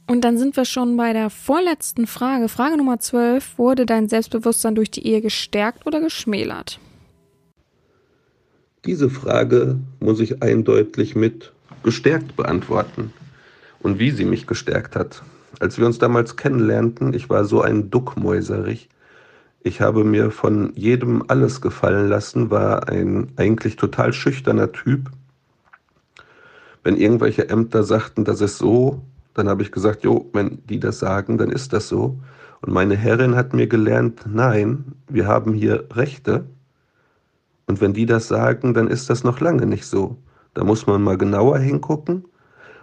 Und 0.07 0.23
dann 0.23 0.37
sind 0.37 0.57
wir 0.57 0.65
schon 0.65 0.97
bei 0.97 1.13
der 1.13 1.31
vorletzten 1.31 2.07
Frage. 2.07 2.49
Frage 2.49 2.77
Nummer 2.77 2.99
12. 2.99 3.57
Wurde 3.57 3.87
dein 3.87 4.09
Selbstbewusstsein 4.09 4.75
durch 4.75 4.91
die 4.91 5.07
Ehe 5.07 5.23
gestärkt 5.23 5.87
oder 5.87 6.01
geschmälert? 6.01 6.79
Diese 8.85 9.09
Frage 9.09 9.79
muss 10.01 10.21
ich 10.21 10.43
eindeutig 10.43 11.15
mit 11.15 11.53
gestärkt 11.83 12.37
beantworten. 12.37 13.13
Und 13.81 13.99
wie 13.99 14.11
sie 14.11 14.25
mich 14.25 14.47
gestärkt 14.47 14.97
hat. 14.97 15.23
Als 15.61 15.79
wir 15.79 15.87
uns 15.87 15.99
damals 15.99 16.37
kennenlernten, 16.37 17.15
ich 17.15 17.31
war 17.31 17.45
so 17.45 17.63
ein 17.63 17.91
Duckmäuserich. 17.91 18.89
Ich 19.63 19.81
habe 19.81 20.05
mir 20.05 20.31
von 20.31 20.73
jedem 20.75 21.25
alles 21.29 21.61
gefallen 21.61 22.09
lassen, 22.09 22.51
war 22.51 22.89
ein 22.89 23.33
eigentlich 23.37 23.77
total 23.77 24.13
schüchterner 24.13 24.73
Typ. 24.73 25.11
Wenn 26.83 26.97
irgendwelche 26.97 27.49
Ämter 27.49 27.83
sagten, 27.83 28.25
das 28.25 28.41
ist 28.41 28.59
so, 28.59 29.01
dann 29.33 29.49
habe 29.49 29.63
ich 29.63 29.73
gesagt, 29.73 30.05
jo, 30.05 30.29
wenn 30.33 30.65
die 30.67 30.81
das 30.81 30.99
sagen, 30.99 31.39
dann 31.39 31.51
ist 31.51 31.73
das 31.73 31.89
so. 31.89 32.19
Und 32.61 32.73
meine 32.73 32.97
Herrin 32.97 33.37
hat 33.37 33.55
mir 33.55 33.67
gelernt, 33.67 34.23
nein, 34.27 34.93
wir 35.09 35.27
haben 35.27 35.55
hier 35.55 35.87
Rechte. 35.93 36.45
Und 37.67 37.81
wenn 37.81 37.95
die 37.95 38.07
das 38.07 38.29
sagen, 38.29 38.75
dann 38.75 38.89
ist 38.89 39.09
das 39.11 39.25
noch 39.25 39.41
lange 39.41 39.67
nicht 39.67 39.87
so. 39.87 40.19
Da 40.53 40.63
muss 40.63 40.87
man 40.87 41.03
mal 41.03 41.19
genauer 41.19 41.59
hingucken 41.59 42.25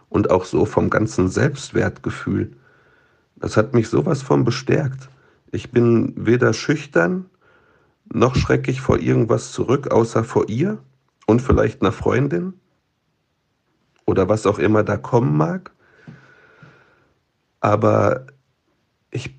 und 0.10 0.30
auch 0.30 0.46
so 0.46 0.66
vom 0.66 0.90
ganzen 0.90 1.30
Selbstwertgefühl. 1.30 2.52
Das 3.42 3.58
hat 3.58 3.74
mich 3.74 3.90
sowas 3.90 4.22
von 4.22 4.46
bestärkt. 4.46 5.10
Ich 5.52 5.72
bin 5.72 6.14
weder 6.16 6.54
schüchtern, 6.54 7.26
noch 8.14 8.36
schrecke 8.36 8.70
ich 8.70 8.82
vor 8.82 9.00
irgendwas 9.00 9.52
zurück, 9.52 9.92
außer 9.92 10.24
vor 10.24 10.48
ihr 10.48 10.78
und 11.26 11.42
vielleicht 11.42 11.82
einer 11.82 11.92
Freundin 11.92 12.54
oder 14.06 14.30
was 14.30 14.46
auch 14.46 14.60
immer 14.60 14.84
da 14.84 14.96
kommen 14.96 15.36
mag. 15.36 15.72
Aber 17.62 18.28
ich 19.10 19.36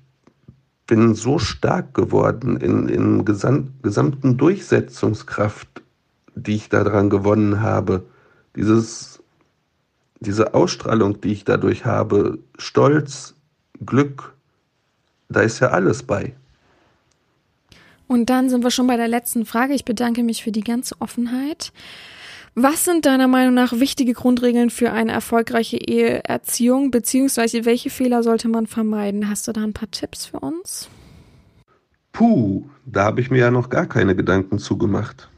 bin 0.85 1.15
so 1.15 1.39
stark 1.39 1.93
geworden 1.93 2.57
in, 2.57 2.89
in 2.89 3.23
gesam 3.23 3.73
gesamten 3.81 4.37
Durchsetzungskraft, 4.37 5.81
die 6.35 6.55
ich 6.55 6.69
daran 6.69 7.09
gewonnen 7.09 7.61
habe. 7.61 8.03
Dieses, 8.55 9.23
diese 10.19 10.53
Ausstrahlung, 10.53 11.21
die 11.21 11.31
ich 11.31 11.45
dadurch 11.45 11.85
habe, 11.85 12.39
Stolz, 12.57 13.35
Glück, 13.85 14.33
da 15.29 15.41
ist 15.41 15.59
ja 15.59 15.69
alles 15.69 16.03
bei. 16.03 16.33
Und 18.07 18.29
dann 18.29 18.49
sind 18.49 18.63
wir 18.63 18.71
schon 18.71 18.87
bei 18.87 18.97
der 18.97 19.07
letzten 19.07 19.45
Frage. 19.45 19.73
Ich 19.73 19.85
bedanke 19.85 20.23
mich 20.23 20.43
für 20.43 20.51
die 20.51 20.63
ganze 20.63 20.99
Offenheit. 20.99 21.71
Was 22.55 22.85
sind 22.85 23.07
deiner 23.07 23.27
Meinung 23.27 23.55
nach 23.55 23.73
wichtige 23.73 24.13
Grundregeln 24.13 24.69
für 24.69 24.91
eine 24.91 25.11
erfolgreiche 25.11 25.77
Eheerziehung, 25.77 26.91
beziehungsweise 26.91 27.65
welche 27.65 27.89
Fehler 27.89 28.21
sollte 28.21 28.47
man 28.47 28.67
vermeiden? 28.67 29.27
Hast 29.27 29.47
du 29.47 29.53
da 29.53 29.63
ein 29.63 29.73
paar 29.73 29.89
Tipps 29.89 30.27
für 30.27 30.39
uns? 30.39 30.87
Puh, 32.11 32.69
da 32.85 33.05
habe 33.05 33.21
ich 33.21 33.31
mir 33.31 33.39
ja 33.39 33.49
noch 33.49 33.69
gar 33.69 33.87
keine 33.87 34.15
Gedanken 34.15 34.59
zugemacht. 34.59 35.29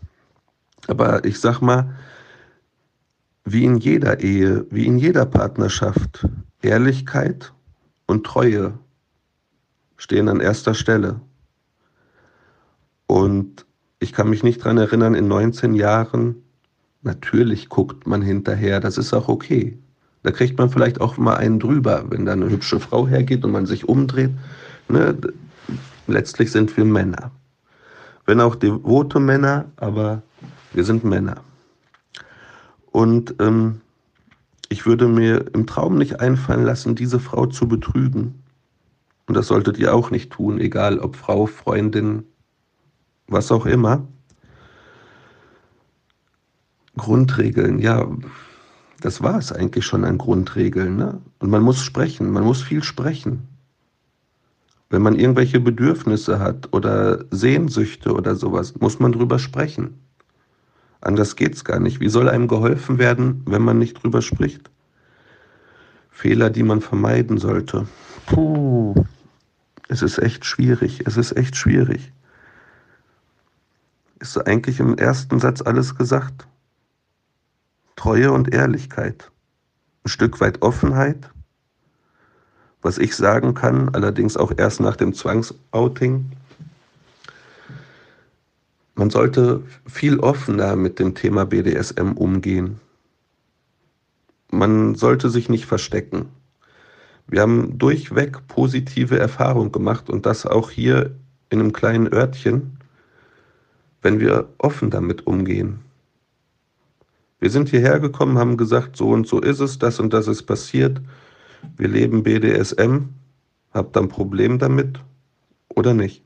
Aber 0.87 1.23
ich 1.23 1.39
sag 1.39 1.61
mal, 1.61 1.95
wie 3.45 3.63
in 3.63 3.77
jeder 3.77 4.19
Ehe, 4.19 4.65
wie 4.69 4.85
in 4.85 4.97
jeder 4.97 5.25
Partnerschaft, 5.25 6.27
Ehrlichkeit 6.61 7.53
und 8.07 8.25
Treue 8.25 8.77
stehen 9.97 10.29
an 10.29 10.39
erster 10.39 10.73
Stelle. 10.73 11.19
Und 13.07 13.65
ich 13.99 14.13
kann 14.13 14.29
mich 14.29 14.43
nicht 14.43 14.61
daran 14.61 14.77
erinnern, 14.77 15.15
in 15.15 15.27
19 15.27 15.73
Jahren, 15.73 16.43
natürlich 17.01 17.69
guckt 17.69 18.07
man 18.07 18.21
hinterher, 18.21 18.79
das 18.79 18.97
ist 18.97 19.13
auch 19.13 19.27
okay. 19.27 19.77
Da 20.23 20.31
kriegt 20.31 20.57
man 20.57 20.69
vielleicht 20.69 21.01
auch 21.01 21.17
mal 21.17 21.35
einen 21.35 21.59
drüber, 21.59 22.05
wenn 22.09 22.25
da 22.25 22.33
eine 22.33 22.49
hübsche 22.49 22.79
Frau 22.79 23.07
hergeht 23.07 23.45
und 23.45 23.51
man 23.51 23.67
sich 23.67 23.87
umdreht. 23.87 24.31
Ne? 24.89 25.15
Letztlich 26.07 26.51
sind 26.51 26.75
wir 26.75 26.85
Männer. 26.85 27.31
Wenn 28.25 28.41
auch 28.41 28.55
devote 28.55 29.19
Männer, 29.19 29.65
aber 29.77 30.23
wir 30.73 30.83
sind 30.83 31.03
Männer. 31.03 31.37
Und 32.91 33.35
ähm, 33.39 33.81
ich 34.69 34.85
würde 34.85 35.07
mir 35.07 35.53
im 35.53 35.67
Traum 35.67 35.97
nicht 35.97 36.19
einfallen 36.19 36.63
lassen, 36.63 36.95
diese 36.95 37.19
Frau 37.19 37.45
zu 37.45 37.67
betrügen. 37.67 38.43
Und 39.27 39.35
das 39.35 39.47
solltet 39.47 39.77
ihr 39.77 39.93
auch 39.93 40.11
nicht 40.11 40.31
tun, 40.31 40.59
egal 40.59 40.99
ob 40.99 41.15
Frau, 41.15 41.45
Freundin, 41.45 42.23
was 43.27 43.51
auch 43.51 43.65
immer. 43.65 44.07
Grundregeln, 46.97 47.79
ja, 47.79 48.07
das 49.01 49.21
war 49.21 49.37
es 49.37 49.51
eigentlich 49.51 49.85
schon 49.85 50.05
an 50.05 50.17
Grundregeln. 50.17 50.95
Ne? 50.95 51.21
Und 51.39 51.49
man 51.49 51.63
muss 51.63 51.81
sprechen, 51.81 52.31
man 52.31 52.43
muss 52.43 52.61
viel 52.61 52.83
sprechen. 52.83 53.47
Wenn 54.89 55.01
man 55.01 55.15
irgendwelche 55.15 55.59
Bedürfnisse 55.59 56.39
hat 56.39 56.71
oder 56.71 57.25
Sehnsüchte 57.31 58.13
oder 58.13 58.35
sowas, 58.35 58.75
muss 58.79 58.99
man 58.99 59.11
drüber 59.11 59.39
sprechen. 59.39 60.04
Anders 61.05 61.35
geht's 61.35 61.63
gar 61.63 61.79
nicht. 61.79 61.99
Wie 61.99 62.09
soll 62.09 62.27
einem 62.29 62.47
geholfen 62.47 62.97
werden, 62.97 63.43
wenn 63.45 63.61
man 63.61 63.77
nicht 63.77 64.01
drüber 64.01 64.21
spricht? 64.21 64.69
Fehler, 66.09 66.49
die 66.49 66.63
man 66.63 66.81
vermeiden 66.81 67.37
sollte. 67.37 67.87
Puh, 68.25 69.05
es 69.87 70.01
ist 70.01 70.17
echt 70.17 70.45
schwierig. 70.45 71.03
Es 71.05 71.17
ist 71.17 71.31
echt 71.37 71.55
schwierig. 71.55 72.11
Ist 74.19 74.37
eigentlich 74.47 74.79
im 74.79 74.97
ersten 74.97 75.39
Satz 75.39 75.61
alles 75.61 75.95
gesagt? 75.95 76.47
Treue 77.95 78.31
und 78.31 78.53
Ehrlichkeit. 78.53 79.31
Ein 80.03 80.09
Stück 80.09 80.41
weit 80.41 80.61
Offenheit 80.61 81.29
was 82.85 82.99
ich 82.99 83.15
sagen 83.15 83.55
kann, 83.55 83.89
allerdings 83.95 84.37
auch 84.37 84.53
erst 84.55 84.79
nach 84.79 84.95
dem 84.95 85.11
Zwangsouting. 85.15 86.31
Man 88.95 89.09
sollte 89.09 89.63
viel 89.85 90.19
offener 90.19 90.75
mit 90.75 90.99
dem 90.99 91.15
Thema 91.15 91.45
BDSM 91.45 92.13
umgehen. 92.13 92.79
Man 94.49 94.95
sollte 94.95 95.29
sich 95.29 95.49
nicht 95.49 95.65
verstecken. 95.65 96.29
Wir 97.27 97.41
haben 97.41 97.77
durchweg 97.77 98.47
positive 98.47 99.19
Erfahrungen 99.19 99.71
gemacht 99.71 100.09
und 100.09 100.25
das 100.25 100.45
auch 100.45 100.69
hier 100.69 101.15
in 101.49 101.59
einem 101.59 101.73
kleinen 101.73 102.11
Örtchen, 102.11 102.77
wenn 104.01 104.19
wir 104.19 104.49
offen 104.57 104.91
damit 104.91 105.27
umgehen. 105.27 105.79
Wir 107.39 107.49
sind 107.49 107.69
hierher 107.69 107.99
gekommen, 107.99 108.37
haben 108.37 108.55
gesagt, 108.55 108.95
so 108.95 109.09
und 109.09 109.27
so 109.27 109.41
ist 109.41 109.59
es, 109.59 109.77
das 109.77 109.99
und 109.99 110.13
das 110.13 110.27
ist 110.27 110.43
passiert 110.43 111.01
wir 111.77 111.87
leben 111.87 112.23
BDSM, 112.23 113.09
habt 113.73 113.97
ihr 113.97 114.01
ein 114.01 114.09
Problem 114.09 114.59
damit 114.59 114.99
oder 115.69 115.93
nicht? 115.93 116.23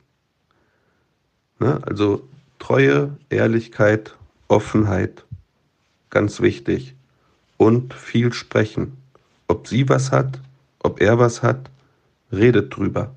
Ne? 1.58 1.80
Also 1.82 2.28
Treue, 2.60 3.16
Ehrlichkeit, 3.30 4.14
Offenheit, 4.46 5.24
ganz 6.10 6.40
wichtig. 6.40 6.94
Und 7.56 7.92
viel 7.92 8.32
sprechen. 8.32 8.96
Ob 9.48 9.66
sie 9.66 9.88
was 9.88 10.12
hat, 10.12 10.40
ob 10.78 11.00
er 11.00 11.18
was 11.18 11.42
hat, 11.42 11.68
redet 12.30 12.76
drüber. 12.76 13.12